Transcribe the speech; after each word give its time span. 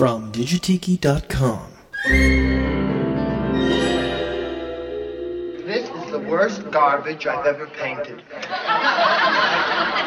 from 0.00 0.32
Digitiki.com. 0.32 1.60
This 5.66 5.90
is 5.90 6.10
the 6.10 6.20
worst 6.26 6.70
garbage 6.70 7.26
I've 7.26 7.44
ever 7.44 7.66
painted. 7.66 8.16
The 8.16 8.46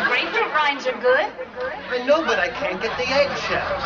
grapefruit 0.07 0.51
rinds 0.51 0.87
are 0.87 0.99
good. 0.99 1.29
I 1.91 2.03
know, 2.07 2.25
but 2.25 2.39
I 2.39 2.47
can't 2.47 2.81
get 2.81 2.97
the 2.97 3.07
eggshells. 3.07 3.83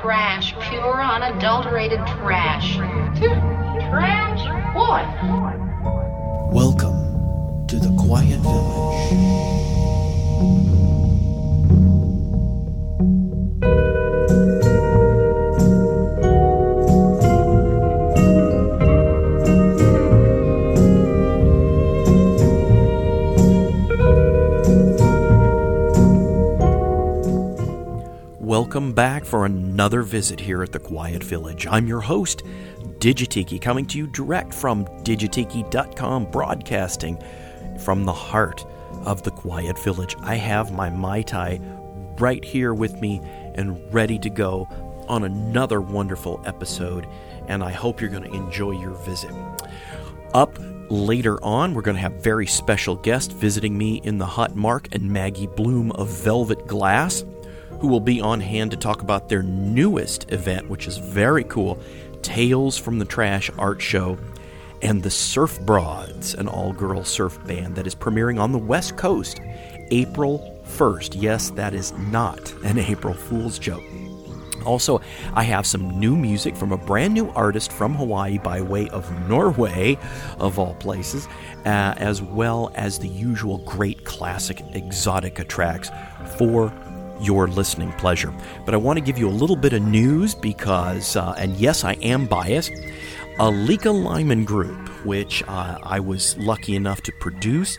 Trash, 0.00 0.54
pure, 0.70 1.02
unadulterated 1.02 2.00
trash. 2.06 2.76
Trash? 3.90 4.40
What? 4.74 5.04
Welcome 6.54 7.66
to 7.66 7.78
the 7.78 7.94
Quiet 7.98 8.40
Village. 8.40 9.52
Welcome 28.72 28.94
back 28.94 29.26
for 29.26 29.44
another 29.44 30.00
visit 30.00 30.40
here 30.40 30.62
at 30.62 30.72
the 30.72 30.78
Quiet 30.78 31.22
Village. 31.22 31.66
I'm 31.70 31.86
your 31.86 32.00
host, 32.00 32.42
Digitiki, 33.00 33.60
coming 33.60 33.84
to 33.84 33.98
you 33.98 34.06
direct 34.06 34.54
from 34.54 34.86
digitiki.com, 35.04 36.30
broadcasting 36.30 37.22
from 37.84 38.06
the 38.06 38.14
heart 38.14 38.64
of 39.04 39.24
the 39.24 39.30
Quiet 39.30 39.78
Village. 39.84 40.16
I 40.22 40.36
have 40.36 40.72
my 40.72 40.88
Mai 40.88 41.20
Tai 41.20 41.60
right 42.18 42.42
here 42.42 42.72
with 42.72 42.98
me 42.98 43.20
and 43.56 43.92
ready 43.92 44.18
to 44.20 44.30
go 44.30 44.66
on 45.06 45.24
another 45.24 45.82
wonderful 45.82 46.42
episode, 46.46 47.06
and 47.48 47.62
I 47.62 47.72
hope 47.72 48.00
you're 48.00 48.08
going 48.08 48.24
to 48.24 48.34
enjoy 48.34 48.70
your 48.70 48.94
visit. 49.04 49.32
Up 50.32 50.58
later 50.88 51.38
on, 51.44 51.74
we're 51.74 51.82
going 51.82 51.96
to 51.96 52.02
have 52.02 52.24
very 52.24 52.46
special 52.46 52.96
guests 52.96 53.34
visiting 53.34 53.76
me 53.76 54.00
in 54.02 54.16
the 54.16 54.24
hut, 54.24 54.56
Mark 54.56 54.88
and 54.92 55.10
Maggie 55.10 55.46
Bloom 55.46 55.92
of 55.92 56.08
Velvet 56.08 56.66
Glass 56.66 57.22
who 57.80 57.88
will 57.88 58.00
be 58.00 58.20
on 58.20 58.40
hand 58.40 58.70
to 58.70 58.76
talk 58.76 59.02
about 59.02 59.28
their 59.28 59.42
newest 59.42 60.30
event, 60.32 60.68
which 60.68 60.86
is 60.86 60.98
very 60.98 61.44
cool 61.44 61.78
Tales 62.22 62.78
from 62.78 62.98
the 62.98 63.04
Trash 63.04 63.50
Art 63.58 63.82
Show 63.82 64.16
and 64.80 65.02
the 65.02 65.10
Surf 65.10 65.60
Broads, 65.60 66.34
an 66.34 66.48
all 66.48 66.72
girl 66.72 67.04
surf 67.04 67.38
band 67.46 67.76
that 67.76 67.86
is 67.86 67.94
premiering 67.94 68.40
on 68.40 68.52
the 68.52 68.58
West 68.58 68.96
Coast 68.96 69.40
April 69.90 70.60
1st. 70.66 71.16
Yes, 71.20 71.50
that 71.50 71.74
is 71.74 71.92
not 71.92 72.52
an 72.64 72.78
April 72.90 73.14
Fool's 73.14 73.58
joke. 73.58 73.82
Also, 74.64 75.00
I 75.34 75.42
have 75.44 75.66
some 75.66 75.98
new 75.98 76.16
music 76.16 76.56
from 76.56 76.72
a 76.72 76.76
brand 76.76 77.14
new 77.14 77.28
artist 77.30 77.72
from 77.72 77.94
Hawaii 77.94 78.38
by 78.38 78.60
way 78.60 78.88
of 78.90 79.10
Norway, 79.28 79.98
of 80.38 80.58
all 80.58 80.74
places, 80.74 81.26
uh, 81.64 81.94
as 81.96 82.22
well 82.22 82.70
as 82.74 82.98
the 82.98 83.08
usual 83.08 83.58
great 83.58 84.04
classic 84.04 84.58
exotica 84.72 85.46
tracks 85.46 85.90
for 86.36 86.72
your 87.22 87.46
listening 87.46 87.92
pleasure. 87.92 88.32
But 88.64 88.74
I 88.74 88.76
want 88.76 88.98
to 88.98 89.04
give 89.04 89.18
you 89.18 89.28
a 89.28 89.30
little 89.30 89.56
bit 89.56 89.72
of 89.72 89.82
news 89.82 90.34
because, 90.34 91.16
uh, 91.16 91.34
and 91.38 91.56
yes, 91.56 91.84
I 91.84 91.94
am 91.94 92.26
biased. 92.26 92.72
Alika 93.38 93.92
Lyman 93.92 94.44
Group, 94.44 94.88
which 95.04 95.42
uh, 95.44 95.78
I 95.82 96.00
was 96.00 96.36
lucky 96.38 96.76
enough 96.76 97.00
to 97.02 97.12
produce 97.20 97.78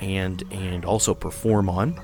and 0.00 0.42
and 0.50 0.84
also 0.84 1.14
perform 1.14 1.68
on, 1.68 2.00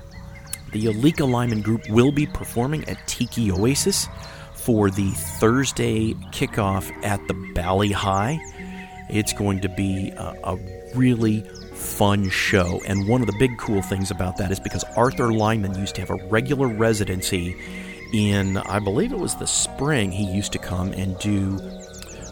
the 0.71 0.85
Alika 0.85 1.29
Lyman 1.29 1.61
Group 1.61 1.89
will 1.89 2.11
be 2.11 2.25
performing 2.25 2.87
at 2.89 2.97
Tiki 3.07 3.51
Oasis 3.51 4.07
for 4.53 4.89
the 4.89 5.09
Thursday 5.39 6.13
kickoff 6.31 6.91
at 7.03 7.25
the 7.27 7.33
Bali 7.55 7.91
Hai. 7.91 8.39
It's 9.09 9.33
going 9.33 9.61
to 9.61 9.69
be 9.69 10.11
a, 10.11 10.35
a 10.43 10.57
really 10.93 11.43
fun 11.79 12.29
show. 12.29 12.81
And 12.85 13.07
one 13.07 13.21
of 13.21 13.27
the 13.27 13.35
big 13.39 13.57
cool 13.57 13.81
things 13.81 14.11
about 14.11 14.37
that 14.37 14.51
is 14.51 14.59
because 14.59 14.83
Arthur 14.95 15.31
Lyman 15.31 15.77
used 15.79 15.95
to 15.95 16.01
have 16.01 16.09
a 16.09 16.27
regular 16.27 16.67
residency 16.67 17.55
in, 18.13 18.57
I 18.57 18.79
believe 18.79 19.11
it 19.11 19.19
was 19.19 19.35
the 19.35 19.47
spring, 19.47 20.11
he 20.11 20.25
used 20.25 20.51
to 20.53 20.59
come 20.59 20.91
and 20.93 21.17
do 21.19 21.59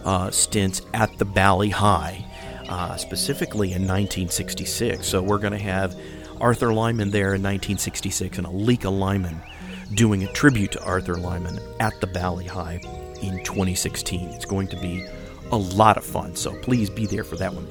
uh, 0.06 0.32
stints 0.32 0.82
at 0.94 1.18
the 1.18 1.26
Bali 1.26 1.70
Hai, 1.70 2.26
uh, 2.68 2.98
specifically 2.98 3.70
in 3.70 3.84
1966. 3.84 5.06
So 5.06 5.22
we're 5.22 5.38
going 5.38 5.54
to 5.54 5.60
have 5.60 5.96
Arthur 6.42 6.74
Lyman 6.74 7.12
there 7.12 7.34
in 7.36 7.42
1966 7.44 8.38
and 8.38 8.48
Alika 8.48 8.96
Lyman 8.96 9.42
doing 9.94 10.24
a 10.24 10.32
tribute 10.34 10.72
to 10.74 10.84
Arthur 10.84 11.16
Lyman 11.16 11.60
at 11.80 12.00
the 12.02 12.08
Bali 12.08 12.46
Hai 12.46 12.82
in 13.22 13.44
2016. 13.44 14.30
It's 14.30 14.46
going 14.46 14.68
to 14.68 14.78
be 14.78 15.06
a 15.52 15.58
lot 15.58 15.98
of 15.98 16.04
fun, 16.04 16.36
so 16.36 16.54
please 16.62 16.90
be 16.90 17.06
there 17.06 17.24
for 17.24 17.38
that 17.38 17.54
one. 17.54 17.68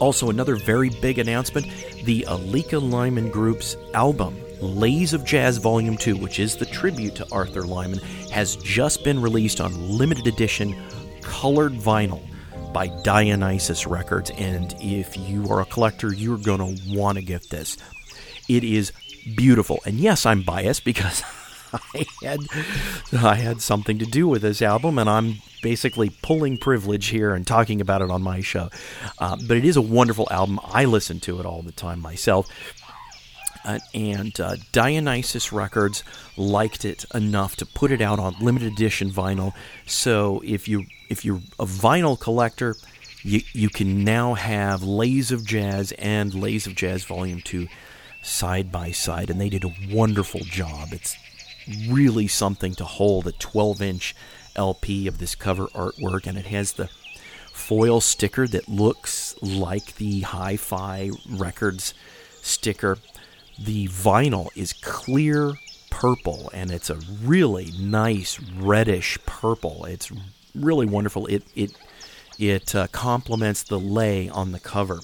Also, 0.00 0.30
another 0.30 0.56
very 0.56 0.90
big 0.90 1.18
announcement 1.18 1.66
the 2.04 2.22
Alika 2.28 2.80
Lyman 2.80 3.30
Group's 3.30 3.76
album, 3.94 4.38
Leis 4.60 5.12
of 5.12 5.24
Jazz 5.24 5.58
Volume 5.58 5.96
2, 5.96 6.16
which 6.16 6.38
is 6.38 6.56
the 6.56 6.66
tribute 6.66 7.14
to 7.16 7.26
Arthur 7.32 7.62
Lyman, 7.62 7.98
has 8.30 8.56
just 8.56 9.04
been 9.04 9.20
released 9.20 9.60
on 9.60 9.96
limited 9.96 10.26
edition 10.26 10.74
colored 11.22 11.72
vinyl 11.72 12.22
by 12.72 12.88
Dionysus 13.02 13.86
Records. 13.86 14.30
And 14.36 14.74
if 14.80 15.16
you 15.16 15.48
are 15.48 15.62
a 15.62 15.66
collector, 15.66 16.12
you're 16.12 16.38
going 16.38 16.76
to 16.76 16.96
want 16.96 17.16
to 17.16 17.24
get 17.24 17.48
this. 17.48 17.78
It 18.48 18.64
is 18.64 18.92
beautiful. 19.36 19.80
And 19.86 19.96
yes, 19.96 20.26
I'm 20.26 20.42
biased 20.42 20.84
because 20.84 21.22
I 21.72 22.06
had 22.22 22.40
I 23.12 23.34
had 23.36 23.62
something 23.62 23.98
to 23.98 24.04
do 24.04 24.28
with 24.28 24.42
this 24.42 24.60
album, 24.60 24.98
and 24.98 25.08
I'm 25.08 25.36
basically 25.64 26.10
pulling 26.20 26.58
privilege 26.58 27.06
here 27.06 27.32
and 27.32 27.46
talking 27.46 27.80
about 27.80 28.02
it 28.02 28.10
on 28.10 28.22
my 28.22 28.42
show. 28.42 28.68
Uh, 29.18 29.34
but 29.48 29.56
it 29.56 29.64
is 29.64 29.78
a 29.78 29.82
wonderful 29.82 30.28
album. 30.30 30.60
I 30.62 30.84
listen 30.84 31.20
to 31.20 31.40
it 31.40 31.46
all 31.46 31.62
the 31.62 31.72
time 31.72 32.00
myself. 32.00 32.50
Uh, 33.64 33.78
and 33.94 34.38
uh, 34.38 34.56
Dionysus 34.72 35.54
Records 35.54 36.04
liked 36.36 36.84
it 36.84 37.06
enough 37.14 37.56
to 37.56 37.64
put 37.64 37.90
it 37.92 38.02
out 38.02 38.18
on 38.18 38.36
limited 38.42 38.74
edition 38.74 39.10
vinyl. 39.10 39.54
So 39.86 40.42
if 40.44 40.68
you 40.68 40.84
if 41.08 41.24
you're 41.24 41.40
a 41.58 41.64
vinyl 41.64 42.20
collector, 42.20 42.76
you 43.22 43.40
you 43.54 43.70
can 43.70 44.04
now 44.04 44.34
have 44.34 44.82
Leis 44.82 45.32
of 45.32 45.46
Jazz 45.46 45.92
and 45.92 46.34
Leis 46.34 46.66
of 46.66 46.74
Jazz 46.74 47.04
Volume 47.04 47.40
Two 47.40 47.68
side 48.20 48.70
by 48.70 48.90
side, 48.90 49.30
and 49.30 49.40
they 49.40 49.48
did 49.48 49.64
a 49.64 49.74
wonderful 49.90 50.40
job. 50.40 50.88
It's 50.92 51.16
really 51.88 52.28
something 52.28 52.74
to 52.74 52.84
hold 52.84 53.26
a 53.26 53.32
12 53.32 53.80
inch 53.80 54.14
LP 54.56 55.06
of 55.06 55.18
this 55.18 55.34
cover 55.34 55.66
artwork, 55.68 56.26
and 56.26 56.38
it 56.38 56.46
has 56.46 56.72
the 56.72 56.88
foil 57.52 58.00
sticker 58.00 58.46
that 58.48 58.68
looks 58.68 59.34
like 59.40 59.96
the 59.96 60.20
Hi 60.20 60.56
Fi 60.56 61.10
Records 61.28 61.94
sticker. 62.42 62.98
The 63.58 63.88
vinyl 63.88 64.48
is 64.56 64.72
clear 64.72 65.54
purple, 65.90 66.50
and 66.52 66.70
it's 66.70 66.90
a 66.90 66.98
really 67.22 67.70
nice 67.78 68.40
reddish 68.40 69.18
purple. 69.26 69.84
It's 69.84 70.10
really 70.54 70.86
wonderful. 70.86 71.26
It 71.26 71.44
it 71.54 71.72
it 72.38 72.74
uh, 72.74 72.88
complements 72.88 73.62
the 73.62 73.78
lei 73.78 74.28
on 74.28 74.52
the 74.52 74.58
cover, 74.58 75.00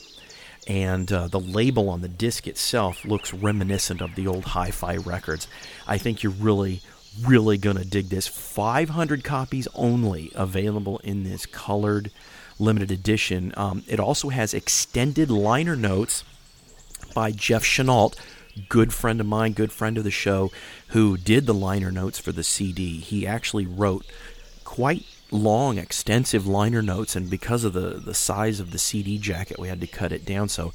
and 0.67 1.11
uh, 1.12 1.28
the 1.28 1.41
label 1.41 1.88
on 1.88 2.00
the 2.00 2.09
disc 2.09 2.47
itself 2.47 3.05
looks 3.05 3.32
reminiscent 3.32 4.00
of 4.00 4.17
the 4.17 4.27
old 4.27 4.47
Hi-Fi 4.47 4.97
records. 4.97 5.47
I 5.87 5.97
think 5.97 6.22
you're 6.22 6.32
really 6.32 6.81
really 7.26 7.58
going 7.58 7.76
to 7.76 7.84
dig 7.84 8.08
this. 8.08 8.26
500 8.26 9.25
copies 9.25 9.69
only 9.75 10.31
available 10.34 10.98
in 10.98 11.25
this 11.25 11.47
colored 11.47 12.10
limited 12.58 12.91
edition. 12.91 13.53
Um, 13.56 13.84
it 13.88 13.98
also 13.98 14.28
has 14.28 14.54
extended 14.54 15.31
liner 15.31 15.76
notes 15.76 16.25
by 17.14 17.32
Jeff 17.32 17.64
Chenault, 17.64 18.12
good 18.69 18.92
friend 18.92 19.20
of 19.20 19.26
mine, 19.26 19.53
good 19.53 19.72
friend 19.72 19.98
of 19.98 20.04
the 20.04 20.10
show, 20.10 20.50
who 20.88 21.16
did 21.16 21.47
the 21.47 21.54
liner 21.54 21.91
notes 21.91 22.19
for 22.19 22.32
the 22.32 22.44
CD. 22.44 22.98
He 22.98 23.26
actually 23.26 23.66
wrote 23.66 24.06
quite 24.64 25.05
long, 25.31 25.78
extensive 25.78 26.46
liner 26.46 26.82
notes, 26.82 27.16
and 27.16 27.31
because 27.31 27.64
of 27.64 27.73
the, 27.73 28.00
the 28.05 28.14
size 28.14 28.61
of 28.61 28.70
the 28.70 28.78
CD 28.78 29.19
jacket, 29.19 29.58
we 29.58 29.69
had 29.69 29.81
to 29.81 29.87
cut 29.87 30.12
it 30.12 30.25
down. 30.25 30.49
So 30.49 30.73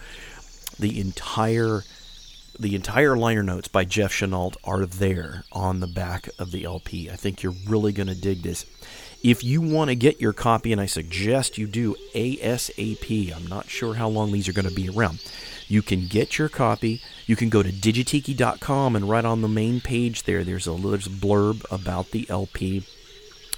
the 0.79 0.99
entire 0.99 1.83
the 2.59 2.75
entire 2.75 3.17
liner 3.17 3.43
notes 3.43 3.67
by 3.67 3.85
Jeff 3.85 4.11
Chenault 4.11 4.53
are 4.63 4.85
there 4.85 5.43
on 5.51 5.79
the 5.79 5.87
back 5.87 6.29
of 6.39 6.51
the 6.51 6.63
LP. 6.65 7.09
I 7.09 7.15
think 7.15 7.43
you're 7.43 7.55
really 7.67 7.91
going 7.91 8.07
to 8.07 8.15
dig 8.15 8.41
this. 8.41 8.65
If 9.23 9.43
you 9.43 9.61
want 9.61 9.89
to 9.89 9.95
get 9.95 10.21
your 10.21 10.33
copy, 10.33 10.71
and 10.71 10.79
I 10.79 10.85
suggest 10.85 11.57
you 11.57 11.67
do 11.67 11.95
ASAP, 12.13 13.35
I'm 13.35 13.47
not 13.47 13.69
sure 13.69 13.95
how 13.95 14.07
long 14.07 14.31
these 14.31 14.47
are 14.47 14.53
going 14.53 14.69
to 14.69 14.73
be 14.73 14.89
around. 14.89 15.19
You 15.67 15.81
can 15.81 16.07
get 16.07 16.37
your 16.37 16.49
copy. 16.49 17.01
You 17.25 17.35
can 17.35 17.49
go 17.49 17.63
to 17.63 17.71
digitiki.com 17.71 18.95
and 18.95 19.09
right 19.09 19.25
on 19.25 19.41
the 19.41 19.47
main 19.47 19.81
page 19.81 20.23
there, 20.23 20.43
there's 20.43 20.67
a, 20.67 20.73
there's 20.73 21.07
a 21.07 21.09
blurb 21.09 21.65
about 21.71 22.11
the 22.11 22.29
LP. 22.29 22.83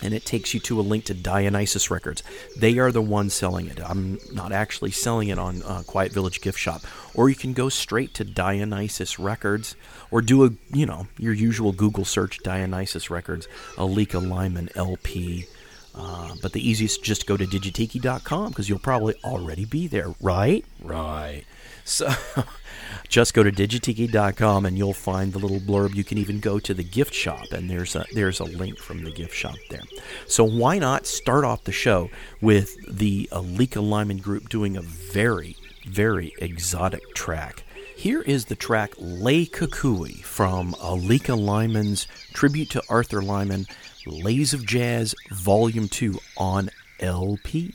And 0.02 0.14
it 0.14 0.26
takes 0.26 0.54
you 0.54 0.60
to 0.62 0.80
a 0.80 0.82
link 0.82 1.06
to 1.06 1.14
Dionysus 1.14 1.90
Records. 1.90 2.24
They 2.56 2.78
are 2.78 2.92
the 2.92 3.02
ones 3.02 3.34
selling 3.34 3.68
it. 3.68 3.80
I'm 3.84 4.20
not 4.32 4.52
actually 4.52 4.92
selling 4.92 5.30
it 5.30 5.40
on 5.40 5.64
uh, 5.64 5.84
Quiet 5.86 6.12
Village 6.12 6.42
Gift 6.42 6.60
Shop. 6.60 6.82
Or 7.14 7.30
you 7.30 7.36
can 7.36 7.54
go 7.54 7.70
straight 7.70 8.14
to 8.16 8.24
Dionysus 8.24 9.18
Records, 9.18 9.76
or 10.12 10.22
do 10.22 10.46
a 10.46 10.52
you 10.72 10.86
know 10.86 11.08
your 11.18 11.34
usual 11.34 11.72
Google 11.72 12.06
search 12.06 12.40
Dionysus 12.44 13.10
Records, 13.10 13.48
Alika 13.76 14.26
Lyman 14.26 14.70
LP. 14.76 15.46
Uh, 15.96 16.36
but 16.44 16.54
the 16.54 16.68
easiest 16.68 17.04
just 17.04 17.26
go 17.26 17.36
to 17.36 17.46
digitiki.com 17.46 18.50
because 18.50 18.70
you'll 18.70 18.78
probably 18.78 19.16
already 19.24 19.66
be 19.66 19.88
there, 19.88 20.14
right? 20.22 20.64
Right. 20.84 21.44
So 21.86 22.08
just 23.10 23.34
go 23.34 23.44
to 23.44 23.52
digitiki.com 23.52 24.66
and 24.66 24.78
you'll 24.78 24.94
find 24.94 25.34
the 25.34 25.40
little 25.40 25.60
blurb. 25.60 25.96
You 25.96 26.04
can 26.04 26.18
even 26.18 26.40
go 26.40 26.60
to 26.60 26.74
the 26.74 26.84
gift 26.84 27.14
shop 27.14 27.52
and 27.52 27.70
there's 27.70 27.96
a 27.96 28.06
there's 28.14 28.40
a 28.40 28.46
link 28.46 28.78
from 28.78 29.04
the 29.04 29.12
gift 29.12 29.34
shop 29.34 29.56
there. 29.70 29.84
So 30.28 30.44
why 30.44 30.80
not 30.80 31.06
start 31.06 31.46
off 31.46 31.64
the 31.64 31.72
show 31.72 32.10
with 32.42 32.76
the 32.88 33.30
Alika 33.32 33.88
Lyman 33.88 34.18
group 34.18 34.50
doing 34.50 34.78
a 34.78 34.82
very 34.82 35.56
very 35.88 36.34
exotic 36.40 37.02
track. 37.16 37.64
Here 37.96 38.22
is 38.22 38.46
the 38.46 38.56
track 38.56 38.94
Lei 38.98 39.46
Kukui 39.46 40.24
from 40.24 40.74
Alika 40.74 41.40
Lyman's 41.40 42.08
tribute 42.34 42.70
to 42.72 42.84
Arthur 42.90 43.22
Lyman, 43.22 43.66
Leis 44.06 44.54
of 44.54 44.66
Jazz 44.66 45.16
Volume 45.32 45.88
2 45.88 46.20
on 46.38 46.70
LP. 47.00 47.74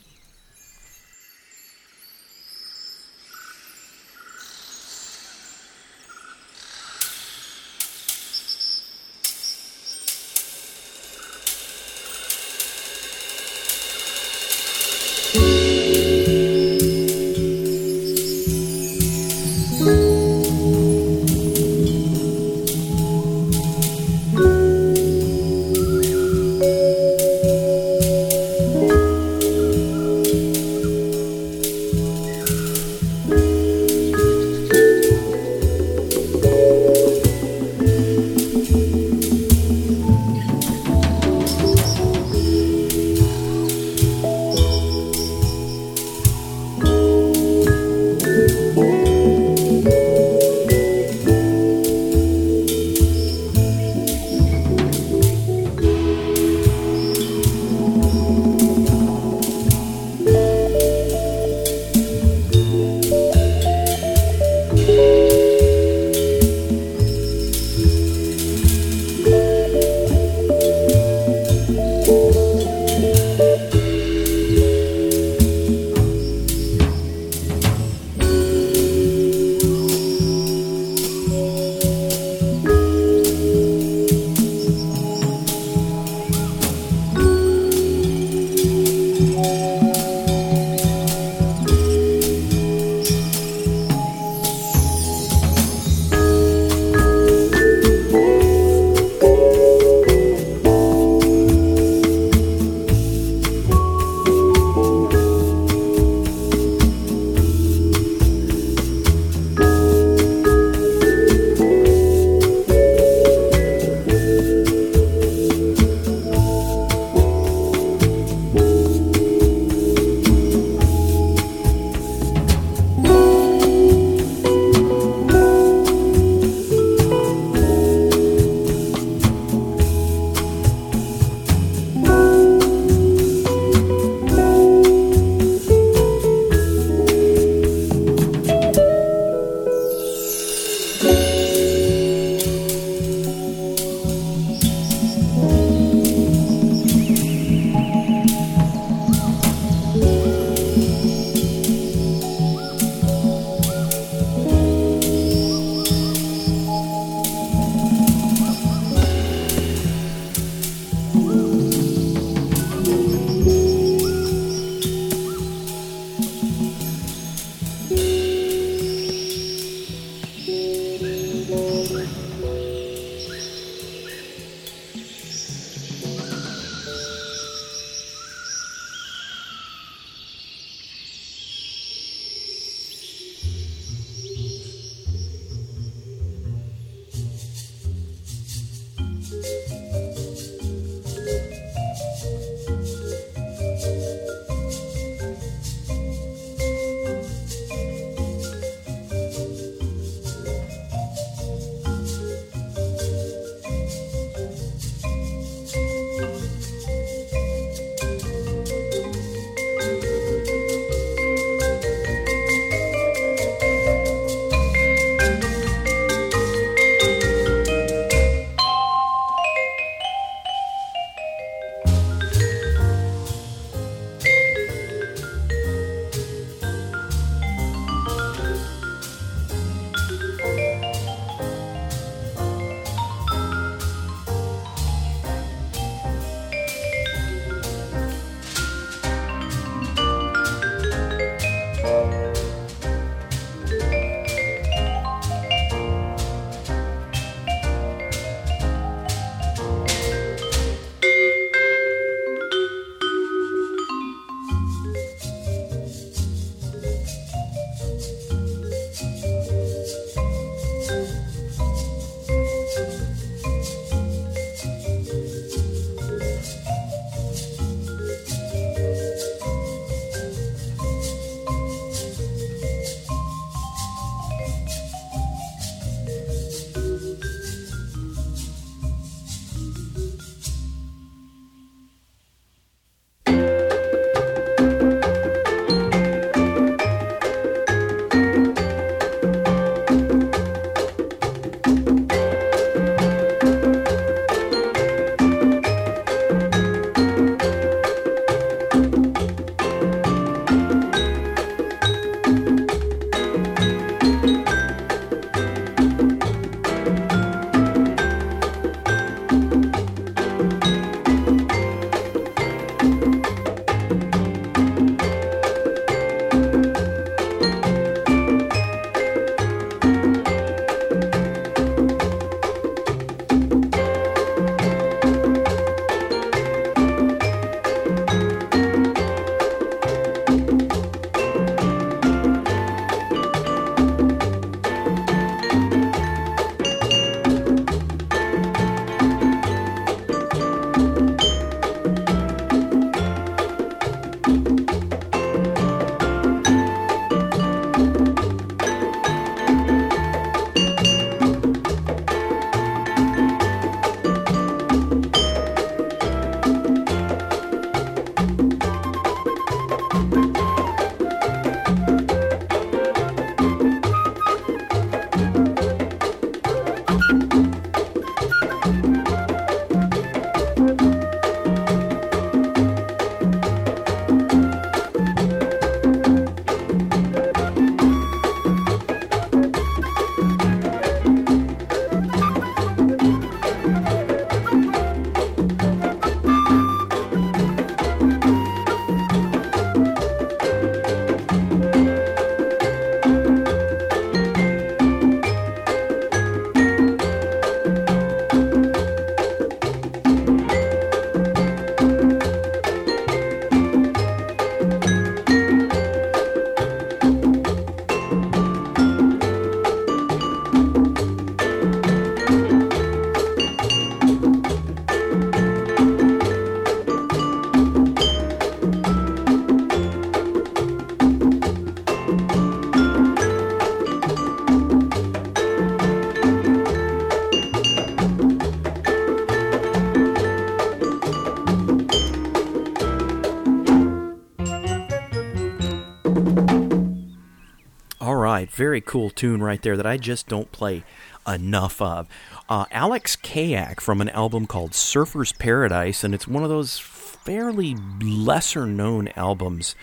Very 438.53 438.81
cool 438.81 439.09
tune 439.09 439.41
right 439.41 439.61
there 439.61 439.75
that 439.75 439.85
I 439.85 439.97
just 439.97 440.27
don't 440.27 440.51
play 440.51 440.83
enough 441.27 441.81
of. 441.81 442.07
Uh, 442.47 442.65
Alex 442.71 443.15
Kayak 443.15 443.81
from 443.81 444.01
an 444.01 444.09
album 444.09 444.45
called 444.45 444.73
Surfer's 444.73 445.31
Paradise, 445.31 446.03
and 446.03 446.13
it's 446.13 446.27
one 446.27 446.43
of 446.43 446.49
those 446.49 446.77
fairly 446.79 447.75
lesser 448.01 448.65
known 448.65 449.09
albums. 449.15 449.75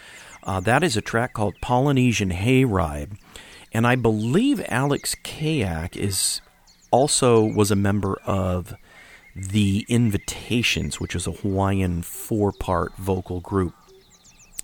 Uh, 0.43 0.61
that 0.61 0.83
is 0.83 0.97
a 0.97 1.01
track 1.03 1.33
called 1.33 1.55
Polynesian 1.61 2.31
Hayride, 2.31 3.19
and 3.73 3.87
I 3.87 3.97
believe 3.97 4.65
Alex 4.69 5.15
Kayak 5.23 5.97
is 5.97 6.41
also 6.91 7.43
was 7.45 7.71
a 7.71 7.77
member 7.77 8.19
of 8.25 8.75
the 9.35 9.85
Invitations, 9.89 10.99
which 11.01 11.15
is 11.15 11.27
a 11.27 11.33
Hawaiian 11.33 12.03
four 12.03 12.53
part 12.53 12.95
vocal 12.97 13.41
group 13.41 13.75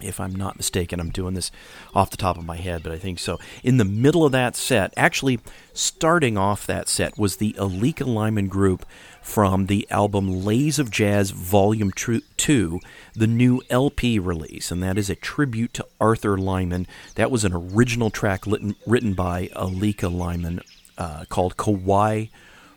if 0.01 0.21
I'm 0.21 0.35
not 0.35 0.57
mistaken. 0.57 1.01
I'm 1.01 1.11
doing 1.11 1.35
this 1.35 1.51
off 1.95 2.11
the 2.11 2.17
top 2.17 2.39
of 2.39 2.45
my 2.45 2.57
head, 2.57 2.83
but 2.83 2.93
I 2.93 2.99
think 2.99 3.19
so. 3.19 3.39
In 3.63 3.77
the 3.77 3.85
middle 3.85 4.25
of 4.25 4.33
that 4.33 4.57
set, 4.57 4.93
actually 4.97 5.41
starting 5.73 6.37
off 6.37 6.67
that 6.67 6.89
set, 6.89 7.19
was 7.19 7.37
the 7.37 7.55
Alika 7.55 8.07
Lyman 8.07 8.49
Group 8.49 8.87
from 9.23 9.67
the 9.67 9.87
album 9.91 10.45
Leis 10.45 10.79
of 10.79 10.91
Jazz 10.91 11.31
Volume 11.31 11.91
2, 11.91 12.81
the 13.15 13.27
new 13.27 13.61
LP 13.71 14.19
release, 14.19 14.71
and 14.71 14.83
that 14.83 14.97
is 14.97 15.11
a 15.11 15.17
tribute 15.17 15.75
to 15.75 15.87
Arthur 16.01 16.39
Lyman. 16.39 16.87
That 17.17 17.31
was 17.31 17.45
an 17.45 17.53
original 17.53 18.11
track 18.11 18.45
written 18.47 19.15
by 19.15 19.49
Alika 19.49 20.13
Lyman 20.13 20.61
uh, 20.97 21.25
called 21.29 21.57
Kauai 21.57 22.27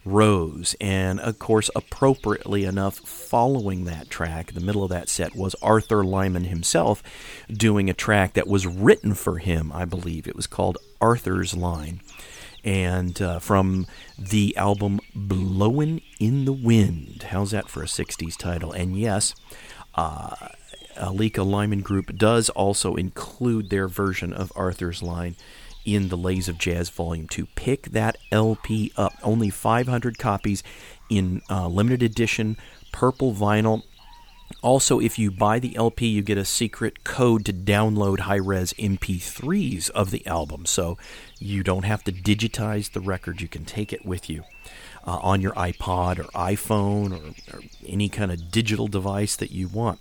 Rose. 0.10 0.76
And 0.82 1.20
of 1.20 1.40
course, 1.40 1.70
appropriately 1.76 2.66
enough, 2.66 2.98
following 3.00 3.86
that 3.86 4.10
track, 4.10 4.54
the 4.54 4.60
middle 4.60 4.84
of 4.84 4.90
that 4.90 5.10
set 5.10 5.36
was 5.36 5.56
Arthur 5.62 6.04
Lyman 6.04 6.46
himself 6.46 7.04
doing 7.52 7.90
a 7.90 7.94
track 7.94 8.34
that 8.34 8.48
was 8.48 8.68
written 8.68 9.14
for 9.14 9.38
him, 9.38 9.72
I 9.74 9.86
believe. 9.86 10.28
It 10.28 10.36
was 10.36 10.48
called 10.48 10.78
Arthur's 11.00 11.56
Line. 11.56 12.02
And 12.64 13.22
uh, 13.22 13.40
from 13.40 13.88
the 14.18 14.56
album 14.58 15.00
Blowin' 15.16 16.02
in 16.20 16.44
the 16.44 16.54
Wind. 16.54 17.28
How's 17.30 17.52
that 17.52 17.70
for 17.70 17.82
a 17.82 17.88
60s 17.88 18.36
title? 18.36 18.74
And 18.74 18.98
yes, 18.98 19.34
uh, 19.96 20.36
Alika 20.98 21.50
Lyman 21.50 21.82
Group 21.82 22.18
does 22.18 22.50
also 22.50 22.96
include 22.96 23.70
their 23.70 23.88
version 23.88 24.34
of 24.34 24.52
Arthur's 24.56 25.02
Line 25.02 25.36
in 25.86 26.10
the 26.10 26.18
Leis 26.18 26.48
of 26.48 26.58
Jazz 26.58 26.90
Volume 26.90 27.28
2. 27.28 27.48
Pick 27.56 27.92
that 27.92 28.18
LP 28.32 28.92
up. 28.98 29.14
Only 29.24 29.50
500 29.50 30.18
copies 30.18 30.64
in 31.10 31.42
uh, 31.50 31.68
limited 31.68 32.04
edition 32.04 32.58
purple 32.92 33.34
vinyl. 33.34 33.84
Also, 34.62 35.00
if 35.00 35.20
you 35.20 35.32
buy 35.32 35.60
the 35.60 35.76
LP, 35.76 36.08
you 36.08 36.22
get 36.22 36.38
a 36.38 36.46
secret 36.46 37.04
code 37.04 37.46
to 37.46 37.54
download 37.54 38.22
high 38.22 38.36
res 38.36 38.74
MP3s 38.74 39.90
of 39.92 40.12
the 40.12 40.26
album. 40.26 40.66
So 40.66 40.98
you 41.38 41.64
don't 41.64 41.86
have 41.86 42.04
to 42.06 42.12
digitize 42.12 42.92
the 42.92 43.00
record, 43.00 43.42
you 43.42 43.48
can 43.48 43.64
take 43.64 43.94
it 43.94 44.06
with 44.06 44.30
you. 44.30 44.44
Uh, 45.08 45.18
on 45.22 45.40
your 45.42 45.54
iPod 45.54 46.20
or 46.20 46.26
iPhone 46.34 47.14
or, 47.14 47.56
or 47.56 47.62
any 47.88 48.10
kind 48.10 48.32
of 48.32 48.52
digital 48.52 48.88
device 48.88 49.38
that 49.38 49.50
you 49.50 49.68
want. 49.70 49.98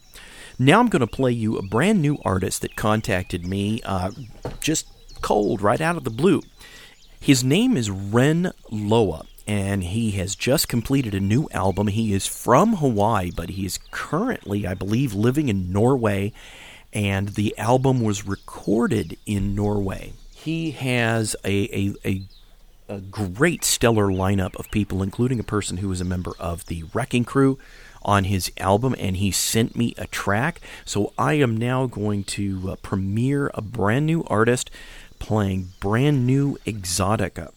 Now 0.58 0.80
I'm 0.80 0.88
going 0.88 1.00
to 1.00 1.06
play 1.06 1.30
you 1.30 1.56
a 1.56 1.62
brand 1.62 2.02
new 2.02 2.18
artist 2.24 2.62
that 2.62 2.74
contacted 2.74 3.46
me 3.46 3.80
uh, 3.84 4.10
just 4.60 4.86
cold 5.20 5.60
right 5.62 5.80
out 5.80 5.96
of 5.96 6.04
the 6.04 6.10
blue. 6.10 6.42
His 7.20 7.42
name 7.42 7.76
is 7.76 7.90
Renn 7.90 8.52
Loa, 8.70 9.26
and 9.46 9.82
he 9.82 10.12
has 10.12 10.34
just 10.36 10.68
completed 10.68 11.14
a 11.14 11.20
new 11.20 11.48
album. 11.52 11.88
He 11.88 12.12
is 12.12 12.26
from 12.26 12.76
Hawaii, 12.76 13.30
but 13.34 13.50
he 13.50 13.66
is 13.66 13.78
currently, 13.90 14.66
I 14.66 14.74
believe, 14.74 15.14
living 15.14 15.48
in 15.48 15.72
Norway, 15.72 16.32
and 16.92 17.30
the 17.30 17.56
album 17.58 18.02
was 18.02 18.26
recorded 18.26 19.16
in 19.26 19.54
Norway. 19.54 20.12
He 20.34 20.70
has 20.72 21.34
a, 21.44 21.64
a, 21.76 21.94
a 22.04 22.22
a 22.88 23.00
great 23.00 23.64
stellar 23.64 24.06
lineup 24.06 24.56
of 24.56 24.70
people, 24.70 25.02
including 25.02 25.38
a 25.38 25.44
person 25.44 25.76
who 25.76 25.88
was 25.88 26.00
a 26.00 26.06
member 26.06 26.32
of 26.38 26.64
the 26.66 26.84
Wrecking 26.94 27.24
Crew 27.24 27.58
on 28.02 28.24
his 28.24 28.50
album, 28.58 28.94
and 28.98 29.16
he 29.18 29.30
sent 29.30 29.76
me 29.76 29.94
a 29.98 30.06
track. 30.06 30.60
So 30.84 31.12
I 31.18 31.34
am 31.34 31.56
now 31.56 31.86
going 31.86 32.24
to 32.24 32.70
uh, 32.70 32.76
premiere 32.76 33.50
a 33.52 33.60
brand 33.60 34.06
new 34.06 34.24
artist 34.28 34.70
playing 35.18 35.68
brand 35.80 36.26
new 36.26 36.56
Exotica. 36.66 37.52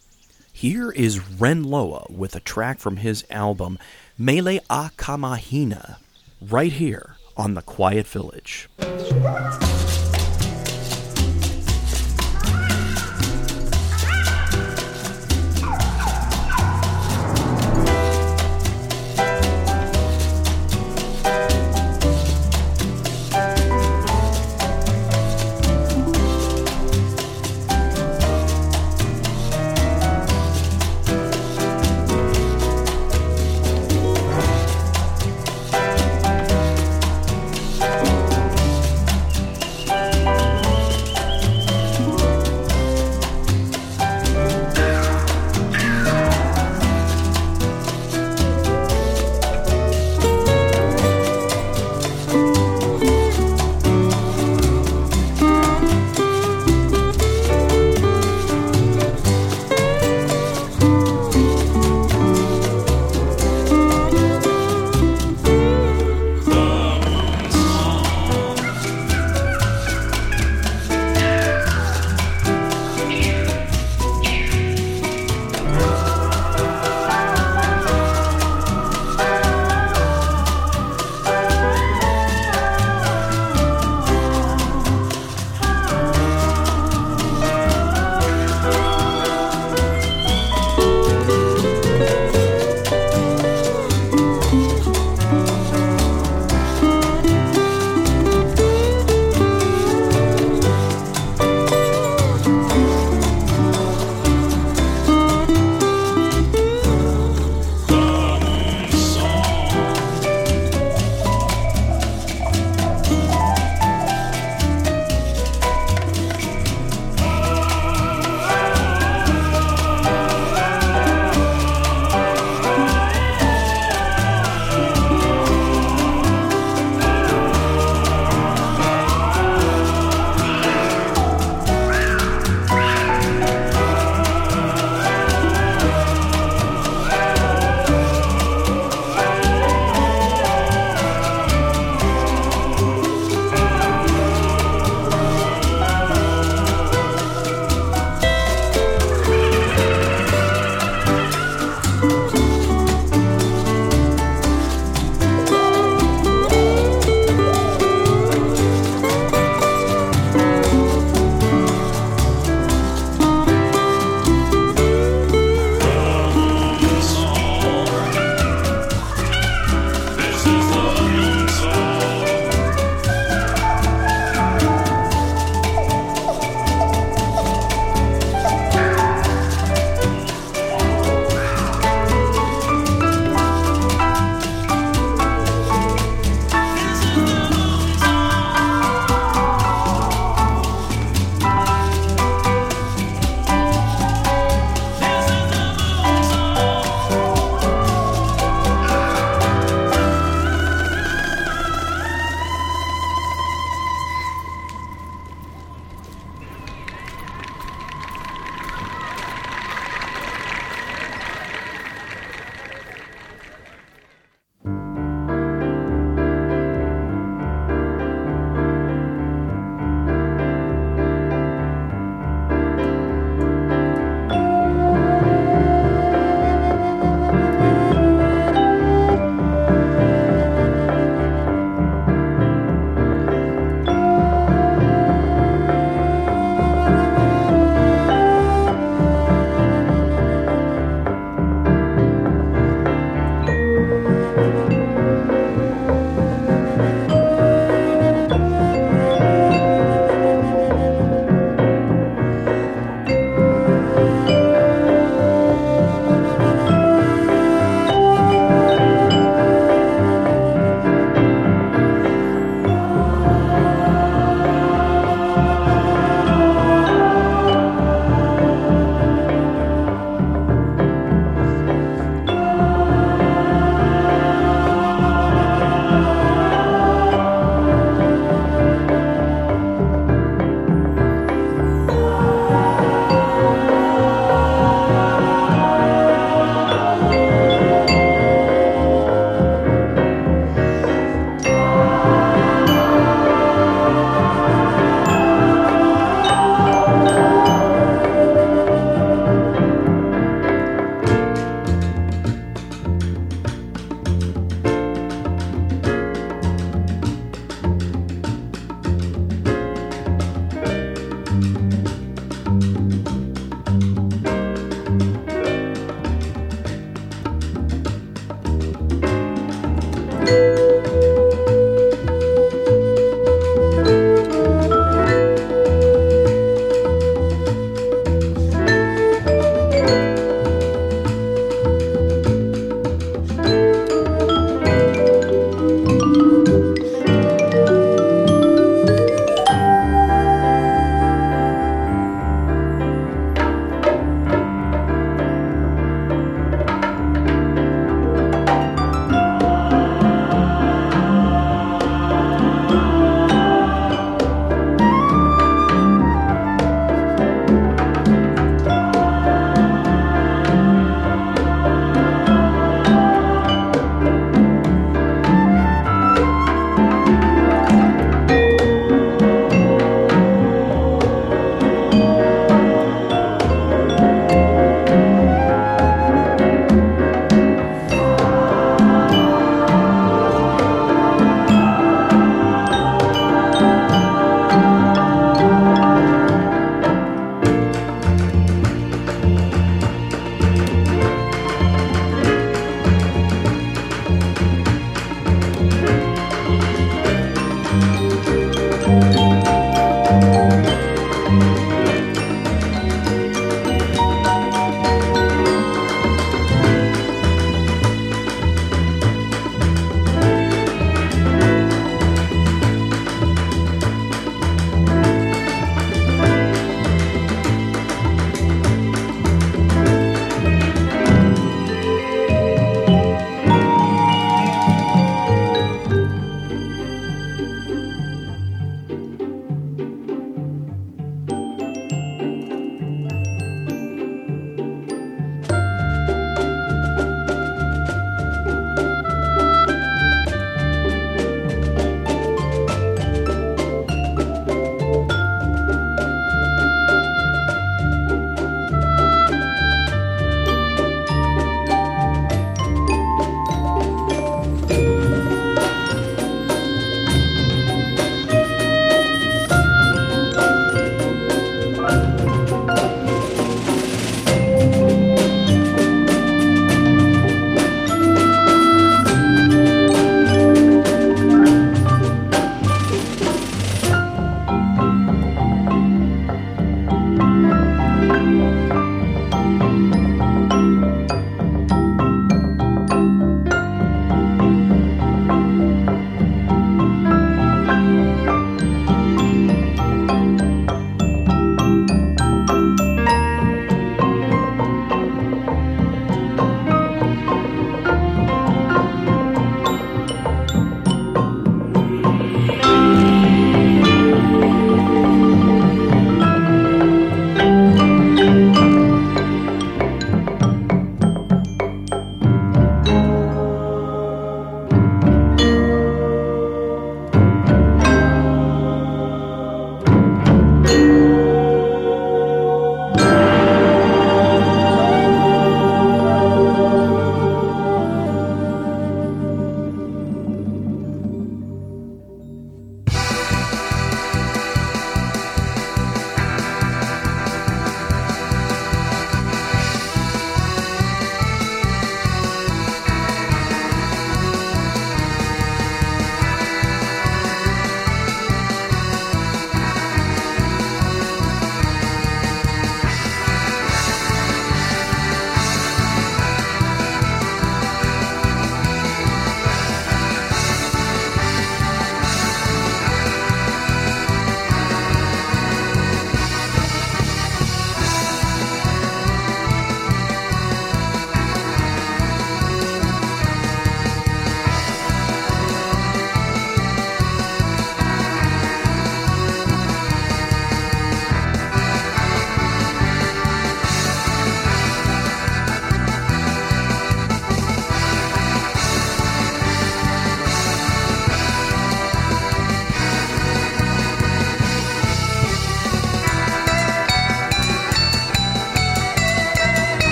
Here 0.51 0.91
is 0.91 1.19
Renn 1.19 1.65
Loa 1.65 2.05
with 2.09 2.35
a 2.35 2.39
track 2.39 2.79
from 2.79 2.97
his 2.97 3.25
album 3.29 3.79
Mele 4.17 4.59
a 4.69 4.91
Kamahina, 4.97 5.97
right 6.41 6.73
here 6.73 7.15
on 7.35 7.55
The 7.55 7.61
Quiet 7.61 8.05
Village. 8.07 8.69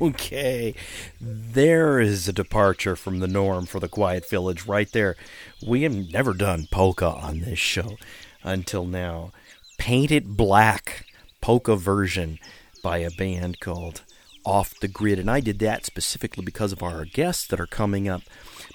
Okay, 0.10 0.74
there 1.20 2.00
is 2.00 2.26
a 2.26 2.32
departure 2.32 2.96
from 2.96 3.18
the 3.18 3.28
norm 3.28 3.66
for 3.66 3.80
the 3.80 3.88
Quiet 3.88 4.26
Village 4.30 4.64
right 4.64 4.90
there. 4.92 5.14
We 5.66 5.82
have 5.82 5.94
never 5.94 6.32
done 6.32 6.68
polka 6.70 7.06
on 7.06 7.40
this 7.40 7.58
show 7.58 7.98
until 8.42 8.86
now. 8.86 9.32
Paint 9.76 10.10
It 10.10 10.38
Black 10.38 11.04
polka 11.42 11.76
version 11.76 12.38
by 12.82 12.98
a 12.98 13.10
band 13.10 13.60
called 13.60 14.00
Off 14.42 14.78
the 14.80 14.88
Grid, 14.88 15.18
and 15.18 15.30
I 15.30 15.40
did 15.40 15.58
that 15.58 15.84
specifically 15.84 16.46
because 16.46 16.72
of 16.72 16.82
our 16.82 17.04
guests 17.04 17.46
that 17.48 17.60
are 17.60 17.66
coming 17.66 18.08
up. 18.08 18.22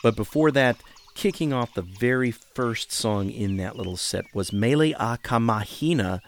But 0.03 0.15
before 0.15 0.51
that, 0.51 0.77
kicking 1.15 1.51
off 1.51 1.73
the 1.73 1.81
very 1.81 2.29
first 2.29 2.91
song 2.91 3.31
in 3.31 3.57
that 3.57 3.75
little 3.75 3.97
set 3.97 4.25
was 4.35 4.53
Mele 4.53 4.93
Akamahina 4.93 6.19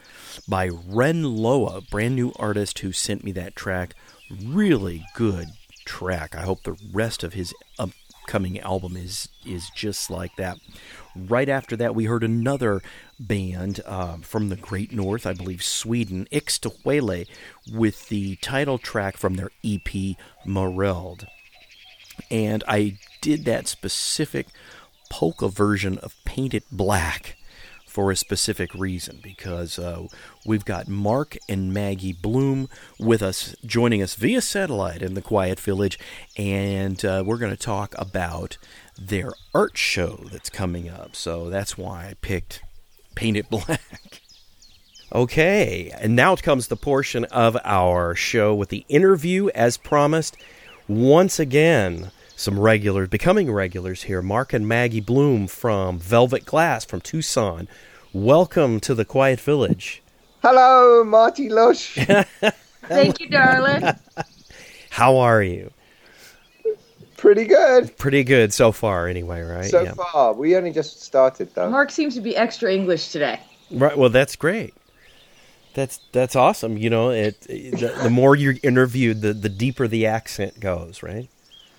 by 0.47 0.69
Renn 0.69 1.37
Loa, 1.37 1.81
brand 1.81 2.15
new 2.15 2.31
artist 2.37 2.79
who 2.79 2.91
sent 2.91 3.23
me 3.23 3.31
that 3.33 3.55
track. 3.55 3.93
Really 4.29 5.05
good 5.15 5.47
track. 5.85 6.35
I 6.35 6.41
hope 6.41 6.63
the 6.63 6.77
rest 6.91 7.23
of 7.23 7.33
his 7.33 7.53
upcoming 7.79 8.59
album 8.59 8.97
is 8.97 9.29
is 9.45 9.69
just 9.75 10.09
like 10.09 10.35
that. 10.35 10.57
Right 11.15 11.49
after 11.49 11.75
that, 11.77 11.95
we 11.95 12.05
heard 12.05 12.23
another 12.23 12.81
band 13.19 13.79
uh, 13.85 14.17
from 14.17 14.49
the 14.49 14.55
Great 14.55 14.91
North, 14.91 15.25
I 15.25 15.33
believe 15.33 15.63
Sweden, 15.63 16.27
Ixtahuele, 16.31 17.27
with 17.71 18.09
the 18.09 18.35
title 18.37 18.77
track 18.77 19.17
from 19.17 19.35
their 19.35 19.49
EP 19.63 20.15
Moreld. 20.45 21.25
And 22.29 22.63
I 22.67 22.97
did 23.21 23.45
that 23.45 23.67
specific 23.67 24.47
polka 25.09 25.47
version 25.47 25.97
of 25.99 26.13
Paint 26.25 26.53
It 26.53 26.65
Black 26.71 27.36
for 27.97 28.11
a 28.11 28.15
specific 28.15 28.75
reason 28.75 29.19
because 29.23 29.79
uh, 29.79 30.05
we've 30.45 30.65
got 30.65 30.87
Mark 30.87 31.35
and 31.49 31.73
Maggie 31.73 32.13
Bloom 32.13 32.69
with 32.99 33.23
us, 33.23 33.55
joining 33.65 34.03
us 34.03 34.13
via 34.13 34.39
satellite 34.39 35.01
in 35.01 35.15
the 35.15 35.21
Quiet 35.23 35.59
Village, 35.59 35.97
and 36.37 37.03
uh, 37.03 37.23
we're 37.25 37.39
going 37.39 37.55
to 37.55 37.57
talk 37.57 37.95
about 37.97 38.59
their 38.99 39.31
art 39.55 39.79
show 39.79 40.27
that's 40.31 40.51
coming 40.51 40.87
up. 40.87 41.15
So 41.15 41.49
that's 41.49 41.75
why 41.75 42.09
I 42.09 42.13
picked 42.21 42.61
Paint 43.15 43.37
It 43.37 43.49
Black. 43.49 43.81
Okay, 45.13 45.89
and 46.01 46.17
now 46.17 46.35
comes 46.35 46.67
the 46.67 46.75
portion 46.75 47.23
of 47.25 47.55
our 47.63 48.13
show 48.13 48.53
with 48.53 48.67
the 48.67 48.85
interview 48.89 49.47
as 49.55 49.77
promised. 49.77 50.35
Once 50.89 51.39
again, 51.39 52.11
some 52.37 52.59
regulars, 52.59 53.09
becoming 53.09 53.51
regulars 53.51 54.03
here, 54.03 54.21
Mark 54.21 54.53
and 54.53 54.67
Maggie 54.67 55.01
Bloom 55.01 55.47
from 55.47 55.97
Velvet 55.97 56.45
Glass 56.45 56.85
from 56.85 57.01
Tucson. 57.01 57.67
Welcome 58.13 58.79
to 58.81 58.93
the 58.93 59.03
Quiet 59.03 59.41
Village. 59.41 60.03
Hello, 60.43 61.03
Marty 61.03 61.49
Lush. 61.49 61.95
Thank 62.83 63.19
you, 63.19 63.27
darling. 63.27 63.83
How 64.91 65.17
are 65.17 65.41
you? 65.41 65.71
Pretty 67.17 67.45
good 67.45 67.97
Pretty 67.97 68.23
good 68.23 68.53
so 68.53 68.71
far, 68.71 69.07
anyway, 69.07 69.41
right? 69.41 69.65
so 69.65 69.81
Yeah. 69.81 69.93
far. 69.95 70.33
We 70.33 70.55
only 70.55 70.71
just 70.71 71.01
started 71.01 71.53
though. 71.55 71.71
Mark 71.71 71.89
seems 71.89 72.13
to 72.13 72.21
be 72.21 72.35
extra 72.37 72.71
English 72.71 73.09
today. 73.11 73.39
Right. 73.71 73.97
Well, 73.97 74.09
that's 74.09 74.35
great. 74.35 74.75
That's 75.73 75.99
that's 76.11 76.35
awesome. 76.35 76.77
You 76.77 76.91
know, 76.91 77.09
it, 77.09 77.43
it- 77.49 77.79
the, 77.79 77.87
the 78.03 78.09
more 78.11 78.35
you're 78.35 78.55
interviewed, 78.61 79.21
the 79.21 79.33
the 79.33 79.49
deeper 79.49 79.87
the 79.87 80.05
accent 80.05 80.59
goes, 80.59 81.01
right? 81.01 81.27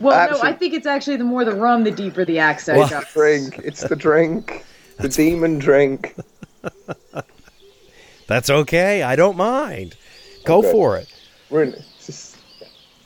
Well, 0.00 0.30
no, 0.30 0.40
I 0.40 0.52
think 0.52 0.74
it's 0.74 0.86
actually 0.86 1.16
the 1.16 1.24
more 1.24 1.44
the 1.44 1.54
rum, 1.54 1.84
the 1.84 1.90
deeper 1.90 2.24
the 2.24 2.38
accent. 2.38 2.78
Well- 2.78 2.88
goes. 2.88 3.04
drink. 3.12 3.58
It's 3.64 3.82
the 3.82 3.96
drink. 3.96 4.64
The 4.98 5.08
demon 5.08 5.58
drink. 5.58 6.14
That's 8.26 8.50
okay. 8.50 9.02
I 9.02 9.16
don't 9.16 9.36
mind. 9.36 9.96
Go 10.44 10.58
Okay. 10.58 10.72
for 10.72 10.96
it. 10.96 11.08
We're 11.50 11.62
in. 11.64 11.82
Just... 12.04 12.36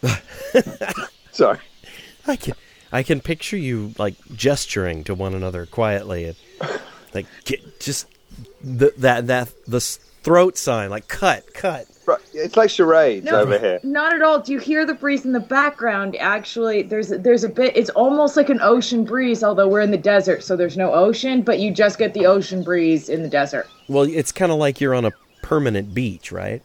Sorry. 1.32 1.58
I 2.26 2.36
can 2.36 2.54
I 2.92 3.02
can 3.02 3.20
picture 3.20 3.56
you 3.56 3.94
like 3.98 4.14
gesturing 4.34 5.04
to 5.04 5.14
one 5.14 5.34
another 5.34 5.66
quietly 5.66 6.24
and 6.24 6.36
like 7.14 7.26
get 7.44 7.80
just 7.80 8.06
the, 8.62 8.92
that 8.98 9.26
that 9.28 9.52
the 9.66 9.80
throat 9.80 10.58
sign 10.58 10.90
like 10.90 11.08
cut 11.08 11.52
cut. 11.54 11.86
Right, 12.04 12.18
It's 12.34 12.56
like 12.56 12.68
charades 12.70 13.24
No, 13.26 13.40
over 13.40 13.58
here. 13.58 13.78
Not 13.84 14.12
at 14.12 14.22
all. 14.22 14.40
Do 14.40 14.52
you 14.52 14.58
hear 14.58 14.84
the 14.84 14.94
breeze 14.94 15.24
in 15.24 15.32
the 15.32 15.40
background? 15.40 16.16
Actually, 16.16 16.82
there's 16.82 17.08
there's 17.08 17.44
a 17.44 17.48
bit. 17.48 17.76
It's 17.76 17.90
almost 17.90 18.36
like 18.36 18.48
an 18.48 18.60
ocean 18.60 19.04
breeze, 19.04 19.44
although 19.44 19.68
we're 19.68 19.82
in 19.82 19.92
the 19.92 19.96
desert, 19.98 20.42
so 20.42 20.56
there's 20.56 20.76
no 20.76 20.92
ocean. 20.92 21.42
But 21.42 21.60
you 21.60 21.70
just 21.72 21.98
get 21.98 22.12
the 22.14 22.26
ocean 22.26 22.62
breeze 22.64 23.08
in 23.08 23.22
the 23.22 23.28
desert. 23.28 23.68
Well, 23.88 24.02
it's 24.04 24.32
kind 24.32 24.50
of 24.50 24.58
like 24.58 24.80
you're 24.80 24.94
on 24.94 25.04
a 25.04 25.12
permanent 25.42 25.94
beach, 25.94 26.32
right? 26.32 26.60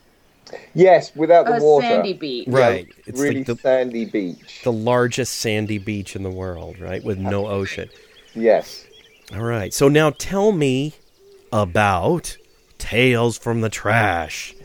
Yes, 0.73 1.13
without 1.15 1.45
the 1.45 1.57
A 1.57 1.61
water. 1.61 1.85
sandy 1.85 2.13
beach. 2.13 2.47
Right. 2.47 2.87
Yeah, 2.87 2.93
It's 3.07 3.19
really 3.19 3.37
like 3.37 3.45
the 3.47 3.55
sandy 3.57 4.05
beach. 4.05 4.61
the 4.63 4.71
largest 4.71 5.35
sandy 5.35 5.77
beach 5.77 6.15
in 6.15 6.23
the 6.23 6.29
world, 6.31 6.79
right? 6.79 7.03
With 7.03 7.17
no 7.19 7.47
ocean. 7.47 7.89
Yes. 8.33 8.85
All 9.33 9.43
right. 9.43 9.73
So 9.73 9.87
now 9.89 10.11
tell 10.11 10.51
me 10.53 10.93
about 11.51 12.37
Tales 12.77 13.37
from 13.37 13.61
the 13.61 13.69
Trash. 13.69 14.55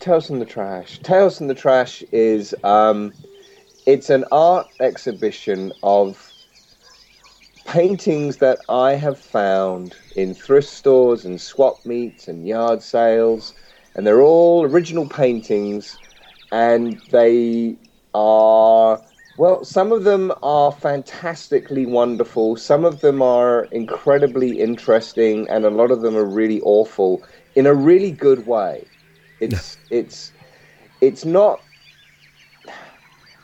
Tales 0.00 0.28
from 0.28 0.38
the 0.38 0.46
Trash. 0.46 0.98
Tales 1.00 1.36
from 1.36 1.48
the 1.48 1.54
Trash 1.54 2.02
is 2.10 2.54
um, 2.64 3.12
it's 3.84 4.08
an 4.08 4.24
art 4.32 4.66
exhibition 4.80 5.74
of 5.82 6.34
paintings 7.66 8.38
that 8.38 8.60
I 8.70 8.92
have 8.92 9.18
found 9.18 9.96
in 10.16 10.34
thrift 10.34 10.68
stores 10.68 11.26
and 11.26 11.38
swap 11.38 11.84
meets 11.84 12.28
and 12.28 12.48
yard 12.48 12.82
sales, 12.82 13.52
and 13.94 14.06
they're 14.06 14.22
all 14.22 14.64
original 14.64 15.06
paintings, 15.06 15.98
and 16.50 16.98
they 17.10 17.76
are 18.14 19.02
well. 19.36 19.62
Some 19.64 19.92
of 19.92 20.04
them 20.04 20.32
are 20.42 20.72
fantastically 20.72 21.84
wonderful. 21.84 22.56
Some 22.56 22.86
of 22.86 23.02
them 23.02 23.20
are 23.20 23.64
incredibly 23.66 24.60
interesting, 24.60 25.46
and 25.50 25.66
a 25.66 25.70
lot 25.70 25.90
of 25.90 26.00
them 26.00 26.16
are 26.16 26.24
really 26.24 26.62
awful 26.62 27.22
in 27.54 27.66
a 27.66 27.74
really 27.74 28.12
good 28.12 28.46
way. 28.46 28.89
It's 29.40 29.78
it's 29.90 30.32
it's 31.00 31.24
not. 31.24 31.60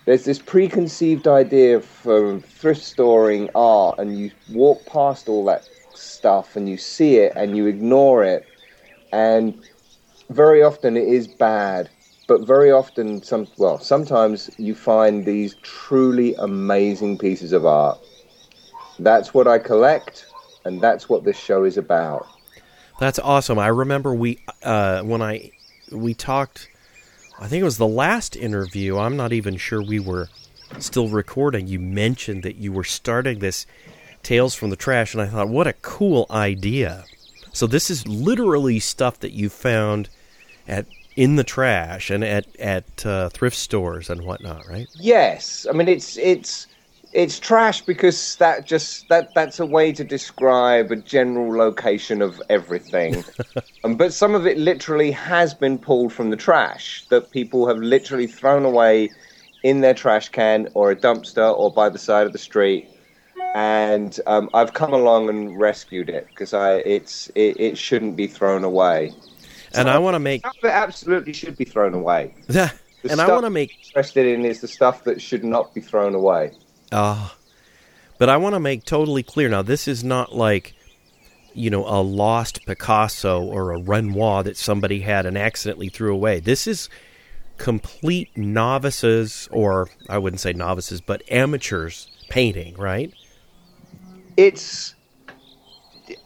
There's 0.04 0.24
this 0.24 0.38
preconceived 0.38 1.26
idea 1.26 1.80
from 1.80 2.40
thrift 2.40 2.82
storing 2.82 3.50
art, 3.54 3.98
and 3.98 4.16
you 4.16 4.30
walk 4.52 4.86
past 4.86 5.28
all 5.28 5.44
that 5.46 5.68
stuff, 5.94 6.54
and 6.54 6.68
you 6.68 6.76
see 6.76 7.16
it, 7.16 7.32
and 7.34 7.56
you 7.56 7.66
ignore 7.66 8.22
it, 8.22 8.46
and 9.12 9.58
very 10.30 10.62
often 10.62 10.96
it 10.96 11.08
is 11.08 11.26
bad. 11.26 11.88
But 12.28 12.46
very 12.46 12.72
often, 12.72 13.22
some 13.22 13.46
well, 13.56 13.78
sometimes 13.78 14.50
you 14.58 14.74
find 14.74 15.24
these 15.24 15.54
truly 15.62 16.34
amazing 16.36 17.18
pieces 17.18 17.52
of 17.52 17.64
art. 17.64 17.98
That's 18.98 19.32
what 19.32 19.46
I 19.46 19.58
collect, 19.58 20.26
and 20.64 20.80
that's 20.80 21.08
what 21.08 21.24
this 21.24 21.38
show 21.38 21.64
is 21.64 21.76
about. 21.76 22.26
That's 22.98 23.18
awesome. 23.18 23.58
I 23.58 23.68
remember 23.68 24.14
we 24.14 24.38
uh, 24.62 25.02
when 25.02 25.22
I 25.22 25.52
we 25.90 26.14
talked. 26.14 26.68
I 27.38 27.48
think 27.48 27.60
it 27.60 27.64
was 27.64 27.78
the 27.78 27.86
last 27.86 28.36
interview. 28.36 28.98
I'm 28.98 29.16
not 29.16 29.32
even 29.32 29.56
sure 29.56 29.82
we 29.82 30.00
were 30.00 30.28
still 30.78 31.08
recording. 31.08 31.66
You 31.66 31.78
mentioned 31.78 32.42
that 32.42 32.56
you 32.56 32.72
were 32.72 32.84
starting 32.84 33.38
this 33.38 33.66
Tales 34.22 34.54
from 34.54 34.70
the 34.70 34.76
Trash, 34.76 35.14
and 35.14 35.22
I 35.22 35.26
thought, 35.26 35.48
what 35.48 35.66
a 35.66 35.72
cool 35.74 36.26
idea. 36.30 37.04
So 37.52 37.66
this 37.66 37.90
is 37.90 38.06
literally 38.06 38.78
stuff 38.80 39.20
that 39.20 39.32
you 39.32 39.48
found 39.48 40.08
at 40.68 40.86
in 41.16 41.36
the 41.36 41.44
trash 41.44 42.10
and 42.10 42.22
at 42.22 42.46
at 42.56 43.06
uh, 43.06 43.30
thrift 43.30 43.56
stores 43.56 44.10
and 44.10 44.22
whatnot, 44.22 44.66
right? 44.68 44.86
Yes, 44.94 45.66
I 45.68 45.72
mean 45.72 45.88
it's 45.88 46.16
it's 46.18 46.66
it's 47.16 47.40
trash 47.40 47.80
because 47.80 48.36
that 48.36 48.66
just 48.66 49.08
that 49.08 49.34
that's 49.34 49.58
a 49.58 49.64
way 49.64 49.90
to 49.90 50.04
describe 50.04 50.92
a 50.92 50.96
general 50.96 51.56
location 51.56 52.20
of 52.20 52.42
everything. 52.50 53.24
um, 53.84 53.96
but 53.96 54.12
some 54.12 54.34
of 54.34 54.46
it 54.46 54.58
literally 54.58 55.10
has 55.12 55.54
been 55.54 55.78
pulled 55.78 56.12
from 56.12 56.28
the 56.28 56.36
trash 56.36 57.06
that 57.08 57.30
people 57.30 57.66
have 57.66 57.78
literally 57.78 58.26
thrown 58.26 58.66
away 58.66 59.10
in 59.62 59.80
their 59.80 59.94
trash 59.94 60.28
can 60.28 60.68
or 60.74 60.90
a 60.90 60.96
dumpster 60.96 61.58
or 61.58 61.72
by 61.72 61.88
the 61.88 61.98
side 61.98 62.26
of 62.26 62.34
the 62.34 62.38
street. 62.38 62.86
And 63.54 64.20
um, 64.26 64.50
I've 64.52 64.74
come 64.74 64.92
along 64.92 65.30
and 65.30 65.58
rescued 65.58 66.10
it 66.10 66.26
because 66.28 66.52
I 66.52 66.74
it's 66.80 67.28
it, 67.34 67.58
it 67.58 67.78
shouldn't 67.78 68.16
be 68.16 68.26
thrown 68.26 68.62
away. 68.62 69.14
And 69.72 69.88
I 69.88 69.96
want 69.96 70.16
to 70.16 70.20
make 70.20 70.44
it 70.44 70.66
absolutely 70.66 71.32
should 71.32 71.56
be 71.56 71.64
thrown 71.64 71.94
away. 71.94 72.34
The 73.02 73.12
and 73.12 73.20
I 73.20 73.28
want 73.30 73.44
to 73.44 73.50
make 73.50 73.72
I'm 73.72 73.86
interested 73.86 74.26
in 74.26 74.44
is 74.46 74.62
the 74.62 74.66
stuff 74.66 75.04
that 75.04 75.20
should 75.20 75.44
not 75.44 75.74
be 75.74 75.82
thrown 75.82 76.14
away. 76.14 76.50
Uh, 76.92 77.30
but 78.18 78.28
I 78.28 78.36
want 78.36 78.54
to 78.54 78.60
make 78.60 78.84
totally 78.84 79.22
clear 79.22 79.48
now 79.48 79.62
this 79.62 79.86
is 79.88 80.02
not 80.02 80.34
like, 80.34 80.74
you 81.54 81.70
know, 81.70 81.86
a 81.86 82.00
lost 82.02 82.64
Picasso 82.66 83.42
or 83.42 83.72
a 83.72 83.78
Renoir 83.78 84.42
that 84.44 84.56
somebody 84.56 85.00
had 85.00 85.26
and 85.26 85.36
accidentally 85.36 85.88
threw 85.88 86.12
away. 86.12 86.40
This 86.40 86.66
is 86.66 86.88
complete 87.58 88.36
novices, 88.36 89.48
or 89.50 89.88
I 90.08 90.18
wouldn't 90.18 90.40
say 90.40 90.52
novices, 90.52 91.00
but 91.00 91.22
amateurs 91.30 92.08
painting, 92.28 92.74
right? 92.76 93.12
It's. 94.36 94.94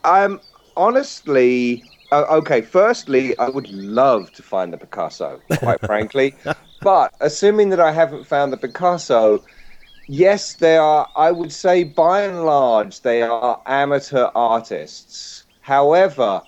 I'm 0.04 0.40
honestly. 0.76 1.84
Uh, 2.12 2.24
okay, 2.28 2.60
firstly, 2.60 3.38
I 3.38 3.48
would 3.48 3.68
love 3.70 4.32
to 4.32 4.42
find 4.42 4.72
the 4.72 4.78
Picasso, 4.78 5.40
quite 5.58 5.80
frankly. 5.86 6.34
but 6.82 7.14
assuming 7.20 7.68
that 7.68 7.78
I 7.78 7.92
haven't 7.92 8.26
found 8.26 8.52
the 8.52 8.56
Picasso, 8.56 9.44
yes, 10.06 10.54
they 10.54 10.76
are. 10.76 11.10
I 11.16 11.30
would 11.32 11.52
say, 11.52 11.84
by 11.84 12.22
and 12.22 12.44
large, 12.44 13.02
they 13.02 13.22
are 13.22 13.62
amateur 13.66 14.30
artists. 14.34 15.44
However, 15.60 16.42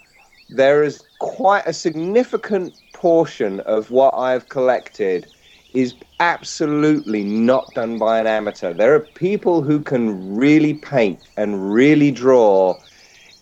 there 0.49 0.83
is 0.83 1.05
quite 1.19 1.67
a 1.67 1.73
significant 1.73 2.75
portion 2.93 3.61
of 3.61 3.91
what 3.91 4.15
I've 4.15 4.49
collected 4.49 5.29
is 5.73 5.95
absolutely 6.21 7.25
not 7.25 7.75
done 7.75 7.99
by 7.99 8.21
an 8.21 8.27
amateur. 8.27 8.75
There 8.75 8.95
are 8.95 9.01
people 9.01 9.63
who 9.63 9.81
can 9.81 10.37
really 10.37 10.75
paint 10.75 11.21
and 11.37 11.73
really 11.73 12.11
draw. 12.11 12.81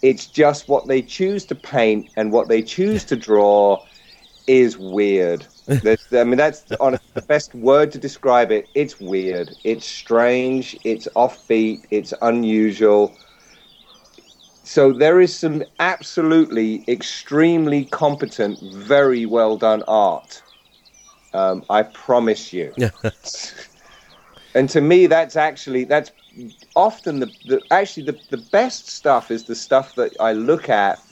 It's 0.03 0.27
just 0.27 0.69
what 0.69 0.89
they 0.89 1.03
choose 1.03 1.45
to 1.47 1.55
paint 1.55 2.09
and 2.17 2.33
what 2.33 2.49
they 2.49 2.63
choose 2.63 3.05
to 3.07 3.17
draw 3.17 3.85
is 4.47 4.79
weird. 4.79 5.47
That's, 5.83 6.13
I 6.13 6.25
mean, 6.25 6.37
that's 6.37 6.65
honestly 6.81 7.07
the 7.15 7.23
best 7.23 7.55
word 7.55 7.93
to 7.93 7.99
describe 7.99 8.51
it. 8.51 8.69
It's 8.75 9.01
weird. 9.01 9.57
It's 9.65 9.87
strange. 9.87 10.77
It's 10.85 11.09
offbeat. 11.17 11.85
It's 11.91 12.13
unusual. 12.23 13.17
So 14.65 14.93
there 14.93 15.21
is 15.21 15.37
some 15.37 15.65
absolutely 15.79 16.85
extremely 16.87 17.85
competent, 17.87 18.61
very 18.61 19.27
well 19.27 19.57
done 19.57 19.83
art. 19.89 20.43
Um, 21.33 21.65
I 21.71 21.83
promise 21.83 22.53
you. 22.53 22.75
and 24.55 24.69
to 24.71 24.81
me, 24.81 25.07
that's 25.07 25.37
actually 25.37 25.85
that's 25.85 26.11
often 26.77 27.21
the, 27.21 27.31
the 27.45 27.63
actually 27.71 28.05
the, 28.05 28.19
the 28.29 28.37
best 28.37 28.89
stuff 28.89 29.31
is 29.31 29.45
the 29.45 29.55
stuff 29.55 29.95
that 29.95 30.15
I 30.21 30.33
look 30.33 30.69
at 30.69 31.03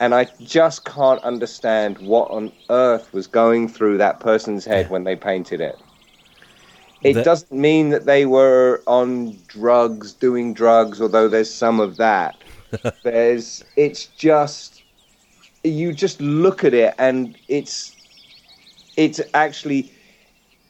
and 0.00 0.14
I 0.14 0.28
just 0.42 0.84
can't 0.84 1.22
understand 1.22 1.98
what 1.98 2.30
on 2.30 2.52
earth 2.70 3.12
was 3.12 3.26
going 3.26 3.68
through 3.68 3.98
that 3.98 4.20
person's 4.20 4.64
head 4.64 4.90
when 4.90 5.04
they 5.04 5.16
painted 5.16 5.60
it. 5.60 5.78
It 7.02 7.14
That- 7.14 7.24
doesn't 7.24 7.52
mean 7.52 7.90
that 7.90 8.06
they 8.06 8.26
were 8.26 8.82
on 8.86 9.38
drugs, 9.46 10.12
doing 10.12 10.54
drugs, 10.54 11.00
although 11.00 11.28
there's 11.28 11.52
some 11.52 11.80
of 11.80 11.96
that. 11.98 12.36
there's, 13.02 13.64
it's 13.76 14.06
just, 14.06 14.82
you 15.64 15.92
just 15.92 16.20
look 16.20 16.64
at 16.64 16.74
it 16.74 16.94
and 16.98 17.38
it's, 17.48 17.94
it's 18.96 19.20
actually 19.34 19.90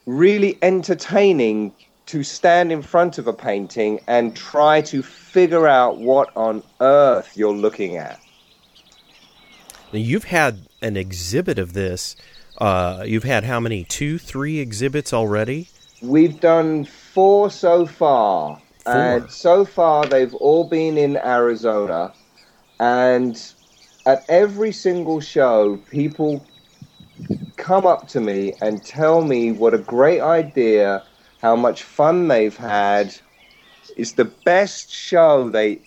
really 0.07 0.59
entertaining 0.62 1.73
to 2.07 2.23
stand 2.23 2.71
in 2.71 2.83
front 2.83 3.19
of 3.19 3.27
a 3.27 3.33
painting 3.33 3.99
and 4.07 4.37
try 4.37 4.81
to 4.81 5.03
figure 5.03 5.67
out 5.67 5.99
what 5.99 6.31
on 6.37 6.62
earth 6.81 7.33
you're 7.37 7.53
looking 7.53 7.97
at. 7.97 8.21
Now, 9.92 9.99
you've 9.99 10.25
had 10.25 10.68
an 10.83 10.96
exhibit 10.96 11.59
of 11.59 11.72
this. 11.72 12.16
Uh, 12.59 13.05
you've 13.07 13.25
had 13.25 13.44
how 13.44 13.61
many? 13.61 13.85
Two, 13.85 14.18
three 14.18 14.59
exhibits 14.59 15.12
already? 15.12 15.68
We've 16.03 16.38
done 16.40 16.85
four 16.85 17.51
so 17.51 17.87
far, 17.87 18.61
Four. 18.85 18.94
and 18.94 19.31
so 19.31 19.64
far 19.64 20.07
they've 20.07 20.35
all 20.35 20.68
been 20.68 20.99
in 20.99 21.16
Arizona. 21.16 22.12
And 22.81 23.40
at 24.05 24.25
every 24.29 24.72
single 24.72 25.20
show, 25.20 25.79
people 25.90 26.44
come 27.57 27.87
up 27.87 28.09
to 28.09 28.20
me 28.20 28.53
and 28.61 28.85
tell 28.85 29.22
me 29.22 29.53
what 29.53 29.72
a 29.75 29.79
great 29.79 30.20
idea, 30.20 31.03
how 31.40 31.57
much 31.57 31.83
fun 31.83 32.29
they've 32.29 32.57
had. 32.57 33.14
It's 33.96 34.12
the 34.12 34.27
best 34.27 34.90
show 34.90 35.49
they 35.49 35.81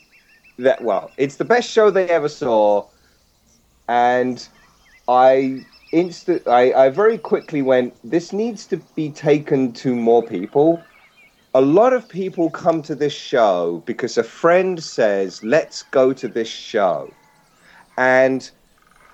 that 0.58 0.84
well, 0.84 1.12
it's 1.18 1.36
the 1.38 1.46
best 1.46 1.70
show 1.70 1.90
they 1.90 2.10
ever 2.10 2.28
saw, 2.28 2.86
and 3.90 4.48
I 5.08 5.66
instant 5.92 6.48
I, 6.48 6.72
I 6.74 6.90
very 6.90 7.18
quickly 7.18 7.64
went 7.64 7.96
this 8.10 8.32
needs 8.32 8.68
to 8.68 8.78
be 8.96 9.12
taken 9.12 9.74
to 9.74 9.96
more 9.96 10.24
people. 10.24 10.88
A 11.56 11.62
lot 11.62 11.94
of 11.94 12.08
people 12.08 12.52
come 12.52 12.84
to 12.84 12.96
this 12.96 13.14
show 13.14 13.84
because 13.88 14.18
a 14.18 14.24
friend 14.24 14.82
says 14.82 15.44
let's 15.44 15.82
go 15.82 16.14
to 16.14 16.28
this 16.28 16.48
show. 16.48 17.18
And 17.98 18.50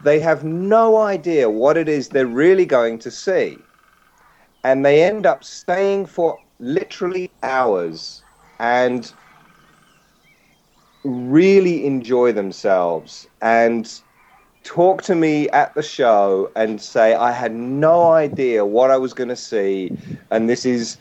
they 0.02 0.20
have 0.20 0.44
no 0.44 0.98
idea 0.98 1.50
what 1.50 1.78
it 1.78 1.88
is 1.90 2.10
they're 2.10 2.28
really 2.28 2.66
going 2.66 3.00
to 3.00 3.12
see. 3.12 3.66
And 4.66 4.86
they 4.86 5.04
end 5.04 5.26
up 5.26 5.44
staying 5.46 6.08
for 6.08 6.42
literally 6.60 7.32
hours 7.44 8.24
and 8.60 9.14
really 11.06 11.86
enjoy 11.86 12.34
themselves. 12.34 13.28
And 13.42 13.90
talk 14.66 15.04
to 15.04 15.16
me 15.16 15.48
at 15.50 15.74
the 15.76 15.84
show 15.84 16.52
and 16.56 16.82
say 16.82 17.14
I 17.14 17.32
had 17.32 17.54
no 17.54 18.12
idea 18.12 18.66
what 18.66 18.92
I 18.92 18.98
was 18.98 19.14
going 19.14 19.30
to 19.30 19.36
see, 19.36 19.96
and 20.32 20.50
this 20.50 20.66
is 20.66 20.98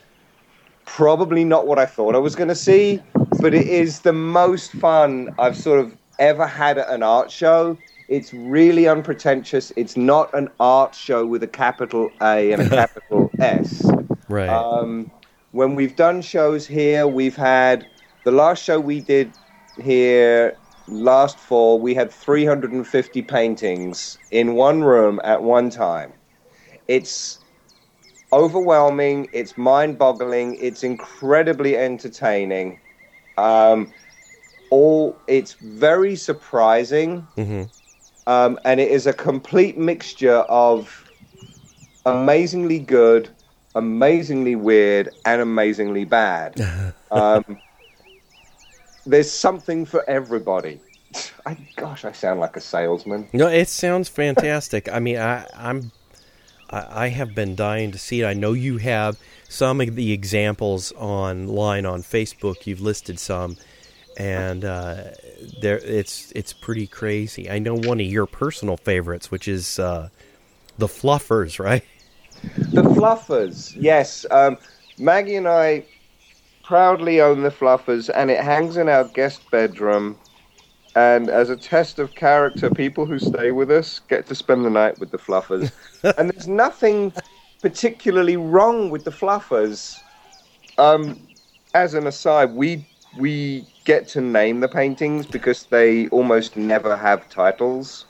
probably 0.85 1.45
not 1.45 1.67
what 1.67 1.79
I 1.79 1.87
thought 1.87 2.15
I 2.15 2.19
was 2.19 2.37
going 2.37 2.51
to 2.51 2.55
see, 2.55 3.01
but 3.41 3.55
it 3.55 3.67
is 3.67 4.01
the 4.01 4.13
most 4.13 4.71
fun 4.73 5.35
I've 5.39 5.57
sort 5.57 5.81
of 5.81 5.97
ever 6.19 6.47
had 6.47 6.79
at 6.79 6.89
an 6.91 7.03
art 7.03 7.31
show. 7.31 7.77
It's 8.09 8.35
really 8.35 8.87
unpretentious. 8.87 9.73
It's 9.77 9.97
not 9.97 10.33
an 10.35 10.51
art 10.61 10.95
show 10.95 11.27
with 11.27 11.43
a 11.43 11.49
capital 11.49 12.11
A 12.21 12.53
and 12.53 12.63
a 12.63 12.69
capital 12.81 13.31
S. 13.41 13.91
Right. 14.29 14.49
Um, 14.49 15.11
when 15.53 15.75
we've 15.75 15.97
done 15.97 16.21
shows 16.21 16.67
here, 16.67 17.09
we've 17.09 17.37
had 17.37 17.87
the 18.25 18.31
last 18.31 18.63
show 18.63 18.79
we 18.79 19.01
did 19.01 19.33
here 19.83 20.57
last 20.87 21.39
fall, 21.39 21.81
we 21.81 21.95
had 21.95 22.13
350 22.13 23.23
paintings 23.23 24.19
in 24.31 24.55
one 24.55 24.83
room 24.83 25.21
at 25.25 25.43
one 25.43 25.71
time. 25.71 26.13
It's 26.89 27.41
overwhelming, 28.33 29.29
it's 29.33 29.57
mind 29.57 29.99
boggling, 29.99 30.57
it's 30.57 30.83
incredibly 30.83 31.77
entertaining. 31.77 32.81
Um, 33.37 33.93
all 34.71 35.21
it's 35.27 35.55
very 35.55 36.17
surprising, 36.17 37.29
Mhm. 37.37 37.71
um, 38.27 38.59
and 38.65 38.81
it 38.81 38.91
is 38.91 39.07
a 39.07 39.13
complete 39.13 39.79
mixture 39.79 40.39
of 40.49 41.11
amazingly 42.07 42.79
good, 42.79 43.31
amazingly 43.75 44.57
weird, 44.57 45.15
and 45.25 45.41
amazingly 45.41 46.05
bad. 46.05 46.57
um, 47.11 47.45
there's 49.07 49.31
something 49.31 49.85
for 49.85 50.09
everybody. 50.09 50.81
I, 51.47 51.57
gosh, 51.77 52.05
I 52.05 52.13
sound 52.13 52.41
like 52.41 52.57
a 52.57 52.61
salesman. 52.61 53.29
No, 53.33 53.49
it 53.49 53.69
sounds 53.69 54.09
fantastic. 54.09 54.89
I 54.89 54.99
mean, 54.99 55.19
I, 55.19 55.47
I'm, 55.57 55.93
I, 56.71 57.05
I 57.05 57.09
have 57.09 57.35
been 57.35 57.55
dying 57.55 57.93
to 57.93 57.99
see 57.99 58.23
it. 58.23 58.27
I 58.27 58.35
know 58.35 58.53
you 58.53 58.79
have 58.79 59.19
some 59.49 59.81
of 59.81 59.95
the 59.95 60.13
examples 60.13 60.93
online 60.97 61.87
on 61.87 62.03
Facebook. 62.03 62.67
You've 62.67 62.81
listed 62.81 63.19
some, 63.19 63.57
and 64.19 64.65
uh, 64.65 65.05
there, 65.61 65.79
it's 65.79 66.33
it's 66.33 66.53
pretty 66.53 66.87
crazy. 66.87 67.51
I 67.51 67.59
know 67.59 67.77
one 67.77 68.01
of 68.01 68.07
your 68.07 68.27
personal 68.27 68.77
favorites, 68.77 69.31
which 69.31 69.47
is 69.47 69.79
uh, 69.79 70.09
the 70.79 70.87
Fluffers, 70.87 71.59
right? 71.65 71.85
The 72.57 72.83
Fluffers, 72.83 73.75
yes. 73.79 74.27
Um, 74.31 74.59
Maggie 74.99 75.37
and 75.37 75.49
I 75.49 75.85
proudly 76.65 77.21
own 77.21 77.43
the 77.43 77.51
Fluffers, 77.51 78.11
and 78.15 78.31
it 78.31 78.43
hangs 78.43 78.77
in 78.77 78.89
our 78.89 79.05
guest 79.05 79.51
bedroom. 79.51 80.19
And 80.97 81.31
as 81.31 81.51
a 81.51 81.57
test 81.57 81.99
of 82.01 82.15
character, 82.15 82.71
people 82.71 83.07
who 83.07 83.19
stay 83.19 83.53
with 83.53 83.71
us 83.71 84.01
get 84.01 84.27
to 84.29 84.35
spend 84.35 84.65
the 84.65 84.71
night 84.71 84.99
with 84.99 85.13
the 85.13 85.19
Fluffers. 85.19 85.73
and 86.19 86.31
there's 86.31 86.49
nothing 86.49 87.15
particularly 87.63 88.37
wrong 88.37 88.91
with 88.91 89.05
the 89.05 89.13
Fluffers. 89.13 90.03
Um, 90.79 91.29
as 91.75 91.95
an 91.95 92.07
aside, 92.07 92.55
we 92.55 92.87
we 93.17 93.67
get 93.85 94.09
to 94.09 94.21
name 94.21 94.61
the 94.61 94.69
paintings 94.69 95.27
because 95.27 95.67
they 95.67 96.09
almost 96.09 96.57
never 96.57 96.97
have 96.97 97.29
titles. 97.29 98.07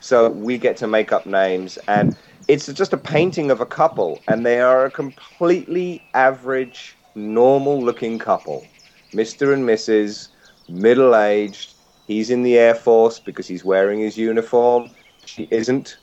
So 0.00 0.30
we 0.30 0.58
get 0.58 0.76
to 0.78 0.86
make 0.86 1.12
up 1.12 1.26
names, 1.26 1.78
and 1.88 2.16
it's 2.48 2.66
just 2.72 2.92
a 2.92 2.98
painting 2.98 3.50
of 3.50 3.60
a 3.60 3.66
couple, 3.66 4.24
and 4.28 4.44
they 4.44 4.60
are 4.60 4.86
a 4.86 4.90
completely 4.90 6.04
average, 6.14 6.98
normal-looking 7.14 8.18
couple, 8.18 8.66
Mister 9.12 9.52
and 9.52 9.64
Mrs. 9.64 10.28
Middle-aged. 10.68 11.74
He's 12.06 12.30
in 12.30 12.42
the 12.42 12.58
Air 12.58 12.74
Force 12.74 13.18
because 13.18 13.46
he's 13.46 13.64
wearing 13.64 14.00
his 14.00 14.16
uniform. 14.16 14.90
She 15.24 15.48
isn't 15.50 15.96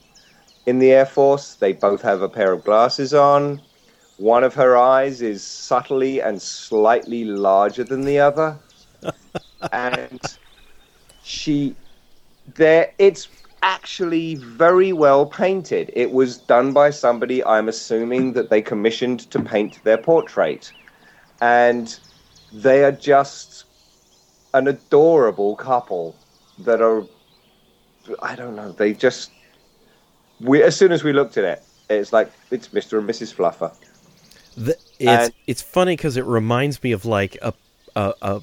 in 0.66 0.80
the 0.80 0.92
Air 0.92 1.06
Force. 1.06 1.56
They 1.56 1.74
both 1.74 2.02
have 2.02 2.22
a 2.22 2.30
pair 2.30 2.52
of 2.52 2.64
glasses 2.64 3.14
on. 3.14 3.62
One 4.18 4.44
of 4.44 4.54
her 4.56 4.78
eyes 4.78 5.22
is 5.22 5.44
subtly 5.44 6.22
and 6.22 6.42
slightly 6.42 7.26
larger 7.26 7.84
than 7.84 8.02
the 8.02 8.20
other. 8.20 8.58
and 9.72 10.22
she 11.24 11.76
there 12.56 12.92
it's 12.98 13.28
actually 13.62 14.36
very 14.36 14.94
well 14.94 15.26
painted. 15.26 15.92
It 15.94 16.12
was 16.12 16.38
done 16.38 16.74
by 16.74 16.90
somebody 16.90 17.44
I'm 17.44 17.68
assuming 17.70 18.34
that 18.34 18.50
they 18.50 18.62
commissioned 18.62 19.30
to 19.32 19.40
paint 19.40 19.84
their 19.84 19.98
portrait. 19.98 20.72
And 21.42 21.98
they 22.52 22.84
are 22.84 22.92
just 22.92 23.66
an 24.54 24.68
adorable 24.68 25.56
couple 25.56 26.16
that 26.60 26.82
are 26.82 27.04
I 28.22 28.36
don't 28.36 28.56
know, 28.56 28.72
they 28.72 28.94
just 28.94 29.32
we 30.42 30.64
as 30.64 30.76
soon 30.76 30.92
as 30.92 31.04
we 31.04 31.14
looked 31.14 31.38
at 31.38 31.44
it, 31.44 31.64
It's 31.90 32.12
like 32.12 32.32
it's 32.52 32.70
Mr. 32.70 33.00
and 33.00 33.08
Mrs. 33.08 33.34
Fluffer. 33.34 33.74
The, 34.58 34.72
it's 35.00 35.26
And- 35.26 35.34
it's 35.48 35.62
funny 35.62 35.96
because 35.96 36.18
it 36.18 36.26
reminds 36.26 36.82
me 36.84 36.92
of 36.92 37.06
like 37.06 37.38
a 37.42 37.54
a, 37.96 38.14
a, 38.22 38.42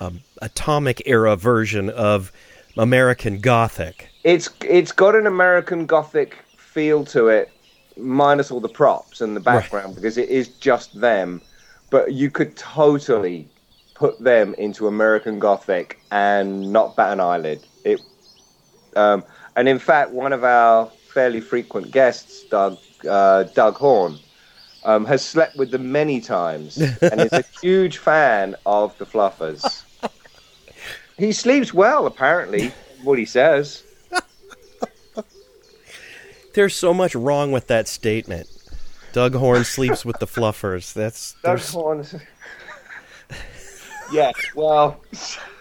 a 0.00 0.12
atomic 0.42 1.02
era 1.06 1.36
version 1.36 1.90
of 1.90 2.32
American 2.76 3.40
Gothic. 3.40 4.08
It's 4.24 4.50
it's 4.62 4.92
got 4.92 5.14
an 5.14 5.26
American 5.26 5.86
Gothic 5.86 6.36
feel 6.58 7.04
to 7.06 7.28
it, 7.28 7.50
minus 7.96 8.50
all 8.50 8.60
the 8.60 8.68
props 8.68 9.20
and 9.22 9.34
the 9.34 9.40
background 9.40 9.94
because 9.94 10.18
it 10.18 10.28
is 10.28 10.48
just 10.48 11.00
them. 11.00 11.40
But 11.90 12.12
you 12.12 12.30
could 12.30 12.56
totally 12.56 13.48
put 13.94 14.18
them 14.18 14.54
into 14.58 14.86
American 14.88 15.38
Gothic 15.38 16.00
and 16.10 16.72
not 16.72 16.96
bat 16.96 17.12
an 17.12 17.20
eyelid. 17.20 17.64
It, 17.84 18.00
um, 18.94 19.24
and 19.54 19.68
in 19.68 19.78
fact, 19.78 20.10
one 20.10 20.32
of 20.32 20.44
our 20.44 20.86
fairly 21.12 21.40
frequent 21.40 21.90
guests, 21.90 22.44
Doug 22.44 22.78
uh, 23.08 23.44
Doug 23.44 23.76
Horn, 23.76 24.18
um, 24.84 25.04
has 25.06 25.24
slept 25.24 25.56
with 25.56 25.70
them 25.70 25.90
many 25.92 26.20
times 26.20 26.76
and 26.78 27.20
is 27.20 27.32
a 27.32 27.44
huge 27.62 27.98
fan 27.98 28.56
of 28.66 28.96
the 28.98 29.06
Fluffers. 29.06 29.82
He 31.18 31.32
sleeps 31.32 31.72
well, 31.72 32.06
apparently. 32.06 32.72
What 33.02 33.18
he 33.18 33.24
says. 33.24 33.82
There's 36.54 36.74
so 36.74 36.92
much 36.92 37.14
wrong 37.14 37.52
with 37.52 37.68
that 37.68 37.88
statement. 37.88 38.48
Doug 39.16 39.34
Horn 39.34 39.64
sleeps 39.64 40.04
with 40.04 40.18
the 40.18 40.26
Fluffers. 40.26 40.92
That's 40.92 41.32
Doug 41.42 41.56
there's, 41.56 41.72
Horn. 41.72 42.04
yeah, 44.12 44.30
well, 44.54 45.00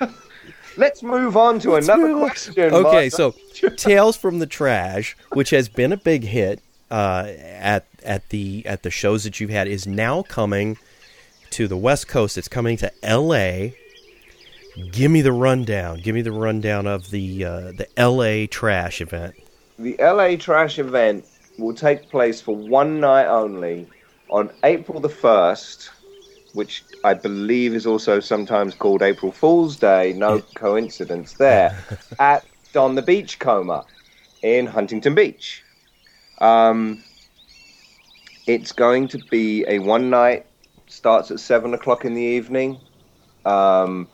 let's 0.78 1.02
move 1.02 1.38
on 1.38 1.60
to 1.60 1.76
another 1.76 2.02
move 2.02 2.18
on. 2.18 2.28
question. 2.28 2.54
okay. 2.60 3.10
Martha. 3.10 3.10
So, 3.12 3.34
Tales 3.78 4.18
from 4.18 4.40
the 4.40 4.46
Trash, 4.46 5.16
which 5.32 5.52
has 5.52 5.70
been 5.70 5.94
a 5.94 5.98
big 5.98 6.26
hit 6.26 6.60
uh, 6.92 7.32
at 7.40 7.86
at 8.04 8.28
the 8.28 8.66
at 8.66 8.84
the 8.84 8.92
shows 8.92 9.24
that 9.24 9.40
you've 9.40 9.52
had, 9.52 9.70
is 9.70 9.88
now 9.88 10.22
coming 10.24 10.78
to 11.52 11.70
the 11.70 11.78
West 11.78 12.10
Coast. 12.10 12.38
It's 12.38 12.50
coming 12.50 12.76
to 12.76 12.92
L.A. 13.04 13.74
Give 14.92 15.10
me 15.10 15.22
the 15.22 15.32
rundown. 15.32 16.02
Give 16.02 16.14
me 16.14 16.22
the 16.22 16.34
rundown 16.34 16.88
of 16.88 17.10
the 17.10 17.46
uh, 17.46 17.60
the 17.72 17.88
L.A. 17.96 18.48
Trash 18.48 19.00
event. 19.00 19.36
the 19.80 19.96
LA 19.98 20.36
Trash 20.36 20.78
event 20.78 21.24
will 21.58 21.74
take 21.74 22.10
place 22.10 22.42
for 22.42 22.56
one 22.56 23.00
night 23.00 23.28
only 23.28 23.88
on 24.30 24.52
April 24.64 25.00
the 25.00 25.10
1st, 25.10 25.90
which 26.54 26.84
I 27.04 27.14
believe 27.14 27.74
is 27.74 27.86
also 27.86 28.20
sometimes 28.20 28.74
called 28.76 29.02
April 29.02 29.32
Fool's 29.32 29.78
Day, 29.78 30.14
no 30.14 30.42
coincidence 30.56 31.34
there, 31.34 31.78
at 32.20 32.46
Don 32.74 32.96
the 32.96 33.02
Beachcomber 33.02 33.84
in 34.42 34.66
Huntington 34.68 35.16
Beach. 35.16 35.64
Um, 36.40 37.04
it's 38.48 38.72
going 38.72 39.08
to 39.10 39.18
be 39.18 39.66
a 39.68 39.80
one 39.80 40.10
night, 40.10 40.46
starts 40.88 41.32
at 41.32 41.40
7 41.40 41.74
o'clock 41.74 42.06
in 42.06 42.14
the 42.14 42.22
evening. 42.22 42.80
Um, 43.46 44.08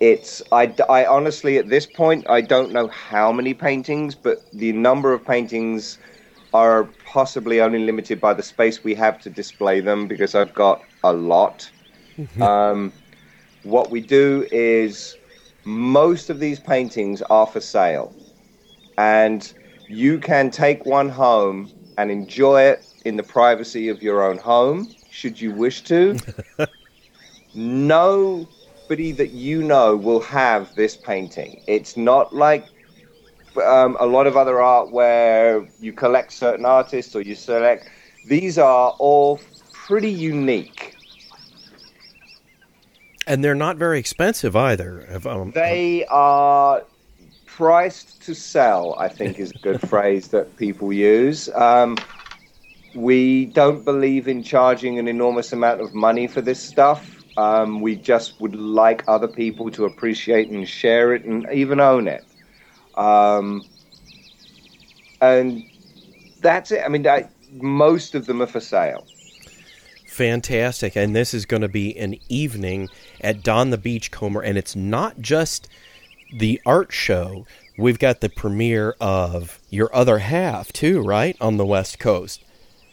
it's 0.00 0.42
I, 0.52 0.74
I 0.88 1.06
honestly 1.06 1.56
at 1.56 1.68
this 1.68 1.86
point 1.86 2.28
I 2.28 2.40
don't 2.40 2.72
know 2.72 2.88
how 2.88 3.32
many 3.32 3.54
paintings, 3.54 4.14
but 4.14 4.44
the 4.52 4.72
number 4.72 5.12
of 5.12 5.24
paintings 5.24 5.98
are 6.54 6.94
possibly 7.04 7.60
only 7.60 7.80
limited 7.80 8.20
by 8.20 8.34
the 8.34 8.42
space 8.42 8.84
we 8.84 8.94
have 8.96 9.20
to 9.20 9.30
display 9.30 9.80
them 9.80 10.08
because 10.08 10.34
I've 10.34 10.54
got 10.54 10.86
a 11.04 11.12
lot. 11.12 11.72
um, 12.40 12.94
what 13.62 13.90
we 13.90 14.00
do 14.00 14.46
is 14.52 15.18
most 15.64 16.30
of 16.30 16.40
these 16.40 16.60
paintings 16.60 17.22
are 17.22 17.46
for 17.46 17.60
sale, 17.60 18.16
and 18.98 19.52
you 19.88 20.18
can 20.20 20.50
take 20.50 20.86
one 20.86 21.10
home 21.10 21.74
and 21.98 22.10
enjoy 22.10 22.62
it 22.62 22.86
in 23.04 23.16
the 23.16 23.24
privacy 23.24 23.88
of 23.88 24.02
your 24.02 24.22
own 24.22 24.38
home, 24.38 24.96
should 25.08 25.40
you 25.40 25.52
wish 25.52 25.82
to. 25.84 26.22
Nobody 27.54 29.12
that 29.12 29.32
you 29.32 29.62
know 29.62 29.96
will 29.96 30.20
have 30.20 30.74
this 30.76 30.96
painting. 30.96 31.62
It's 31.66 31.96
not 31.96 32.34
like 32.34 32.73
um, 33.58 33.96
a 34.00 34.06
lot 34.06 34.26
of 34.26 34.36
other 34.36 34.60
art 34.60 34.90
where 34.90 35.66
you 35.80 35.92
collect 35.92 36.32
certain 36.32 36.64
artists 36.64 37.14
or 37.14 37.22
you 37.22 37.34
select. 37.34 37.88
These 38.26 38.58
are 38.58 38.90
all 38.98 39.40
pretty 39.72 40.10
unique. 40.10 40.94
And 43.26 43.42
they're 43.42 43.54
not 43.54 43.76
very 43.76 43.98
expensive 43.98 44.54
either. 44.54 45.00
If, 45.08 45.26
um, 45.26 45.52
They 45.52 46.04
are 46.06 46.82
priced 47.46 48.22
to 48.22 48.34
sell, 48.34 48.94
I 48.98 49.08
think 49.08 49.38
is 49.38 49.50
a 49.52 49.58
good 49.58 49.80
phrase 49.88 50.28
that 50.28 50.56
people 50.56 50.92
use. 50.92 51.48
Um, 51.50 51.96
we 52.94 53.46
don't 53.46 53.84
believe 53.84 54.28
in 54.28 54.42
charging 54.42 54.98
an 54.98 55.08
enormous 55.08 55.52
amount 55.52 55.80
of 55.80 55.94
money 55.94 56.26
for 56.26 56.40
this 56.40 56.60
stuff. 56.60 57.22
Um, 57.36 57.80
we 57.80 57.96
just 57.96 58.40
would 58.40 58.54
like 58.54 59.02
other 59.08 59.26
people 59.26 59.70
to 59.72 59.84
appreciate 59.84 60.48
and 60.50 60.68
share 60.68 61.14
it 61.14 61.24
and 61.24 61.46
even 61.52 61.80
own 61.80 62.06
it. 62.06 62.24
Um, 62.96 63.64
and 65.20 65.62
that's 66.40 66.70
it. 66.70 66.82
I 66.84 66.88
mean, 66.88 67.06
I, 67.06 67.28
most 67.52 68.14
of 68.14 68.26
them 68.26 68.42
are 68.42 68.46
for 68.46 68.60
sale. 68.60 69.06
Fantastic. 70.06 70.94
And 70.96 71.16
this 71.16 71.34
is 71.34 71.44
going 71.44 71.62
to 71.62 71.68
be 71.68 71.96
an 71.98 72.16
evening 72.28 72.88
at 73.20 73.42
Don 73.42 73.70
the 73.70 73.78
Beachcomber. 73.78 74.42
And 74.42 74.56
it's 74.56 74.76
not 74.76 75.20
just 75.20 75.68
the 76.36 76.60
art 76.64 76.92
show. 76.92 77.46
We've 77.76 77.98
got 77.98 78.20
the 78.20 78.28
premiere 78.28 78.94
of 79.00 79.58
your 79.70 79.94
other 79.94 80.18
half, 80.18 80.72
too, 80.72 81.00
right? 81.00 81.36
On 81.40 81.56
the 81.56 81.66
West 81.66 81.98
Coast. 81.98 82.44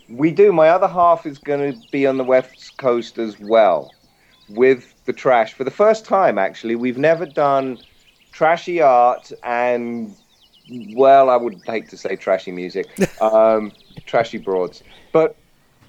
We 0.09 0.31
do. 0.31 0.51
My 0.51 0.69
other 0.69 0.87
half 0.87 1.27
is 1.27 1.37
going 1.37 1.73
to 1.73 1.79
be 1.91 2.07
on 2.07 2.17
the 2.17 2.23
West 2.23 2.77
Coast 2.77 3.19
as 3.19 3.39
well 3.39 3.91
with 4.49 4.95
the 5.05 5.13
trash. 5.13 5.53
For 5.53 5.63
the 5.63 5.71
first 5.71 6.05
time, 6.05 6.39
actually, 6.39 6.75
we've 6.75 6.97
never 6.97 7.27
done 7.27 7.77
trashy 8.41 8.81
art 8.81 9.31
and, 9.43 10.15
well, 10.95 11.29
I 11.29 11.35
would 11.35 11.61
hate 11.63 11.89
to 11.89 11.97
say 11.97 12.15
trashy 12.15 12.51
music, 12.51 12.87
um, 13.21 13.71
trashy 14.07 14.39
broads. 14.39 14.81
But 15.11 15.35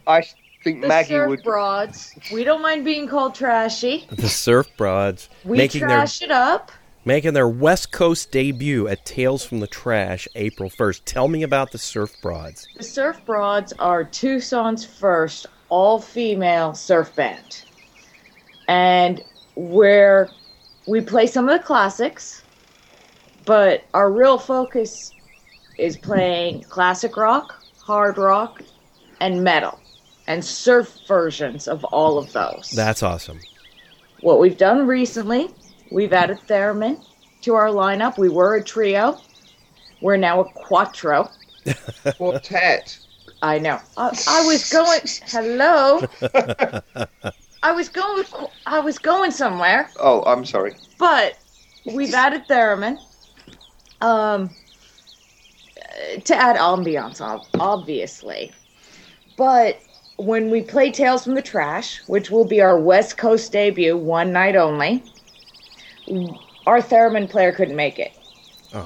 I 0.06 0.20
think 0.62 0.82
The 0.82 0.88
Maggie 0.88 1.08
surf 1.14 1.28
would. 1.30 1.42
broads. 1.44 2.12
We 2.30 2.44
don't 2.44 2.60
mind 2.60 2.84
being 2.84 3.08
called 3.08 3.34
trashy. 3.34 4.06
The 4.10 4.28
Surf 4.28 4.68
Broads 4.76 5.30
We 5.44 5.56
making 5.56 5.80
their 5.80 5.88
trash 5.96 6.20
it 6.20 6.30
up. 6.30 6.70
making 7.06 7.32
their 7.32 7.48
West 7.48 7.90
Coast 7.90 8.30
debut 8.30 8.86
at 8.86 9.06
Tales 9.06 9.46
from 9.46 9.60
the 9.60 9.66
Trash 9.66 10.28
April 10.34 10.68
1st. 10.68 11.00
Tell 11.06 11.28
me 11.28 11.42
about 11.42 11.72
the 11.72 11.78
Surf 11.78 12.12
Broads. 12.20 12.68
The 12.76 12.82
Surf 12.84 13.18
Broads 13.24 13.72
are 13.78 14.04
Tucson's 14.04 14.84
first 14.84 15.46
all 15.70 15.98
female 15.98 16.74
surf 16.74 17.16
band. 17.16 17.62
And 18.68 19.22
where 19.54 20.28
we 20.86 21.00
play 21.00 21.26
some 21.26 21.48
of 21.48 21.58
the 21.58 21.64
classics, 21.64 22.41
but 23.44 23.84
our 23.94 24.10
real 24.10 24.38
focus 24.38 25.12
is 25.78 25.96
playing 25.96 26.62
classic 26.64 27.16
rock, 27.16 27.62
hard 27.80 28.18
rock, 28.18 28.62
and 29.20 29.42
metal, 29.42 29.78
and 30.26 30.44
surf 30.44 30.98
versions 31.08 31.66
of 31.68 31.84
all 31.84 32.18
of 32.18 32.32
those. 32.32 32.70
That's 32.74 33.02
awesome. 33.02 33.40
what 34.20 34.38
we've 34.38 34.58
done 34.58 34.86
recently, 34.86 35.50
we've 35.90 36.12
added 36.12 36.38
theremin 36.48 37.04
to 37.42 37.54
our 37.54 37.68
lineup. 37.68 38.18
We 38.18 38.28
were 38.28 38.56
a 38.56 38.62
trio. 38.64 39.18
We're 40.00 40.16
now 40.16 40.40
a 40.40 40.44
quattro. 40.44 41.28
Quartet. 42.16 42.98
I 43.42 43.58
know. 43.58 43.80
I, 43.96 44.16
I 44.28 44.46
was 44.46 44.68
going. 44.70 45.00
Hello. 45.26 46.02
I 47.62 47.72
was 47.72 47.88
going. 47.88 48.24
I 48.66 48.80
was 48.80 48.98
going 48.98 49.30
somewhere, 49.30 49.88
Oh, 50.00 50.22
I'm 50.24 50.44
sorry. 50.44 50.74
but 50.98 51.38
we've 51.94 52.14
added 52.14 52.42
theremin. 52.48 52.98
Um, 54.02 54.50
to 56.24 56.34
add 56.34 56.56
ambiance, 56.56 57.20
obviously. 57.58 58.52
But 59.36 59.80
when 60.16 60.50
we 60.50 60.62
play 60.62 60.90
Tales 60.90 61.24
from 61.24 61.34
the 61.34 61.42
Trash, 61.42 62.00
which 62.06 62.30
will 62.30 62.44
be 62.44 62.60
our 62.60 62.78
West 62.78 63.16
Coast 63.16 63.52
debut, 63.52 63.96
one 63.96 64.32
night 64.32 64.56
only, 64.56 65.02
our 66.66 66.80
theremin 66.80 67.28
player 67.30 67.52
couldn't 67.52 67.76
make 67.76 67.98
it. 67.98 68.12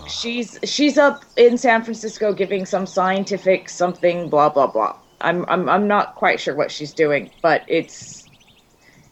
She's 0.09 0.59
she's 0.65 0.99
up 0.99 1.25
in 1.37 1.57
San 1.57 1.83
Francisco 1.83 2.33
giving 2.33 2.67
some 2.67 2.87
scientific 2.87 3.69
something 3.69 4.29
blah 4.29 4.49
blah 4.49 4.67
blah. 4.67 4.97
I'm 5.21 5.45
I'm 5.49 5.69
I'm 5.69 5.87
not 5.87 6.15
quite 6.17 6.41
sure 6.41 6.55
what 6.55 6.71
she's 6.71 6.93
doing, 6.93 7.31
but 7.41 7.63
it's 7.69 8.29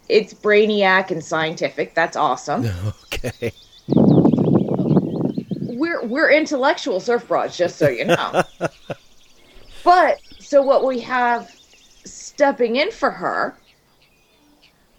it's 0.09 0.33
brainiac 0.33 1.11
and 1.11 1.23
scientific. 1.23 1.95
That's 1.95 2.15
awesome. 2.17 2.69
Okay. 3.13 3.53
We're 6.09 6.31
intellectual 6.31 6.99
surf 6.99 7.27
broads, 7.27 7.57
just 7.57 7.77
so 7.77 7.89
you 7.89 8.05
know. 8.05 8.43
but 9.83 10.19
so 10.39 10.61
what 10.61 10.85
we 10.85 10.99
have 11.01 11.51
stepping 12.03 12.75
in 12.75 12.91
for 12.91 13.11
her 13.11 13.57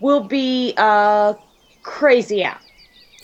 will 0.00 0.20
be 0.20 0.74
uh 0.76 1.34
Crazy 1.82 2.42
Al. 2.42 2.58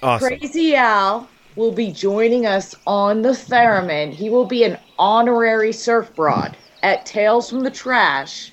Awesome. 0.02 0.28
Crazy 0.28 0.74
Al 0.76 1.28
will 1.56 1.72
be 1.72 1.90
joining 1.92 2.46
us 2.46 2.74
on 2.86 3.22
the 3.22 3.30
theremin. 3.30 4.12
He 4.12 4.30
will 4.30 4.46
be 4.46 4.64
an 4.64 4.78
honorary 4.98 5.72
surf 5.72 6.14
broad. 6.14 6.56
at 6.82 7.06
Tales 7.06 7.48
from 7.48 7.60
the 7.60 7.70
Trash, 7.70 8.52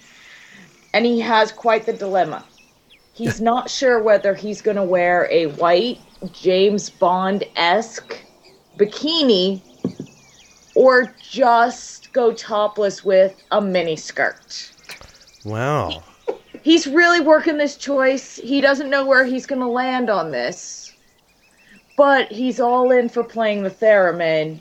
and 0.94 1.06
he 1.06 1.20
has 1.20 1.52
quite 1.52 1.86
the 1.86 1.94
dilemma. 1.94 2.44
He's 3.14 3.42
not 3.42 3.70
sure 3.70 4.02
whether 4.02 4.34
he's 4.34 4.62
going 4.62 4.78
to 4.78 4.84
wear 4.84 5.28
a 5.32 5.48
white 5.48 6.00
James 6.32 6.90
Bond 6.90 7.44
esque 7.56 8.18
bikini 8.80 9.62
or 10.76 11.14
just 11.22 12.12
go 12.14 12.34
topless 12.34 13.04
with 13.04 13.36
a 13.52 13.62
mini 13.62 13.96
skirt. 13.96 14.72
Wow. 15.46 16.04
He's 16.64 16.88
really 16.88 17.20
working 17.20 17.58
this 17.58 17.76
choice. 17.76 18.38
He 18.38 18.62
doesn't 18.62 18.90
know 18.90 19.06
where 19.06 19.26
he's 19.26 19.46
going 19.46 19.62
to 19.62 19.68
land 19.68 20.10
on 20.10 20.32
this. 20.32 20.94
But 21.98 22.32
he's 22.32 22.60
all 22.60 22.92
in 22.92 23.10
for 23.10 23.24
playing 23.24 23.64
the 23.64 23.72
theremin. 23.72 24.60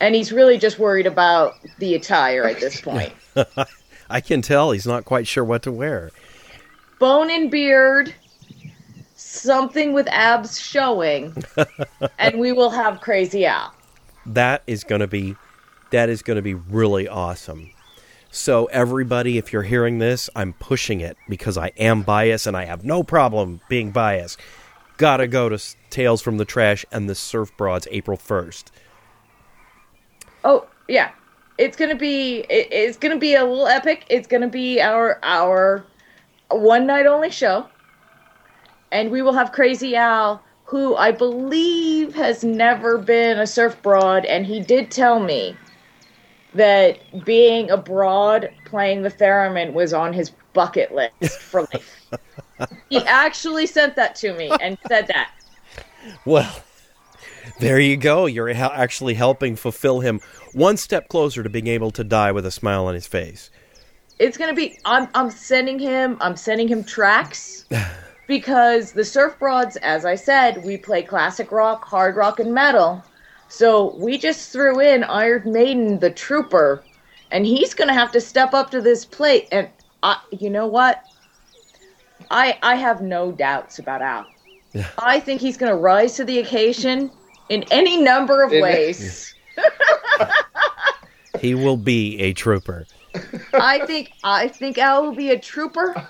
And 0.00 0.14
he's 0.14 0.32
really 0.32 0.58
just 0.58 0.78
worried 0.78 1.06
about 1.06 1.54
the 1.78 1.94
attire 1.94 2.44
at 2.44 2.58
this 2.58 2.80
point. 2.80 3.12
I 4.10 4.20
can 4.20 4.42
tell 4.42 4.72
he's 4.72 4.86
not 4.86 5.04
quite 5.04 5.26
sure 5.26 5.44
what 5.44 5.62
to 5.62 5.72
wear. 5.72 6.10
Bone 6.98 7.30
and 7.30 7.50
beard, 7.50 8.14
something 9.32 9.92
with 9.92 10.06
abs 10.08 10.60
showing, 10.60 11.34
and 12.18 12.38
we 12.38 12.52
will 12.52 12.70
have 12.70 13.00
Crazy 13.00 13.46
Al. 13.46 13.72
That 14.26 14.62
is 14.66 14.84
going 14.84 15.00
to 15.00 15.06
be 15.06 15.36
that 15.90 16.08
is 16.08 16.22
going 16.22 16.36
to 16.36 16.42
be 16.42 16.54
really 16.54 17.08
awesome. 17.08 17.70
So 18.30 18.64
everybody, 18.66 19.36
if 19.36 19.52
you're 19.52 19.62
hearing 19.62 19.98
this, 19.98 20.30
I'm 20.34 20.54
pushing 20.54 21.00
it 21.00 21.18
because 21.28 21.58
I 21.58 21.72
am 21.76 22.02
biased 22.02 22.46
and 22.46 22.56
I 22.56 22.64
have 22.64 22.82
no 22.82 23.02
problem 23.02 23.60
being 23.68 23.90
biased. 23.90 24.40
Gotta 24.96 25.26
go 25.26 25.48
to 25.50 25.58
Tales 25.90 26.22
from 26.22 26.38
the 26.38 26.44
Trash 26.44 26.86
and 26.90 27.10
the 27.10 27.14
Surf 27.14 27.54
Broads 27.56 27.86
April 27.90 28.16
1st. 28.16 28.64
Oh 30.44 30.66
yeah, 30.88 31.10
it's 31.58 31.76
gonna 31.76 31.94
be 31.94 32.38
it, 32.48 32.68
it's 32.70 32.96
gonna 32.96 33.18
be 33.18 33.34
a 33.34 33.44
little 33.44 33.66
epic. 33.66 34.06
It's 34.08 34.26
gonna 34.26 34.48
be 34.48 34.80
our 34.80 35.18
our 35.22 35.84
one 36.50 36.86
night 36.86 37.06
only 37.06 37.30
show, 37.30 37.66
and 38.92 39.10
we 39.10 39.22
will 39.22 39.32
have 39.32 39.50
Crazy 39.52 39.96
Al, 39.96 40.40
who 40.64 40.94
I 40.94 41.10
believe 41.10 42.14
has 42.14 42.44
never 42.44 42.98
been 42.98 43.38
a 43.38 43.46
surf 43.46 43.80
broad, 43.82 44.24
and 44.26 44.46
he 44.46 44.60
did 44.60 44.90
tell 44.90 45.18
me 45.18 45.56
that 46.54 47.24
being 47.24 47.70
abroad 47.70 48.50
playing 48.66 49.02
the 49.02 49.10
theremin 49.10 49.72
was 49.72 49.94
on 49.94 50.12
his 50.12 50.30
bucket 50.52 50.94
list 50.94 51.40
for 51.40 51.62
life. 51.72 52.06
he 52.90 52.98
actually 52.98 53.66
sent 53.66 53.96
that 53.96 54.14
to 54.16 54.34
me 54.34 54.52
and 54.60 54.78
said 54.86 55.06
that. 55.08 55.32
Well, 56.26 56.62
there 57.58 57.80
you 57.80 57.96
go. 57.96 58.26
You're 58.26 58.50
actually 58.50 59.14
helping 59.14 59.56
fulfill 59.56 60.00
him 60.00 60.20
one 60.52 60.76
step 60.76 61.08
closer 61.08 61.42
to 61.42 61.48
being 61.48 61.66
able 61.66 61.90
to 61.92 62.04
die 62.04 62.32
with 62.32 62.44
a 62.44 62.50
smile 62.50 62.86
on 62.86 62.94
his 62.94 63.06
face. 63.06 63.50
it's 64.18 64.36
gonna 64.36 64.52
be 64.52 64.78
I'm 64.84 65.08
I'm 65.14 65.30
sending 65.30 65.78
him 65.78 66.18
I'm 66.20 66.36
sending 66.36 66.68
him 66.68 66.84
tracks 66.84 67.64
because 68.26 68.92
the 68.92 69.04
surf 69.04 69.38
broads, 69.38 69.76
as 69.78 70.04
I 70.04 70.14
said, 70.14 70.64
we 70.64 70.76
play 70.76 71.02
classic 71.02 71.52
rock, 71.52 71.84
hard 71.84 72.16
rock, 72.16 72.40
and 72.40 72.54
metal. 72.54 73.02
So 73.48 73.94
we 73.96 74.16
just 74.18 74.50
threw 74.50 74.80
in 74.80 75.04
Iron 75.04 75.52
Maiden, 75.52 75.98
the 75.98 76.10
Trooper, 76.10 76.82
and 77.30 77.44
he's 77.44 77.74
gonna 77.74 77.94
have 77.94 78.12
to 78.12 78.20
step 78.20 78.54
up 78.54 78.70
to 78.70 78.80
this 78.80 79.04
plate. 79.04 79.48
And 79.52 79.68
I, 80.02 80.18
you 80.30 80.50
know 80.50 80.66
what? 80.66 81.02
I 82.30 82.58
I 82.62 82.76
have 82.76 83.02
no 83.02 83.32
doubts 83.32 83.78
about 83.78 84.00
Al. 84.02 84.26
I 84.98 85.20
think 85.20 85.40
he's 85.40 85.56
gonna 85.56 85.76
rise 85.76 86.16
to 86.16 86.24
the 86.24 86.38
occasion 86.38 87.10
in 87.50 87.64
any 87.70 88.00
number 88.00 88.42
of 88.42 88.52
In- 88.52 88.62
ways. 88.62 89.34
He 91.42 91.56
will 91.56 91.76
be 91.76 92.20
a 92.20 92.32
trooper. 92.32 92.86
I 93.52 93.84
think 93.84 94.12
I 94.22 94.46
think 94.46 94.78
Al 94.78 95.02
will 95.02 95.14
be 95.14 95.30
a 95.30 95.38
trooper 95.38 96.08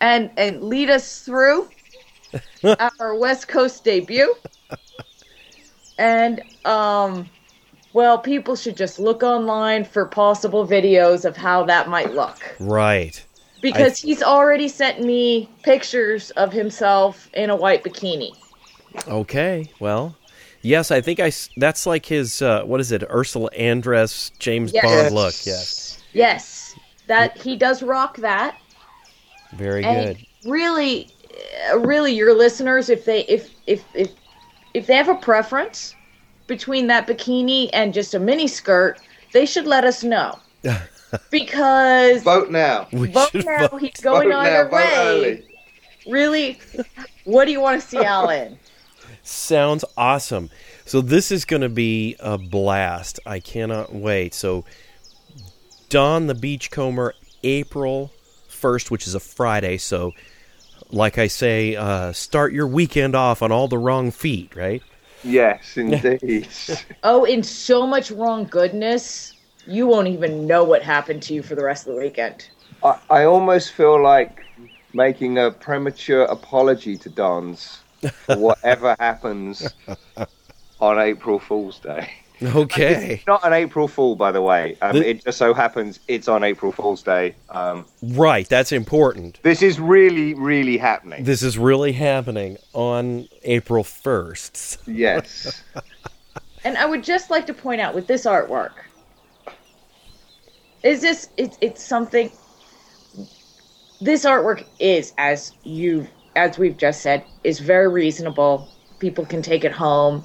and 0.00 0.30
and 0.36 0.62
lead 0.62 0.90
us 0.90 1.22
through 1.22 1.68
our 3.00 3.14
West 3.14 3.48
Coast 3.48 3.84
debut. 3.84 4.34
And 5.98 6.42
um 6.64 7.28
well, 7.92 8.18
people 8.18 8.54
should 8.54 8.76
just 8.76 9.00
look 9.00 9.22
online 9.22 9.84
for 9.84 10.06
possible 10.06 10.66
videos 10.66 11.24
of 11.24 11.36
how 11.36 11.64
that 11.64 11.88
might 11.88 12.14
look. 12.14 12.54
Right. 12.60 13.24
Because 13.60 13.98
he's 13.98 14.22
already 14.22 14.68
sent 14.68 15.02
me 15.02 15.48
pictures 15.62 16.30
of 16.32 16.52
himself 16.52 17.28
in 17.34 17.50
a 17.50 17.56
white 17.56 17.82
bikini. 17.82 18.30
Okay. 19.08 19.70
Well, 19.80 20.16
yes, 20.62 20.90
I 20.90 21.00
think 21.00 21.20
I. 21.20 21.32
That's 21.56 21.84
like 21.84 22.06
his. 22.06 22.40
Uh, 22.40 22.62
what 22.64 22.80
is 22.80 22.90
it? 22.92 23.02
Ursula 23.10 23.50
Andress 23.58 24.30
James 24.38 24.72
Yes. 24.72 24.84
Bond 24.84 25.14
look. 25.14 25.34
Yes. 25.44 26.02
Yes, 26.12 26.74
that 27.06 27.36
he 27.36 27.56
does 27.56 27.82
rock 27.82 28.16
that. 28.18 28.59
Very 29.52 29.84
and 29.84 30.16
good. 30.16 30.26
really 30.50 31.08
uh, 31.72 31.78
really 31.78 32.12
your 32.12 32.34
listeners 32.34 32.88
if 32.88 33.04
they 33.04 33.24
if 33.24 33.50
if 33.66 33.84
if 33.94 34.10
if 34.74 34.86
they 34.86 34.94
have 34.94 35.08
a 35.08 35.14
preference 35.16 35.94
between 36.46 36.86
that 36.88 37.06
bikini 37.06 37.70
and 37.72 37.92
just 37.92 38.14
a 38.14 38.18
mini 38.18 38.46
skirt 38.46 39.00
they 39.32 39.46
should 39.46 39.66
let 39.66 39.84
us 39.84 40.02
know 40.02 40.38
because 41.30 42.22
Vote 42.22 42.50
now. 42.50 42.86
Vote 42.92 43.34
now 43.34 43.68
vote. 43.68 43.80
he's 43.80 44.00
going 44.00 44.28
vote 44.30 44.36
either 44.36 44.64
now. 44.64 44.70
Vote 44.70 44.72
way 44.72 44.90
early. 44.94 45.44
really 46.06 46.58
what 47.24 47.44
do 47.44 47.52
you 47.52 47.60
want 47.60 47.80
to 47.80 47.86
see 47.86 47.98
al 47.98 48.30
in 48.30 48.58
Sounds 49.22 49.84
awesome. 49.96 50.50
So 50.86 51.00
this 51.00 51.30
is 51.30 51.44
going 51.44 51.62
to 51.62 51.68
be 51.68 52.16
a 52.20 52.38
blast. 52.38 53.20
I 53.26 53.38
cannot 53.38 53.94
wait. 53.94 54.34
So 54.34 54.64
Don 55.88 56.26
the 56.26 56.34
Beachcomber, 56.34 57.14
April 57.44 58.12
1st, 58.60 58.90
which 58.90 59.06
is 59.06 59.14
a 59.14 59.20
Friday. 59.20 59.78
So, 59.78 60.14
like 60.90 61.18
I 61.18 61.26
say, 61.26 61.76
uh, 61.76 62.12
start 62.12 62.52
your 62.52 62.66
weekend 62.66 63.14
off 63.14 63.42
on 63.42 63.52
all 63.52 63.68
the 63.68 63.78
wrong 63.78 64.10
feet, 64.10 64.54
right? 64.56 64.82
Yes, 65.22 65.76
indeed. 65.76 66.48
oh 67.02 67.24
in 67.24 67.42
so 67.42 67.86
much 67.86 68.10
wrong 68.10 68.44
goodness 68.44 69.34
you 69.66 69.86
won't 69.86 70.08
even 70.08 70.46
know 70.46 70.64
what 70.64 70.82
happened 70.82 71.22
to 71.22 71.34
you 71.34 71.42
for 71.42 71.54
the 71.54 71.62
rest 71.62 71.86
of 71.86 71.94
the 71.94 72.00
weekend 72.00 72.48
I, 72.82 72.98
I 73.10 73.24
almost 73.24 73.72
feel 73.72 74.02
like 74.02 74.42
making 74.92 75.38
a 75.38 75.50
premature 75.50 76.22
apology 76.22 76.96
to 76.98 77.08
Dons 77.08 77.80
for 78.26 78.36
whatever 78.36 78.96
happens 78.98 79.74
on 80.80 80.98
April 80.98 81.38
Fool's 81.38 81.78
Day. 81.78 82.10
Okay. 82.42 83.14
It's 83.14 83.26
not 83.26 83.44
an 83.44 83.52
April 83.52 83.86
Fool, 83.86 84.16
by 84.16 84.32
the 84.32 84.40
way. 84.40 84.76
Um, 84.80 84.96
The- 84.96 85.10
it 85.10 85.24
just 85.24 85.36
so 85.38 85.52
happens 85.54 86.00
it's 86.08 86.26
on 86.28 86.42
April 86.42 86.72
Fool's 86.72 87.02
Day. 87.02 87.34
Um, 87.50 87.84
Right. 88.02 88.48
That's 88.48 88.72
important. 88.72 89.38
this 89.42 89.62
is 89.62 89.78
really, 89.78 90.34
really 90.34 90.78
happening. 90.78 91.24
This 91.24 91.42
is 91.42 91.58
really 91.58 91.92
happening 91.92 92.56
on 92.72 93.28
April 93.44 93.84
1st. 93.84 94.78
Yes. 94.86 95.62
And 96.62 96.76
I 96.76 96.84
would 96.84 97.02
just 97.02 97.30
like 97.30 97.46
to 97.46 97.54
point 97.54 97.80
out 97.80 97.94
with 97.94 98.06
this 98.06 98.26
artwork, 98.26 98.72
is 100.82 101.00
this 101.00 101.30
it's 101.38 101.56
it's 101.62 101.82
something. 101.82 102.30
This 104.02 104.26
artwork 104.26 104.64
is, 104.78 105.14
as 105.16 105.52
you've 105.62 106.08
as 106.36 106.58
we've 106.58 106.76
just 106.76 107.00
said, 107.00 107.24
is 107.44 107.60
very 107.60 107.88
reasonable. 107.88 108.68
People 108.98 109.24
can 109.24 109.40
take 109.40 109.64
it 109.64 109.72
home. 109.72 110.22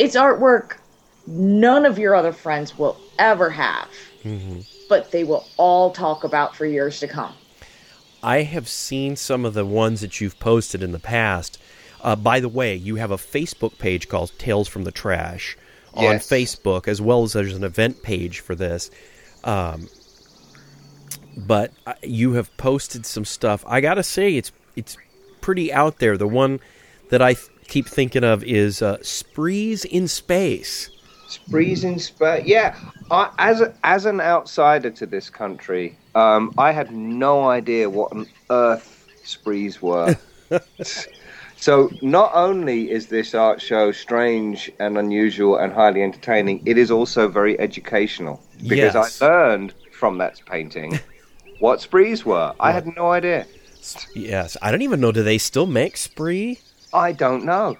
It's 0.00 0.16
artwork 0.16 0.78
none 1.26 1.84
of 1.84 1.98
your 1.98 2.14
other 2.14 2.32
friends 2.32 2.76
will 2.78 2.96
ever 3.18 3.50
have, 3.50 3.86
but 4.88 5.10
they 5.12 5.24
will 5.24 5.46
all 5.58 5.92
talk 5.92 6.24
about 6.24 6.56
for 6.56 6.64
years 6.64 6.98
to 7.00 7.06
come. 7.06 7.34
I 8.22 8.42
have 8.42 8.66
seen 8.66 9.14
some 9.16 9.44
of 9.44 9.52
the 9.54 9.64
ones 9.66 10.00
that 10.00 10.20
you've 10.20 10.38
posted 10.40 10.82
in 10.82 10.92
the 10.92 10.98
past. 10.98 11.58
Uh, 12.02 12.16
by 12.16 12.40
the 12.40 12.48
way, 12.48 12.74
you 12.74 12.96
have 12.96 13.10
a 13.10 13.16
Facebook 13.18 13.78
page 13.78 14.08
called 14.08 14.32
Tales 14.38 14.68
from 14.68 14.84
the 14.84 14.90
Trash 14.90 15.56
on 15.92 16.04
Yes. 16.04 16.26
Facebook, 16.28 16.88
as 16.88 17.00
well 17.02 17.22
as 17.22 17.34
there's 17.34 17.54
an 17.54 17.64
event 17.64 18.02
page 18.02 18.40
for 18.40 18.54
this. 18.54 18.90
Um, 19.44 19.86
but 21.36 21.72
uh, 21.86 21.92
you 22.02 22.32
have 22.32 22.54
posted 22.56 23.04
some 23.04 23.26
stuff. 23.26 23.64
I 23.66 23.80
gotta 23.82 24.02
say, 24.02 24.36
it's 24.36 24.50
it's 24.76 24.96
pretty 25.42 25.72
out 25.72 25.98
there. 25.98 26.16
The 26.16 26.26
one 26.28 26.60
that 27.10 27.20
I 27.20 27.34
th- 27.34 27.48
keep 27.70 27.86
thinking 27.86 28.24
of 28.24 28.44
is 28.44 28.82
uh, 28.82 28.98
Sprees 29.00 29.86
in 29.86 30.08
Space. 30.08 30.90
Sprees 31.28 31.84
in 31.84 31.98
space. 32.00 32.44
Yeah, 32.44 32.76
I, 33.10 33.30
as 33.38 33.60
a, 33.60 33.72
as 33.84 34.04
an 34.04 34.20
outsider 34.20 34.90
to 34.90 35.06
this 35.06 35.30
country, 35.30 35.96
um, 36.16 36.52
I 36.58 36.72
had 36.72 36.90
no 36.90 37.48
idea 37.48 37.88
what 37.88 38.10
on 38.10 38.26
earth 38.50 39.06
sprees 39.22 39.80
were. 39.80 40.16
so 41.56 41.88
not 42.02 42.32
only 42.34 42.90
is 42.90 43.06
this 43.06 43.32
art 43.32 43.62
show 43.62 43.92
strange 43.92 44.72
and 44.80 44.98
unusual 44.98 45.56
and 45.56 45.72
highly 45.72 46.02
entertaining, 46.02 46.62
it 46.66 46.76
is 46.76 46.90
also 46.90 47.28
very 47.28 47.58
educational 47.60 48.42
because 48.62 48.94
Yes. 48.94 49.22
I 49.22 49.24
learned 49.24 49.72
from 49.92 50.18
that 50.18 50.40
painting 50.46 50.98
what 51.60 51.80
sprees 51.80 52.24
were. 52.26 52.52
I 52.58 52.72
had 52.72 52.86
no 52.96 53.12
idea. 53.12 53.46
Yes, 54.16 54.56
I 54.60 54.72
don't 54.72 54.82
even 54.82 55.00
know. 55.00 55.12
Do 55.12 55.22
they 55.22 55.38
still 55.38 55.66
make 55.66 55.96
Spree? 55.96 56.58
I 56.92 57.12
don't 57.12 57.44
know. 57.44 57.76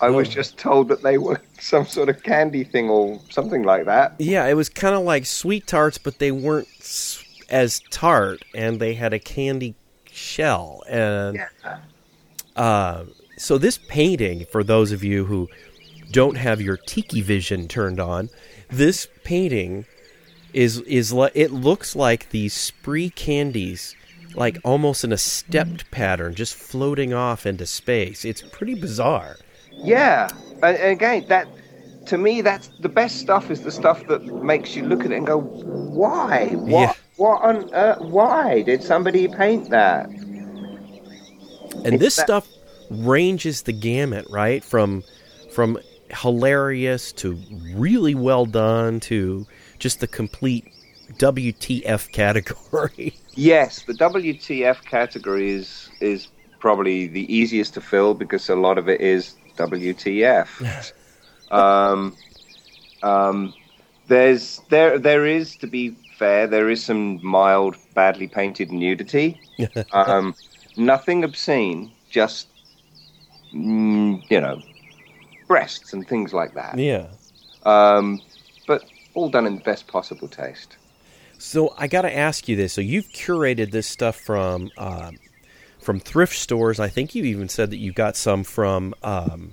I 0.00 0.10
was 0.10 0.28
Oh. 0.28 0.32
just 0.32 0.58
told 0.58 0.88
that 0.88 1.02
they 1.02 1.18
were 1.18 1.40
some 1.60 1.86
sort 1.86 2.08
of 2.08 2.22
candy 2.22 2.64
thing 2.64 2.90
or 2.90 3.20
something 3.30 3.62
like 3.62 3.84
that. 3.86 4.14
Yeah, 4.18 4.46
it 4.46 4.54
was 4.54 4.68
kind 4.68 4.94
of 4.94 5.02
like 5.02 5.26
sweet 5.26 5.66
tarts, 5.66 5.98
but 5.98 6.18
they 6.18 6.32
weren't 6.32 6.68
as 7.48 7.80
tart, 7.90 8.44
and 8.54 8.80
they 8.80 8.94
had 8.94 9.12
a 9.12 9.18
candy 9.18 9.74
shell. 10.10 10.82
And 10.88 11.38
uh, 12.56 13.04
so, 13.36 13.58
this 13.58 13.78
painting, 13.88 14.46
for 14.50 14.64
those 14.64 14.92
of 14.92 15.02
you 15.04 15.24
who 15.26 15.48
don't 16.10 16.36
have 16.36 16.60
your 16.60 16.76
tiki 16.76 17.20
vision 17.20 17.68
turned 17.68 18.00
on, 18.00 18.28
this 18.68 19.06
painting 19.24 19.86
is 20.52 20.80
is 20.80 21.12
like 21.12 21.32
it 21.34 21.50
looks 21.50 21.96
like 21.96 22.28
these 22.30 22.52
spree 22.54 23.08
candies, 23.08 23.94
like 24.34 24.58
almost 24.64 25.04
in 25.04 25.12
a 25.12 25.18
stepped 25.18 25.90
pattern, 25.90 26.34
just 26.34 26.54
floating 26.54 27.12
off 27.12 27.46
into 27.46 27.66
space. 27.66 28.24
It's 28.24 28.42
pretty 28.42 28.74
bizarre. 28.74 29.36
Yeah, 29.72 30.28
and, 30.62 30.76
again, 30.78 31.26
that 31.28 31.48
to 32.06 32.18
me, 32.18 32.40
that's 32.40 32.68
the 32.80 32.88
best 32.88 33.18
stuff. 33.18 33.50
Is 33.50 33.62
the 33.62 33.70
stuff 33.70 34.06
that 34.08 34.24
makes 34.24 34.74
you 34.76 34.84
look 34.84 35.00
at 35.04 35.12
it 35.12 35.16
and 35.16 35.26
go, 35.26 35.38
"Why? 35.38 36.48
What? 36.48 36.70
Yeah. 36.70 36.92
What 37.16 37.42
on 37.42 37.72
earth? 37.74 38.00
Why 38.00 38.62
did 38.62 38.82
somebody 38.82 39.28
paint 39.28 39.70
that?" 39.70 40.06
and 41.84 41.94
It's 41.94 41.98
this 42.02 42.16
that- 42.16 42.26
stuff 42.26 42.48
ranges 42.90 43.62
the 43.62 43.72
gamut 43.72 44.26
right 44.30 44.62
from 44.62 45.02
from 45.52 45.78
hilarious 46.10 47.12
to 47.12 47.38
really 47.74 48.14
well 48.14 48.44
done 48.46 49.00
to 49.00 49.46
just 49.78 50.00
the 50.00 50.06
complete 50.06 50.64
WTF 51.18 52.10
category. 52.12 53.14
Yes, 53.34 53.82
the 53.82 53.94
WTF 53.94 54.84
category 54.84 55.50
is 55.50 55.90
is 56.00 56.28
probably 56.58 57.06
the 57.06 57.32
easiest 57.34 57.74
to 57.74 57.80
fill 57.80 58.14
because 58.14 58.48
a 58.48 58.54
lot 58.54 58.78
of 58.78 58.88
it 58.88 59.00
is 59.00 59.34
WTF. 59.56 60.48
um, 61.50 62.16
um, 63.02 63.54
there's 64.08 64.60
there 64.68 64.98
there 64.98 65.26
is 65.26 65.56
to 65.56 65.66
be 65.66 65.94
fair, 66.18 66.46
there 66.46 66.68
is 66.68 66.84
some 66.84 67.24
mild, 67.24 67.76
badly 67.94 68.28
painted 68.28 68.70
nudity. 68.70 69.38
um, 69.92 70.34
nothing 70.76 71.24
obscene, 71.24 71.90
just 72.10 72.48
mm, 73.54 74.22
you 74.30 74.40
know, 74.40 74.62
breasts 75.48 75.92
and 75.92 76.06
things 76.06 76.32
like 76.32 76.54
that. 76.54 76.78
yeah. 76.78 77.06
Um, 77.64 78.20
but 78.66 78.84
all 79.14 79.28
done 79.28 79.46
in 79.46 79.56
the 79.56 79.62
best 79.62 79.86
possible 79.86 80.28
taste. 80.28 80.76
So 81.42 81.74
I 81.76 81.88
got 81.88 82.02
to 82.02 82.16
ask 82.16 82.48
you 82.48 82.54
this. 82.54 82.72
So 82.72 82.80
you've 82.80 83.08
curated 83.08 83.72
this 83.72 83.88
stuff 83.88 84.14
from 84.14 84.70
um, 84.78 85.18
from 85.80 85.98
thrift 85.98 86.36
stores. 86.36 86.78
I 86.78 86.88
think 86.88 87.16
you 87.16 87.24
even 87.24 87.48
said 87.48 87.70
that 87.70 87.78
you 87.78 87.92
got 87.92 88.16
some 88.16 88.44
from 88.44 88.94
um, 89.02 89.52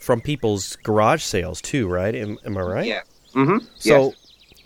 from 0.00 0.20
people's 0.20 0.74
garage 0.76 1.22
sales 1.22 1.62
too, 1.62 1.86
right? 1.86 2.14
Am, 2.16 2.36
am 2.44 2.58
I 2.58 2.62
right? 2.62 2.86
Yeah. 2.86 3.02
Mm-hmm. 3.32 3.64
So 3.76 4.14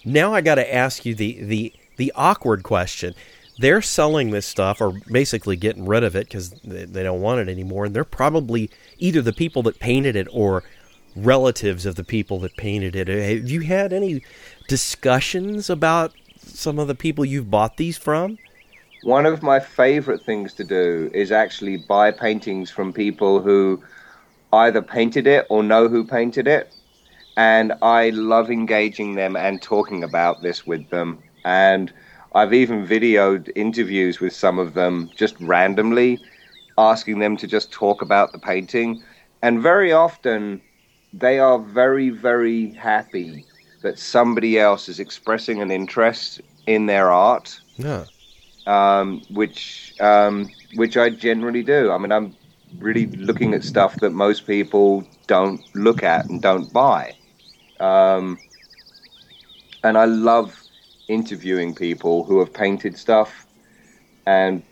now 0.06 0.32
I 0.32 0.40
got 0.40 0.54
to 0.54 0.74
ask 0.74 1.04
you 1.04 1.14
the 1.14 1.44
the 1.44 1.72
the 1.98 2.12
awkward 2.16 2.62
question. 2.62 3.14
They're 3.58 3.82
selling 3.82 4.30
this 4.30 4.46
stuff, 4.46 4.80
or 4.80 4.98
basically 5.10 5.56
getting 5.56 5.84
rid 5.84 6.02
of 6.02 6.16
it 6.16 6.28
because 6.28 6.50
they, 6.64 6.86
they 6.86 7.02
don't 7.02 7.20
want 7.20 7.40
it 7.40 7.50
anymore, 7.50 7.84
and 7.84 7.94
they're 7.94 8.04
probably 8.04 8.70
either 8.98 9.20
the 9.20 9.34
people 9.34 9.62
that 9.64 9.78
painted 9.78 10.16
it 10.16 10.28
or 10.32 10.64
relatives 11.14 11.84
of 11.84 11.96
the 11.96 12.04
people 12.04 12.38
that 12.38 12.56
painted 12.56 12.96
it. 12.96 13.08
Have 13.08 13.50
you 13.50 13.60
had 13.60 13.92
any 13.92 14.22
discussions 14.66 15.68
about 15.68 16.14
some 16.44 16.78
of 16.78 16.88
the 16.88 16.94
people 16.94 17.24
you've 17.24 17.50
bought 17.50 17.76
these 17.76 17.96
from? 17.96 18.38
One 19.02 19.26
of 19.26 19.42
my 19.42 19.58
favorite 19.58 20.22
things 20.22 20.52
to 20.54 20.64
do 20.64 21.10
is 21.12 21.32
actually 21.32 21.76
buy 21.76 22.12
paintings 22.12 22.70
from 22.70 22.92
people 22.92 23.40
who 23.40 23.82
either 24.52 24.82
painted 24.82 25.26
it 25.26 25.46
or 25.48 25.62
know 25.62 25.88
who 25.88 26.04
painted 26.04 26.46
it. 26.46 26.72
And 27.36 27.72
I 27.82 28.10
love 28.10 28.50
engaging 28.50 29.14
them 29.14 29.36
and 29.36 29.60
talking 29.60 30.04
about 30.04 30.42
this 30.42 30.66
with 30.66 30.88
them. 30.90 31.18
And 31.44 31.92
I've 32.34 32.52
even 32.54 32.86
videoed 32.86 33.50
interviews 33.56 34.20
with 34.20 34.34
some 34.34 34.58
of 34.58 34.74
them 34.74 35.10
just 35.16 35.34
randomly, 35.40 36.20
asking 36.78 37.18
them 37.18 37.36
to 37.38 37.46
just 37.46 37.72
talk 37.72 38.02
about 38.02 38.32
the 38.32 38.38
painting. 38.38 39.02
And 39.42 39.60
very 39.60 39.92
often, 39.92 40.60
they 41.12 41.38
are 41.38 41.58
very, 41.58 42.10
very 42.10 42.70
happy 42.72 43.44
that 43.82 43.98
somebody 43.98 44.58
else 44.58 44.88
is 44.88 45.00
expressing 45.00 45.60
an 45.60 45.70
interest 45.70 46.40
in 46.66 46.86
their 46.86 47.10
art 47.10 47.60
Yeah. 47.78 48.04
um, 48.66 49.22
which 49.30 49.94
um, 50.00 50.50
which 50.76 50.96
I 50.96 51.10
generally 51.10 51.62
do. 51.62 51.90
I 51.90 51.98
mean, 51.98 52.12
I'm 52.12 52.36
really 52.78 53.06
looking 53.06 53.54
at 53.54 53.64
stuff 53.64 53.96
that 54.00 54.10
most 54.10 54.46
people 54.46 55.04
don't 55.26 55.60
look 55.74 56.02
at 56.02 56.26
and 56.28 56.40
don't 56.40 56.72
buy, 56.72 57.14
um, 57.80 58.38
and 59.82 59.98
I 59.98 60.04
love 60.04 60.62
interviewing 61.08 61.74
people 61.74 62.24
who 62.24 62.38
have 62.38 62.52
painted 62.54 62.96
stuff, 62.96 63.46
and 64.26 64.62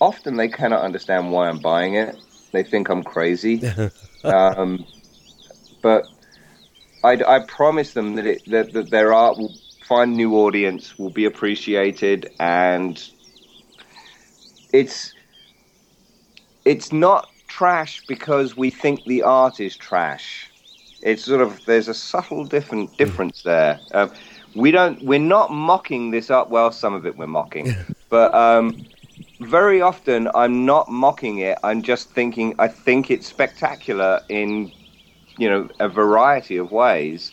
often 0.00 0.36
they 0.36 0.48
cannot 0.48 0.82
understand 0.82 1.32
why 1.32 1.48
I'm 1.48 1.58
buying 1.58 1.94
it. 1.94 2.16
They 2.52 2.62
think 2.62 2.88
I'm 2.88 3.02
crazy, 3.02 3.62
um, 4.24 4.86
but 5.82 6.11
I, 7.04 7.22
I 7.26 7.38
promise 7.40 7.92
them 7.92 8.14
that, 8.16 8.26
it, 8.26 8.42
that 8.50 8.72
that 8.72 8.90
their 8.90 9.12
art 9.12 9.38
will 9.38 9.54
find 9.80 10.16
new 10.16 10.36
audience, 10.36 10.98
will 10.98 11.10
be 11.10 11.24
appreciated, 11.24 12.30
and 12.38 13.02
it's 14.72 15.14
it's 16.64 16.92
not 16.92 17.30
trash 17.48 18.02
because 18.06 18.56
we 18.56 18.70
think 18.70 19.04
the 19.04 19.22
art 19.22 19.60
is 19.60 19.76
trash. 19.76 20.50
It's 21.02 21.24
sort 21.24 21.40
of 21.40 21.64
there's 21.64 21.88
a 21.88 21.94
subtle 21.94 22.44
different 22.44 22.96
difference 22.96 23.42
there. 23.42 23.80
Um, 23.92 24.12
we 24.54 24.70
don't 24.70 25.02
we're 25.02 25.18
not 25.18 25.50
mocking 25.50 26.10
this 26.10 26.30
art. 26.30 26.48
Well, 26.50 26.70
some 26.70 26.94
of 26.94 27.04
it 27.06 27.16
we're 27.16 27.26
mocking, 27.26 27.74
but 28.08 28.32
um, 28.34 28.86
very 29.40 29.82
often 29.82 30.28
I'm 30.34 30.64
not 30.64 30.88
mocking 30.88 31.38
it. 31.38 31.58
I'm 31.64 31.82
just 31.82 32.10
thinking 32.10 32.54
I 32.58 32.68
think 32.68 33.10
it's 33.10 33.26
spectacular 33.26 34.20
in 34.28 34.72
you 35.38 35.48
know 35.48 35.68
a 35.78 35.88
variety 35.88 36.56
of 36.56 36.72
ways, 36.72 37.32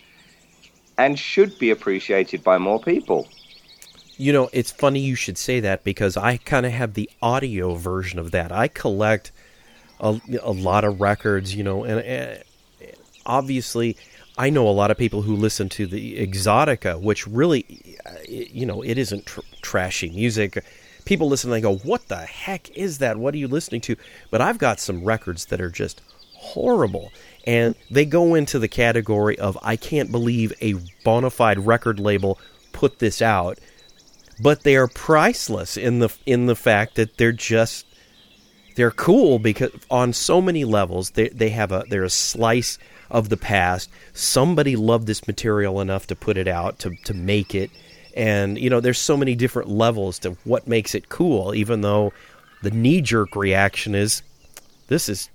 and 0.98 1.18
should 1.18 1.58
be 1.60 1.70
appreciated 1.72 2.44
by 2.44 2.58
more 2.58 2.80
people. 2.80 3.28
You 4.18 4.34
know, 4.34 4.50
it's 4.52 4.72
funny 4.72 5.00
you 5.00 5.16
should 5.16 5.38
say 5.38 5.62
that 5.62 5.84
because 5.86 6.18
I 6.18 6.38
kind 6.38 6.66
of 6.66 6.74
have 6.74 6.94
the 6.94 7.10
audio 7.22 7.76
version 7.76 8.20
of 8.20 8.32
that. 8.32 8.52
I 8.52 8.68
collect 8.68 9.32
a, 10.00 10.20
a 10.42 10.52
lot 10.52 10.84
of 10.84 11.00
records, 11.00 11.56
you 11.56 11.64
know, 11.64 11.86
and 11.86 12.42
uh, 12.42 12.86
obviously 13.26 13.96
I 14.40 14.50
know 14.50 14.70
a 14.70 14.72
lot 14.72 14.90
of 14.90 14.98
people 14.98 15.22
who 15.22 15.36
listen 15.36 15.68
to 15.70 15.86
the 15.86 16.26
Exotica, 16.26 16.98
which 17.02 17.28
really, 17.28 17.98
uh, 18.06 18.12
you 18.26 18.66
know, 18.66 18.82
it 18.82 18.98
isn't 18.98 19.26
tr- 19.26 19.42
trashy 19.62 20.10
music. 20.10 20.64
People 21.04 21.28
listen 21.28 21.52
and 21.52 21.58
they 21.58 21.62
go, 21.62 21.76
"What 21.76 22.08
the 22.08 22.20
heck 22.20 22.70
is 22.72 23.00
that? 23.00 23.18
What 23.18 23.34
are 23.34 23.38
you 23.38 23.50
listening 23.50 23.82
to?" 23.82 23.98
But 24.32 24.40
I've 24.40 24.58
got 24.58 24.80
some 24.80 25.04
records 25.04 25.48
that 25.48 25.60
are 25.60 25.70
just 25.70 26.02
horrible, 26.36 27.12
and 27.46 27.76
they 27.90 28.06
go 28.06 28.36
into 28.36 28.60
the 28.60 28.68
category 28.68 29.38
of 29.40 29.58
I 29.62 29.76
can't 29.76 30.12
believe 30.12 30.54
a 30.62 30.76
bona 31.04 31.30
fide 31.30 31.60
record 31.60 32.00
label 32.00 32.40
put 32.72 33.00
this 33.00 33.22
out 33.22 33.60
but 34.42 34.64
they 34.64 34.76
are 34.76 34.88
priceless 34.88 35.78
in 35.78 36.00
the 36.00 36.10
in 36.26 36.46
the 36.46 36.56
fact 36.56 36.96
that 36.96 37.18
they're 37.18 37.32
just 37.32 37.86
they're 38.76 38.92
cool 38.92 39.40
because 39.40 39.72
on 39.92 40.14
so 40.14 40.42
many 40.42 40.64
levels 40.64 41.12
they 41.12 41.30
they 41.30 41.50
have 41.50 41.72
a 41.72 41.84
they're 41.90 42.04
a 42.04 42.10
slice 42.10 42.78
of 43.10 43.30
the 43.30 43.38
past. 43.38 43.90
Somebody 44.14 44.76
loved 44.76 45.08
this 45.08 45.28
material 45.28 45.82
enough 45.82 46.08
to 46.08 46.16
put 46.16 46.38
it 46.38 46.48
out 46.48 46.80
to 46.80 46.96
to 47.06 47.14
make 47.14 47.54
it, 47.56 47.72
and 48.16 48.58
you 48.58 48.70
know 48.70 48.80
there's 48.80 49.00
so 49.00 49.18
many 49.18 49.36
different 49.36 49.70
levels 49.70 50.20
to 50.20 50.32
what 50.44 50.68
makes 50.68 50.96
it 50.96 51.10
cool. 51.10 51.54
Even 51.54 51.82
though 51.82 52.14
the 52.62 52.72
knee 52.72 53.02
jerk 53.02 53.36
reaction 53.36 53.96
is 53.96 54.22
this 54.88 55.10
is 55.10 55.30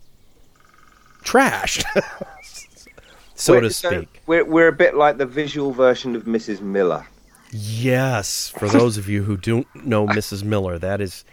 trash, 1.24 1.82
so 3.34 3.54
We're- 3.54 3.68
to 3.68 3.74
speak. 3.74 4.22
we're, 4.26 4.44
we're 4.44 4.68
a 4.68 4.72
bit 4.72 4.94
like 4.94 5.18
the 5.18 5.26
visual 5.26 5.72
version 5.72 6.14
of 6.16 6.24
Mrs. 6.24 6.60
Miller. 6.60 7.06
Yes, 7.50 8.48
for 8.48 8.68
those 8.68 8.96
of 8.98 9.08
you 9.08 9.22
who 9.22 9.36
don't 9.36 9.66
know 9.86 10.06
Mrs. 10.06 10.42
Miller, 10.42 10.78
that 10.78 11.00
is 11.00 11.24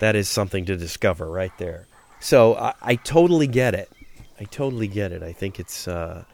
that 0.00 0.14
is 0.14 0.28
something 0.28 0.64
to 0.66 0.76
discover 0.76 1.28
right 1.28 1.50
there. 1.58 1.86
So 2.20 2.54
I, 2.54 2.74
I 2.80 2.94
totally 2.96 3.46
get 3.48 3.74
it. 3.74 3.90
I 4.40 4.44
totally 4.44 4.86
get 4.86 5.10
it. 5.12 5.22
I 5.22 5.32
think 5.32 5.58
it's 5.58 5.88
uh, 5.88 6.24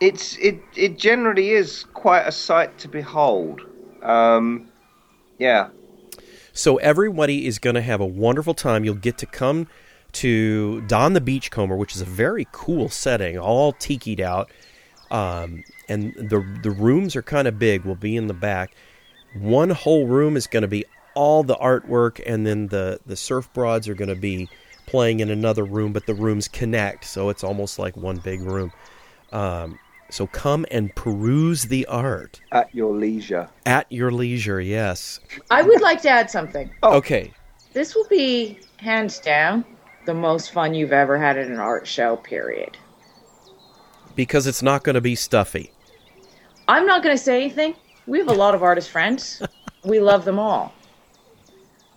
It's 0.00 0.36
it 0.36 0.60
it 0.76 0.96
generally 0.96 1.50
is 1.50 1.84
quite 1.94 2.22
a 2.22 2.32
sight 2.32 2.78
to 2.78 2.88
behold. 2.88 3.62
Um, 4.02 4.68
yeah, 5.38 5.70
so 6.52 6.76
everybody 6.76 7.46
is 7.46 7.58
going 7.58 7.74
to 7.74 7.82
have 7.82 8.00
a 8.00 8.06
wonderful 8.06 8.54
time. 8.54 8.84
You'll 8.84 8.94
get 8.94 9.18
to 9.18 9.26
come 9.26 9.66
to 10.16 10.80
Don 10.82 11.12
the 11.12 11.20
Beachcomber, 11.20 11.76
which 11.76 11.94
is 11.94 12.00
a 12.00 12.06
very 12.06 12.46
cool 12.52 12.88
setting, 12.88 13.38
all 13.38 13.72
tikied 13.74 14.20
out. 14.20 14.50
Um, 15.10 15.62
and 15.88 16.14
the 16.14 16.44
the 16.62 16.70
rooms 16.70 17.14
are 17.16 17.22
kind 17.22 17.46
of 17.46 17.58
big. 17.58 17.84
We'll 17.84 17.94
be 17.94 18.16
in 18.16 18.26
the 18.26 18.34
back. 18.34 18.74
One 19.34 19.70
whole 19.70 20.06
room 20.06 20.36
is 20.36 20.46
going 20.46 20.62
to 20.62 20.68
be 20.68 20.84
all 21.14 21.42
the 21.42 21.54
artwork, 21.56 22.20
and 22.26 22.46
then 22.46 22.68
the 22.68 23.00
the 23.06 23.16
surf 23.16 23.52
broads 23.52 23.88
are 23.88 23.94
going 23.94 24.08
to 24.08 24.16
be 24.16 24.48
playing 24.86 25.20
in 25.20 25.30
another 25.30 25.64
room, 25.64 25.92
but 25.92 26.06
the 26.06 26.14
rooms 26.14 26.48
connect, 26.48 27.04
so 27.04 27.28
it's 27.28 27.44
almost 27.44 27.78
like 27.78 27.96
one 27.96 28.16
big 28.16 28.40
room. 28.40 28.72
Um, 29.32 29.78
so 30.10 30.26
come 30.28 30.64
and 30.70 30.94
peruse 30.94 31.64
the 31.64 31.84
art 31.86 32.40
At 32.52 32.72
your 32.72 32.94
leisure. 32.94 33.48
at 33.66 33.90
your 33.90 34.12
leisure. 34.12 34.60
Yes. 34.60 35.18
I 35.50 35.62
would 35.62 35.80
like 35.80 36.00
to 36.02 36.08
add 36.08 36.30
something. 36.30 36.70
Okay. 36.84 37.32
This 37.72 37.96
will 37.96 38.06
be 38.08 38.60
hands 38.78 39.18
down 39.18 39.64
the 40.06 40.14
most 40.14 40.52
fun 40.52 40.74
you've 40.74 40.92
ever 40.92 41.18
had 41.18 41.36
at 41.36 41.48
an 41.48 41.58
art 41.58 41.86
show. 41.86 42.16
Period. 42.16 42.76
Because 44.14 44.46
it's 44.46 44.62
not 44.62 44.82
going 44.82 44.94
to 44.94 45.00
be 45.00 45.14
stuffy. 45.14 45.72
I'm 46.68 46.86
not 46.86 47.02
going 47.02 47.16
to 47.16 47.22
say 47.22 47.36
anything. 47.36 47.74
We 48.06 48.18
have 48.18 48.28
a 48.28 48.32
lot 48.32 48.54
of 48.54 48.62
artist 48.62 48.90
friends. 48.90 49.42
We 49.84 50.00
love 50.00 50.24
them 50.24 50.40
all. 50.40 50.74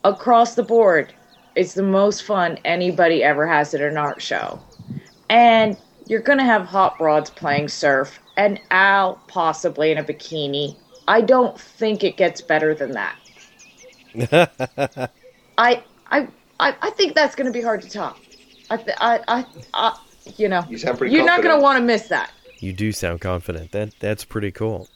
Across 0.04 0.54
the 0.54 0.62
board, 0.62 1.12
it's 1.56 1.74
the 1.74 1.82
most 1.82 2.22
fun 2.22 2.60
anybody 2.64 3.24
ever 3.24 3.48
has 3.48 3.74
at 3.74 3.82
an 3.82 3.98
art 3.98 4.22
show. 4.22 4.62
And 5.28 5.76
you're 6.06 6.22
going 6.22 6.38
to 6.38 6.46
have 6.46 6.66
hot 6.66 7.00
broads 7.00 7.32
playing 7.32 7.70
surf 7.70 8.20
and 8.38 8.60
Al 8.70 9.16
possibly 9.28 9.92
in 9.92 9.98
a 9.98 10.04
bikini. 10.04 10.76
I 11.08 11.22
don't 11.22 11.60
think 11.60 12.04
it 12.04 12.16
gets 12.16 12.42
better 12.42 12.76
than 12.76 12.92
that. 12.92 13.18
I, 15.58 15.84
I, 16.12 16.28
I, 16.60 16.76
I 16.82 16.90
think 16.92 17.16
that's 17.16 17.36
going 17.36 17.48
to 17.48 17.54
be 17.58 17.62
hard 17.62 17.82
to 17.82 17.90
top. 17.90 18.18
I, 18.70 18.78
th- 18.78 18.98
I, 19.00 19.20
I, 19.28 19.46
I, 19.74 20.00
you 20.38 20.48
know, 20.50 20.64
You 20.70 20.78
sound 20.78 20.98
pretty 20.98 21.16
you're 21.16 21.26
not 21.26 21.42
going 21.42 21.56
to 21.56 21.62
want 21.62 21.80
to 21.80 21.84
miss 21.84 22.08
that. 22.08 22.32
You 22.60 22.74
do 22.74 22.92
sound 22.92 23.22
confident. 23.22 23.72
That 23.72 23.98
that's 24.00 24.26
pretty 24.26 24.52
cool. 24.52 24.90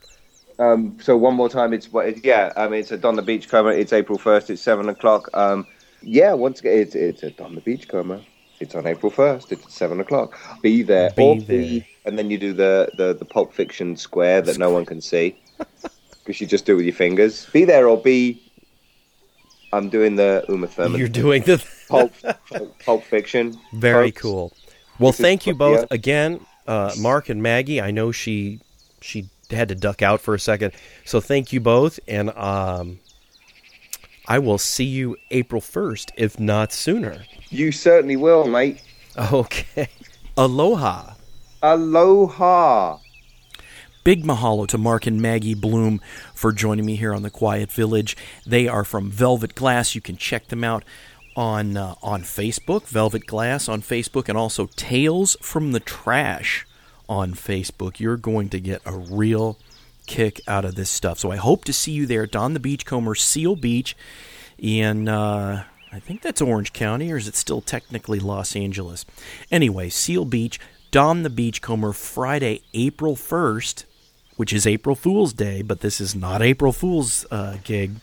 Um, 0.59 0.97
so 1.01 1.17
one 1.17 1.33
more 1.35 1.49
time, 1.49 1.73
it's 1.73 1.91
what? 1.91 2.23
Yeah, 2.23 2.51
I 2.55 2.67
mean, 2.67 2.81
it's 2.81 2.91
at 2.91 3.01
Don 3.01 3.15
the 3.15 3.21
Beachcomber. 3.21 3.71
It's 3.71 3.93
April 3.93 4.19
first. 4.19 4.49
It's 4.49 4.61
seven 4.61 4.89
o'clock. 4.89 5.29
Um, 5.33 5.65
yeah, 6.01 6.33
once 6.33 6.59
again, 6.59 6.77
it's 6.79 6.93
it's 6.95 7.23
at 7.23 7.37
Don 7.37 7.55
the 7.55 7.61
Beachcomber. 7.61 8.21
It's 8.59 8.75
on 8.75 8.85
April 8.85 9.09
first. 9.09 9.51
It's 9.51 9.73
seven 9.73 9.99
o'clock. 9.99 10.37
Be 10.61 10.83
there. 10.83 11.11
Be 11.11 11.23
or 11.23 11.39
there. 11.39 11.57
Be, 11.57 11.87
and 12.05 12.19
then 12.19 12.29
you 12.29 12.37
do 12.37 12.53
the 12.53 12.91
the 12.97 13.13
the 13.13 13.25
Pulp 13.25 13.53
Fiction 13.53 13.95
square 13.95 14.41
that 14.41 14.57
no 14.57 14.69
one 14.69 14.85
can 14.85 15.01
see 15.01 15.35
because 16.25 16.39
you 16.39 16.47
just 16.47 16.65
do 16.65 16.73
it 16.73 16.77
with 16.77 16.85
your 16.85 16.95
fingers. 16.95 17.47
Be 17.47 17.65
there 17.65 17.87
or 17.87 17.97
be. 17.97 18.42
I'm 19.73 19.89
doing 19.89 20.15
the 20.15 20.45
Uma 20.49 20.67
Thurman. 20.67 20.99
You're 20.99 21.07
doing 21.09 21.41
the 21.43 21.63
Pulp, 21.89 22.13
Pulp 22.85 23.03
Fiction. 23.03 23.59
very 23.73 24.11
folks. 24.11 24.21
cool. 24.21 24.53
Well, 24.99 25.11
This 25.11 25.19
is- 25.19 25.23
thank 25.25 25.47
you 25.47 25.55
both 25.55 25.79
yeah. 25.81 25.87
again, 25.91 26.39
uh, 26.67 26.93
Mark 26.99 27.29
and 27.29 27.41
Maggie. 27.41 27.81
I 27.81 27.91
know 27.91 28.11
she 28.11 28.59
she 29.01 29.27
had 29.49 29.67
to 29.69 29.75
duck 29.75 30.01
out 30.01 30.21
for 30.21 30.33
a 30.35 30.39
second, 30.39 30.71
so 31.05 31.19
thank 31.19 31.51
you 31.51 31.59
both, 31.59 31.99
and 32.07 32.29
um, 32.37 32.99
I 34.27 34.39
will 34.39 34.57
see 34.57 34.85
you 34.85 35.17
April 35.31 35.61
first, 35.61 36.11
if 36.15 36.39
not 36.39 36.71
sooner. 36.71 37.25
You 37.49 37.71
certainly 37.71 38.15
will, 38.15 38.47
mate. 38.47 38.81
Okay. 39.31 39.89
Aloha. 40.37 41.13
Aloha. 41.61 42.97
Big 44.03 44.23
mahalo 44.23 44.67
to 44.67 44.77
Mark 44.77 45.07
and 45.07 45.21
Maggie 45.21 45.53
Bloom 45.53 46.01
for 46.33 46.51
joining 46.51 46.85
me 46.85 46.97
here 46.97 47.13
on 47.13 47.23
the 47.23 47.29
Quiet 47.29 47.71
Village. 47.71 48.17
They 48.45 48.67
are 48.67 48.83
from 48.83 49.09
Velvet 49.09 49.55
Glass. 49.55 49.95
You 49.95 50.01
can 50.01 50.17
check 50.17 50.47
them 50.47 50.63
out 50.63 50.83
on 51.35 51.77
uh, 51.77 51.95
on 52.03 52.21
Facebook, 52.23 52.87
Velvet 52.87 53.25
Glass 53.25 53.69
on 53.69 53.81
Facebook, 53.81 54.27
and 54.27 54.37
also 54.37 54.67
Tales 54.75 55.37
from 55.41 55.71
the 55.71 55.79
Trash 55.79 56.67
on 57.07 57.33
Facebook. 57.33 57.99
You're 57.99 58.17
going 58.17 58.49
to 58.49 58.59
get 58.59 58.81
a 58.85 58.97
real 58.97 59.57
kick 60.05 60.41
out 60.47 60.65
of 60.65 60.75
this 60.75 60.89
stuff. 60.89 61.19
So 61.19 61.31
I 61.31 61.37
hope 61.37 61.63
to 61.65 61.73
see 61.73 61.93
you 61.93 62.05
there, 62.05 62.27
Don 62.27 62.53
the 62.53 62.59
Beachcomber, 62.59 63.15
Seal 63.15 63.55
Beach, 63.55 63.95
in 64.57 65.07
uh, 65.07 65.63
I 65.93 65.99
think 65.99 66.21
that's 66.21 66.41
Orange 66.41 66.73
County, 66.73 67.11
or 67.11 67.17
is 67.17 67.27
it 67.27 67.35
still 67.35 67.61
technically 67.61 68.19
Los 68.19 68.55
Angeles? 68.55 69.05
Anyway, 69.51 69.89
Seal 69.89 70.25
Beach, 70.25 70.59
Don 70.91 71.23
the 71.23 71.29
Beachcomber, 71.29 71.93
Friday, 71.93 72.63
April 72.73 73.15
1st, 73.15 73.85
which 74.35 74.53
is 74.53 74.65
April 74.67 74.95
Fool's 74.95 75.33
Day, 75.33 75.61
but 75.61 75.81
this 75.81 76.01
is 76.01 76.15
not 76.15 76.41
April 76.41 76.71
Fool's 76.71 77.25
uh, 77.31 77.57
gig. 77.63 77.93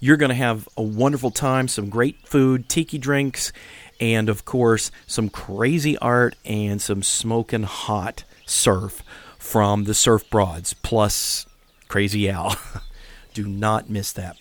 You're 0.00 0.16
going 0.16 0.30
to 0.30 0.34
have 0.34 0.68
a 0.76 0.82
wonderful 0.82 1.30
time, 1.30 1.68
some 1.68 1.88
great 1.88 2.26
food, 2.26 2.68
tiki 2.68 2.98
drinks, 2.98 3.52
and 4.00 4.28
of 4.28 4.44
course, 4.44 4.90
some 5.06 5.28
crazy 5.28 5.96
art 5.98 6.34
and 6.44 6.82
some 6.82 7.02
smoking 7.02 7.62
hot 7.62 8.24
surf 8.44 9.02
from 9.38 9.84
the 9.84 9.94
Surf 9.94 10.28
Broads, 10.28 10.74
plus 10.74 11.46
Crazy 11.88 12.28
Al. 12.28 12.56
Do 13.34 13.46
not 13.46 13.90
miss 13.90 14.12
that. 14.12 14.36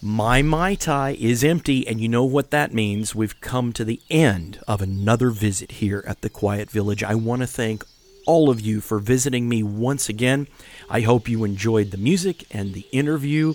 My 0.00 0.42
Mai 0.42 0.74
Tai 0.74 1.16
is 1.18 1.44
empty, 1.44 1.86
and 1.86 2.00
you 2.00 2.08
know 2.08 2.24
what 2.24 2.50
that 2.50 2.74
means. 2.74 3.14
We've 3.14 3.40
come 3.40 3.72
to 3.72 3.84
the 3.84 4.00
end 4.10 4.58
of 4.66 4.82
another 4.82 5.30
visit 5.30 5.72
here 5.72 6.02
at 6.06 6.22
the 6.22 6.28
Quiet 6.28 6.70
Village. 6.70 7.04
I 7.04 7.14
want 7.14 7.42
to 7.42 7.46
thank 7.46 7.84
all 8.26 8.50
of 8.50 8.60
you 8.60 8.80
for 8.80 8.98
visiting 8.98 9.48
me 9.48 9.62
once 9.62 10.08
again. 10.08 10.48
I 10.88 11.00
hope 11.00 11.28
you 11.28 11.44
enjoyed 11.44 11.90
the 11.90 11.96
music 11.96 12.44
and 12.50 12.74
the 12.74 12.86
interview. 12.92 13.54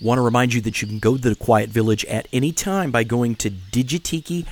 Want 0.00 0.18
to 0.18 0.22
remind 0.22 0.52
you 0.52 0.60
that 0.60 0.82
you 0.82 0.88
can 0.88 0.98
go 0.98 1.16
to 1.16 1.30
the 1.30 1.34
Quiet 1.34 1.70
Village 1.70 2.04
at 2.04 2.28
any 2.32 2.52
time 2.52 2.90
by 2.90 3.02
going 3.02 3.34
to 3.36 3.50
digitiki.com, 3.50 4.44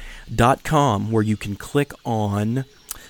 where 1.11 1.23
you 1.23 1.37
can 1.37 1.55
click 1.55 1.93
on 2.05 2.65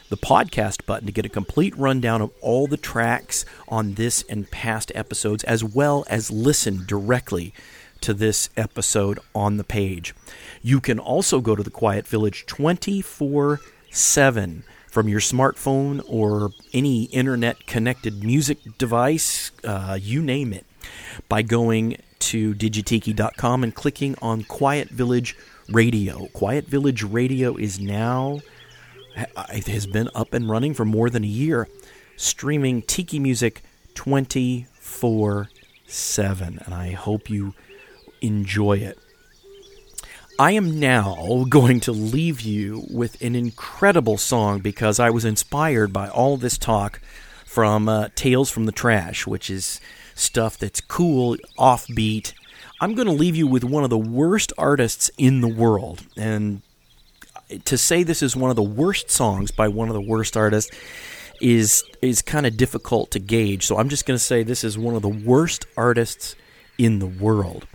the 0.08 0.16
podcast 0.16 0.84
button 0.84 1.06
to 1.06 1.12
get 1.12 1.24
a 1.24 1.28
complete 1.28 1.76
rundown 1.78 2.20
of 2.20 2.32
all 2.40 2.66
the 2.66 2.76
tracks 2.76 3.44
on 3.68 3.94
this 3.94 4.24
and 4.28 4.50
past 4.50 4.90
episodes, 4.94 5.44
as 5.44 5.62
well 5.62 6.04
as 6.08 6.30
listen 6.30 6.84
directly 6.86 7.54
to 8.00 8.12
this 8.12 8.50
episode 8.56 9.18
on 9.34 9.56
the 9.56 9.64
page. 9.64 10.14
You 10.62 10.80
can 10.80 10.98
also 10.98 11.40
go 11.40 11.56
to 11.56 11.62
the 11.62 11.70
Quiet 11.70 12.06
Village 12.06 12.46
24 12.46 13.60
7 13.90 14.64
from 14.94 15.08
your 15.08 15.18
smartphone 15.18 16.00
or 16.08 16.52
any 16.72 17.06
internet 17.06 17.66
connected 17.66 18.22
music 18.22 18.58
device, 18.78 19.50
uh, 19.64 19.98
you 20.00 20.22
name 20.22 20.52
it, 20.52 20.64
by 21.28 21.42
going 21.42 21.96
to 22.20 22.54
digitiki.com 22.54 23.64
and 23.64 23.74
clicking 23.74 24.14
on 24.22 24.44
Quiet 24.44 24.90
Village 24.90 25.36
Radio. 25.68 26.28
Quiet 26.28 26.68
Village 26.68 27.02
Radio 27.02 27.56
is 27.56 27.80
now 27.80 28.38
it 29.52 29.66
has 29.66 29.84
been 29.88 30.08
up 30.14 30.32
and 30.32 30.48
running 30.48 30.74
for 30.74 30.84
more 30.84 31.10
than 31.10 31.24
a 31.24 31.28
year, 31.28 31.66
streaming 32.16 32.80
tiki 32.80 33.18
music 33.18 33.64
24 33.94 35.48
7. 35.88 36.60
And 36.64 36.72
I 36.72 36.92
hope 36.92 37.28
you 37.28 37.54
enjoy 38.20 38.74
it. 38.74 38.96
I 40.36 40.50
am 40.50 40.80
now 40.80 41.46
going 41.48 41.78
to 41.80 41.92
leave 41.92 42.40
you 42.40 42.86
with 42.90 43.22
an 43.22 43.36
incredible 43.36 44.18
song 44.18 44.58
because 44.58 44.98
I 44.98 45.08
was 45.08 45.24
inspired 45.24 45.92
by 45.92 46.08
all 46.08 46.36
this 46.36 46.58
talk 46.58 47.00
from 47.44 47.88
uh, 47.88 48.08
Tales 48.16 48.50
from 48.50 48.66
the 48.66 48.72
Trash, 48.72 49.28
which 49.28 49.48
is 49.48 49.80
stuff 50.16 50.58
that's 50.58 50.80
cool, 50.80 51.36
offbeat. 51.56 52.32
I'm 52.80 52.96
going 52.96 53.06
to 53.06 53.14
leave 53.14 53.36
you 53.36 53.46
with 53.46 53.62
one 53.62 53.84
of 53.84 53.90
the 53.90 53.98
worst 53.98 54.52
artists 54.58 55.08
in 55.16 55.40
the 55.40 55.46
world. 55.48 56.04
And 56.16 56.62
to 57.64 57.78
say 57.78 58.02
this 58.02 58.20
is 58.20 58.34
one 58.34 58.50
of 58.50 58.56
the 58.56 58.62
worst 58.62 59.12
songs 59.12 59.52
by 59.52 59.68
one 59.68 59.86
of 59.86 59.94
the 59.94 60.00
worst 60.00 60.36
artists 60.36 60.74
is 61.40 61.84
is 62.02 62.22
kind 62.22 62.44
of 62.44 62.56
difficult 62.56 63.12
to 63.12 63.20
gauge. 63.20 63.64
So 63.64 63.78
I'm 63.78 63.88
just 63.88 64.04
going 64.04 64.18
to 64.18 64.24
say 64.24 64.42
this 64.42 64.64
is 64.64 64.76
one 64.76 64.96
of 64.96 65.02
the 65.02 65.08
worst 65.08 65.64
artists 65.76 66.34
in 66.76 66.98
the 66.98 67.06
world. 67.06 67.68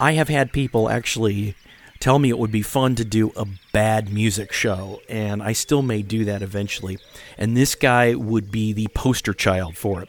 I 0.00 0.12
have 0.12 0.28
had 0.28 0.52
people 0.52 0.88
actually 0.88 1.54
tell 2.00 2.18
me 2.18 2.30
it 2.30 2.38
would 2.38 2.52
be 2.52 2.62
fun 2.62 2.94
to 2.96 3.04
do 3.04 3.32
a 3.36 3.46
bad 3.72 4.12
music 4.12 4.52
show, 4.52 5.00
and 5.08 5.42
I 5.42 5.52
still 5.52 5.82
may 5.82 6.02
do 6.02 6.24
that 6.24 6.42
eventually. 6.42 6.98
And 7.38 7.56
this 7.56 7.74
guy 7.74 8.14
would 8.14 8.50
be 8.50 8.72
the 8.72 8.88
poster 8.94 9.32
child 9.32 9.76
for 9.76 10.02
it. 10.02 10.08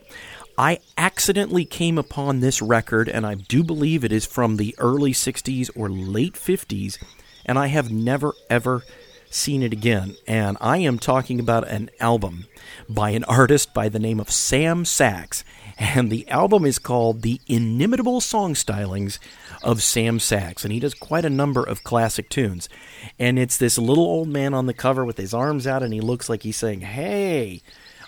I 0.57 0.79
accidentally 0.97 1.65
came 1.65 1.97
upon 1.97 2.39
this 2.39 2.61
record, 2.61 3.07
and 3.07 3.25
I 3.25 3.35
do 3.35 3.63
believe 3.63 4.03
it 4.03 4.11
is 4.11 4.25
from 4.25 4.57
the 4.57 4.75
early 4.79 5.13
60s 5.13 5.69
or 5.75 5.89
late 5.89 6.33
50s, 6.33 6.97
and 7.45 7.59
I 7.59 7.67
have 7.67 7.91
never 7.91 8.33
ever 8.49 8.83
seen 9.29 9.61
it 9.61 9.73
again. 9.73 10.15
And 10.25 10.57
I 10.59 10.77
am 10.79 10.97
talking 10.97 11.39
about 11.39 11.67
an 11.67 11.89
album 11.99 12.47
by 12.89 13.11
an 13.11 13.23
artist 13.25 13.73
by 13.73 13.89
the 13.89 13.99
name 13.99 14.19
of 14.19 14.31
Sam 14.31 14.83
Sachs, 14.83 15.43
and 15.77 16.09
the 16.09 16.27
album 16.27 16.65
is 16.65 16.79
called 16.79 17.21
The 17.21 17.39
Inimitable 17.47 18.21
Song 18.21 18.53
Stylings 18.53 19.19
of 19.63 19.83
Sam 19.83 20.19
Sachs, 20.19 20.63
and 20.63 20.71
he 20.71 20.79
does 20.79 20.93
quite 20.93 21.25
a 21.25 21.29
number 21.29 21.63
of 21.63 21.83
classic 21.83 22.29
tunes. 22.29 22.69
And 23.17 23.37
it's 23.39 23.57
this 23.57 23.77
little 23.77 24.05
old 24.05 24.27
man 24.27 24.53
on 24.53 24.65
the 24.65 24.73
cover 24.73 25.05
with 25.05 25.17
his 25.17 25.33
arms 25.33 25.67
out, 25.67 25.83
and 25.83 25.93
he 25.93 26.01
looks 26.01 26.29
like 26.29 26.43
he's 26.43 26.57
saying, 26.57 26.81
Hey, 26.81 27.61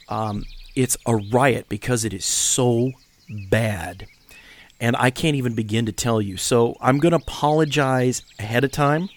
um, 0.08 0.44
it's 0.76 0.98
a 1.06 1.16
riot 1.16 1.68
because 1.70 2.06
it 2.06 2.14
is 2.14 2.26
so 2.26 2.92
bad. 3.50 4.08
And 4.80 4.96
I 4.98 5.10
can't 5.10 5.36
even 5.36 5.56
begin 5.56 5.86
to 5.88 5.92
tell 5.92 6.22
you. 6.22 6.38
So 6.38 6.78
I'm 6.80 7.00
going 7.00 7.12
to 7.12 7.18
apologize 7.18 8.24
ahead 8.40 8.64
of 8.64 8.72
time. 8.72 9.10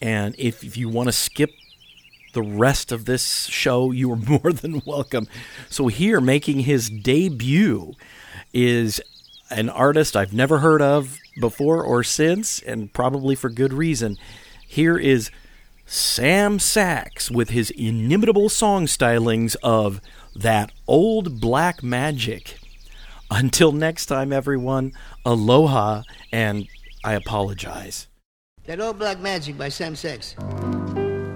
And 0.00 0.34
if, 0.38 0.64
if 0.64 0.76
you 0.76 0.88
want 0.88 1.08
to 1.08 1.12
skip 1.12 1.50
the 2.32 2.42
rest 2.42 2.92
of 2.92 3.04
this 3.04 3.44
show, 3.46 3.90
you 3.90 4.10
are 4.12 4.16
more 4.42 4.52
than 4.52 4.82
welcome. 4.86 5.28
So, 5.68 5.88
here, 5.88 6.20
making 6.20 6.60
his 6.60 6.88
debut 6.88 7.94
is 8.52 9.00
an 9.50 9.68
artist 9.68 10.16
I've 10.16 10.32
never 10.32 10.58
heard 10.58 10.82
of 10.82 11.18
before 11.40 11.82
or 11.82 12.02
since, 12.02 12.60
and 12.60 12.92
probably 12.92 13.34
for 13.34 13.50
good 13.50 13.72
reason. 13.72 14.16
Here 14.66 14.96
is 14.96 15.30
Sam 15.86 16.58
Sachs 16.58 17.30
with 17.30 17.50
his 17.50 17.70
inimitable 17.70 18.48
song 18.48 18.86
stylings 18.86 19.56
of 19.62 20.00
that 20.36 20.70
old 20.86 21.40
black 21.40 21.82
magic. 21.82 22.58
Until 23.30 23.72
next 23.72 24.06
time, 24.06 24.32
everyone, 24.32 24.92
aloha, 25.24 26.02
and 26.32 26.66
I 27.04 27.14
apologize. 27.14 28.06
That 28.66 28.80
old 28.80 28.98
black 28.98 29.18
magic 29.20 29.58
by 29.58 29.68
Sam 29.68 29.96
Sachs. 29.96 30.36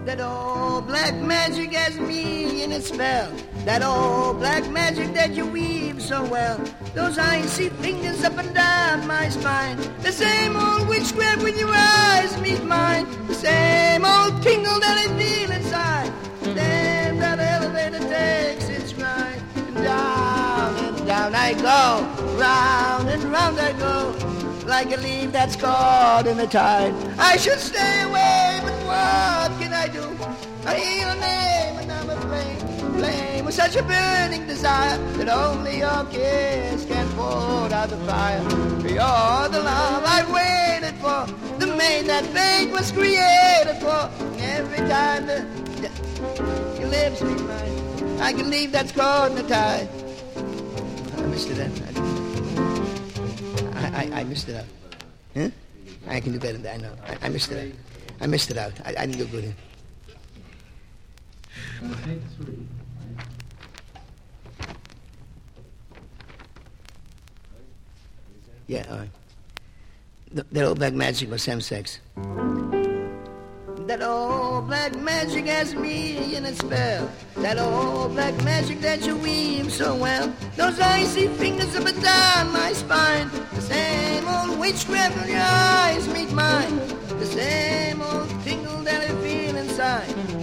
That 0.05 0.21
old 0.21 0.87
black 0.87 1.15
magic 1.15 1.73
has 1.73 1.99
me 1.99 2.44
in 2.65 2.73
its 2.73 2.89
spell. 2.89 3.31
That 3.67 3.83
old 3.83 4.39
black 4.39 4.69
magic 4.71 5.13
that 5.13 5.31
you 5.35 5.45
weave 5.47 6.01
so 6.01 6.25
well. 6.25 6.59
Those 6.95 7.19
icy 7.19 7.69
fingers 7.69 8.25
up 8.25 8.39
and 8.39 8.55
down 8.55 9.07
my 9.07 9.29
spine. 9.29 9.77
The 10.01 10.13
same 10.13 10.57
old 10.57 10.89
witchcraft 10.89 11.43
when 11.43 11.59
your 11.59 11.73
eyes 11.73 12.41
meet 12.41 12.65
mine. 12.65 13.07
The 13.27 13.35
same 13.35 14.05
old 14.05 14.43
tingle 14.43 14.81
that 14.81 14.97
I 15.05 15.07
feel 15.19 15.51
inside. 15.51 16.13
Then 16.41 17.19
that 17.19 17.39
elevator 17.39 18.01
takes 18.09 18.69
its 18.69 18.95
ride. 18.95 19.43
And 19.57 19.75
down 19.77 20.77
and 20.87 21.07
down 21.07 21.35
I 21.35 21.53
go. 21.53 22.39
Round 22.39 23.09
and 23.11 23.25
round 23.25 23.61
I 23.61 23.73
go 23.73 24.15
like 24.67 24.91
a 24.97 25.01
leaf 25.03 25.31
that's 25.31 25.57
caught 25.57 26.27
in 26.27 26.39
the 26.39 26.47
tide. 26.47 26.95
I 27.19 27.37
should 27.37 27.61
stay 27.61 28.03
away, 28.03 28.61
but 28.65 28.73
what 28.89 29.61
can 29.61 29.75
I 29.75 29.89
do? 29.89 30.05
I 30.67 30.75
hear 30.77 31.07
your 31.07 31.15
name 31.17 31.79
and 31.81 31.93
I'm 31.93 32.09
aflame, 32.09 32.59
flame 32.99 33.45
with 33.45 33.55
such 33.55 33.77
a 33.77 33.83
burning 33.83 34.47
desire 34.47 34.97
that 35.19 35.29
only 35.29 35.79
your 35.79 36.05
kiss 36.07 36.87
can 36.87 37.07
put 37.11 37.73
out 37.73 37.91
the 37.91 37.99
fire. 37.99 38.43
You're 38.81 39.49
the 39.49 39.61
love 39.63 40.05
I've 40.07 40.31
waited 40.31 40.95
for, 41.01 41.27
the 41.59 41.67
maid 41.67 42.07
that 42.07 42.25
fate 42.27 42.71
was 42.71 42.91
created 42.93 43.77
for. 43.81 44.09
And 44.21 44.41
every 44.41 44.79
time 44.89 45.27
the, 45.27 45.47
your 46.81 46.89
lips 46.89 47.21
meet 47.23 47.41
mine, 47.41 48.19
like 48.19 48.39
a 48.39 48.43
leaf 48.43 48.73
that's 48.73 48.93
caught 48.93 49.33
in 49.33 49.37
the 49.37 49.43
tide. 49.43 49.89
I 51.19 51.27
missed 51.27 51.51
it 51.51 51.57
then. 51.57 51.73
I, 53.75 54.05
I, 54.05 54.21
I 54.21 54.25
missed 54.25 54.49
it 54.49 54.57
out. 54.57 54.65
Huh? 55.35 55.51
I 56.09 56.21
can 56.21 56.33
do 56.33 56.39
better 56.39 56.55
than 56.55 56.63
that. 56.63 56.75
I 56.75 56.79
know. 56.79 56.93
I, 57.07 57.27
I 57.27 57.29
missed 57.29 57.53
it 57.53 57.59
out. 57.59 57.75
I 58.23 58.27
missed 58.27 58.51
it 58.51 58.57
out. 58.57 58.73
I, 58.85 58.95
I 58.97 59.07
didn't 59.07 59.19
do 59.19 59.27
good. 59.27 59.55
Yeah, 68.67 68.87
all 68.91 68.99
right. 68.99 69.11
That 70.53 70.65
old 70.65 70.79
black 70.79 70.95
magic 70.95 71.31
was 71.31 71.43
Sam 71.43 71.61
Sachs. 71.61 72.01
That 73.87 74.01
old 74.01 74.67
black 74.67 74.97
magic 74.97 75.47
has 75.47 75.75
me 75.75 76.35
in 76.35 76.47
its 76.47 76.59
spell. 76.59 77.11
That 77.37 77.59
old 77.59 78.15
black 78.15 78.35
magic 78.43 78.81
that 78.81 79.07
you 79.07 79.17
weave 79.17 79.71
so 79.71 79.95
well. 79.95 80.33
Those 80.57 80.81
icy 80.81 81.29
fingers 81.29 81.77
up 81.77 81.87
and 81.87 82.03
down 82.03 82.53
my 82.53 82.73
spine. 82.73 83.31
The 83.53 83.61
same 83.61 84.27
old 84.27 84.59
witchcraft 84.59 85.17
when 85.19 85.29
your 85.29 85.39
eyes 85.39 86.09
meet 86.09 86.33
mine. 86.33 86.79
The 87.19 87.27
same 87.27 88.01
old 88.01 88.29
tingle 88.43 88.83
that 88.85 89.03
I 89.03 89.15
feel 89.23 89.57
inside. 89.57 90.34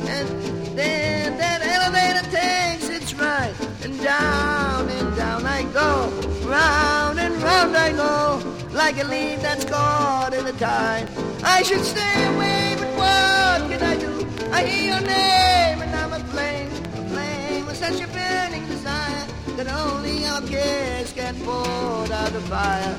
Down 4.03 4.89
and 4.89 5.15
down 5.15 5.45
I 5.45 5.63
go. 5.73 6.09
Round 6.47 7.19
and 7.19 7.35
round 7.41 7.75
I 7.77 7.91
go. 7.91 8.41
Like 8.71 8.97
a 9.03 9.07
leaf 9.07 9.41
that's 9.41 9.65
caught 9.65 10.33
in 10.33 10.45
the 10.45 10.53
tide. 10.53 11.07
I 11.43 11.61
should 11.63 11.83
stay 11.83 12.25
away, 12.33 12.75
but 12.79 12.91
what 13.01 13.69
can 13.69 13.81
I 13.83 13.95
do? 13.97 14.27
I 14.51 14.63
hear 14.63 14.93
your 14.93 15.01
name 15.01 15.81
and 15.81 15.95
I'm 15.95 16.13
aflame. 16.13 16.69
Aflame 17.01 17.65
with 17.65 17.77
such 17.77 18.01
a 18.01 18.07
burning 18.07 18.65
desire 18.67 19.27
that 19.57 19.67
only 19.67 20.25
our 20.25 20.41
kiss 20.41 21.13
can 21.13 21.35
put 21.41 22.11
out 22.11 22.31
the 22.31 22.41
fire. 22.41 22.97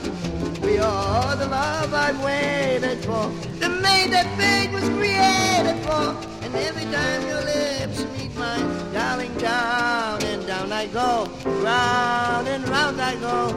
We 0.63 0.79
are 0.79 1.37
the 1.37 1.47
love 1.47 1.93
I've 1.93 2.23
waited 2.23 3.05
for, 3.05 3.29
the 3.59 3.69
maid 3.69 4.13
that 4.13 4.27
fate 4.39 4.73
was 4.73 4.89
created 4.91 5.79
for. 5.85 6.15
And 6.45 6.55
every 6.55 6.85
time 6.85 7.27
your 7.27 7.43
lips 7.43 8.05
meet 8.17 8.35
mine, 8.37 8.72
darling, 8.93 9.35
down 9.39 10.23
and 10.23 10.47
down 10.47 10.73
I 10.73 10.87
go, 10.87 11.29
round 11.45 12.49
and 12.49 12.69
round 12.69 13.01
I 13.01 13.15
go. 13.17 13.55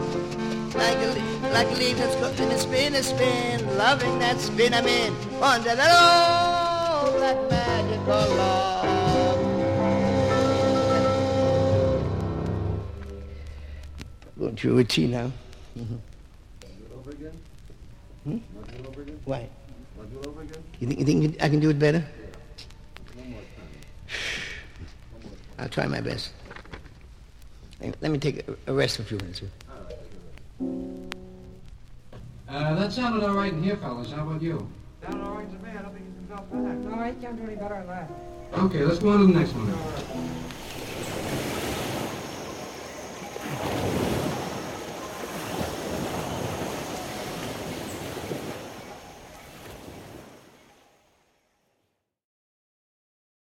Like 0.75 0.97
a, 0.97 1.13
leaf, 1.13 1.53
like 1.53 1.67
a 1.71 1.75
leaf 1.75 1.97
that's 1.97 2.15
cooked 2.15 2.39
in 2.39 2.51
a 2.51 2.57
spin, 2.57 2.95
a 2.95 3.03
spin, 3.03 3.77
loving 3.77 4.19
that 4.19 4.39
spin 4.39 4.73
I'm 4.73 4.87
in. 4.87 5.13
Under 5.41 5.75
that 5.75 5.91
old 5.91 7.15
black 7.17 7.49
magical 7.49 8.35
love. 8.35 8.85
Going 14.37 14.55
through 14.57 14.77
a 14.79 14.83
tea 14.83 15.07
now. 15.07 15.31
Mm-hmm. 15.77 15.95
Over 16.97 17.11
again? 17.11 17.39
Hmm? 18.25 18.37
Over 18.87 19.01
again? 19.01 19.19
Why? 19.23 19.47
You 20.79 20.87
think, 20.87 20.99
you 20.99 21.05
think 21.05 21.41
I 21.41 21.47
can 21.47 21.59
do 21.61 21.69
it 21.69 21.79
better? 21.79 22.05
I'll 25.57 25.69
try 25.69 25.87
my 25.87 26.01
best. 26.01 26.31
Let 27.81 28.11
me 28.11 28.17
take 28.17 28.45
a 28.67 28.73
rest 28.73 28.97
for 28.97 29.03
a 29.03 29.05
few 29.05 29.17
minutes. 29.17 29.41
Uh, 32.47 32.75
that 32.75 32.93
sounded 32.93 33.23
all 33.23 33.35
right 33.35 33.51
in 33.51 33.61
here, 33.61 33.77
fellas. 33.77 34.11
How 34.11 34.23
about 34.27 34.41
you? 34.41 34.67
Sounded 35.03 35.23
all 35.23 35.35
right 35.35 35.49
to 35.49 35.57
me. 35.65 35.69
I 35.71 35.81
don't 35.81 35.93
think 35.93 36.05
it's 36.07 36.29
felt 36.29 36.51
bad. 36.51 36.85
No, 36.85 37.03
it 37.03 37.21
can't 37.21 37.37
do 37.37 37.43
any 37.43 37.55
better 37.55 37.75
than 37.75 37.87
that. 37.87 38.09
Okay, 38.53 38.83
let's 38.85 38.99
go 38.99 39.09
on 39.09 39.19
to 39.19 39.27
the 39.27 39.39
next 39.39 39.51
one. 39.51 39.71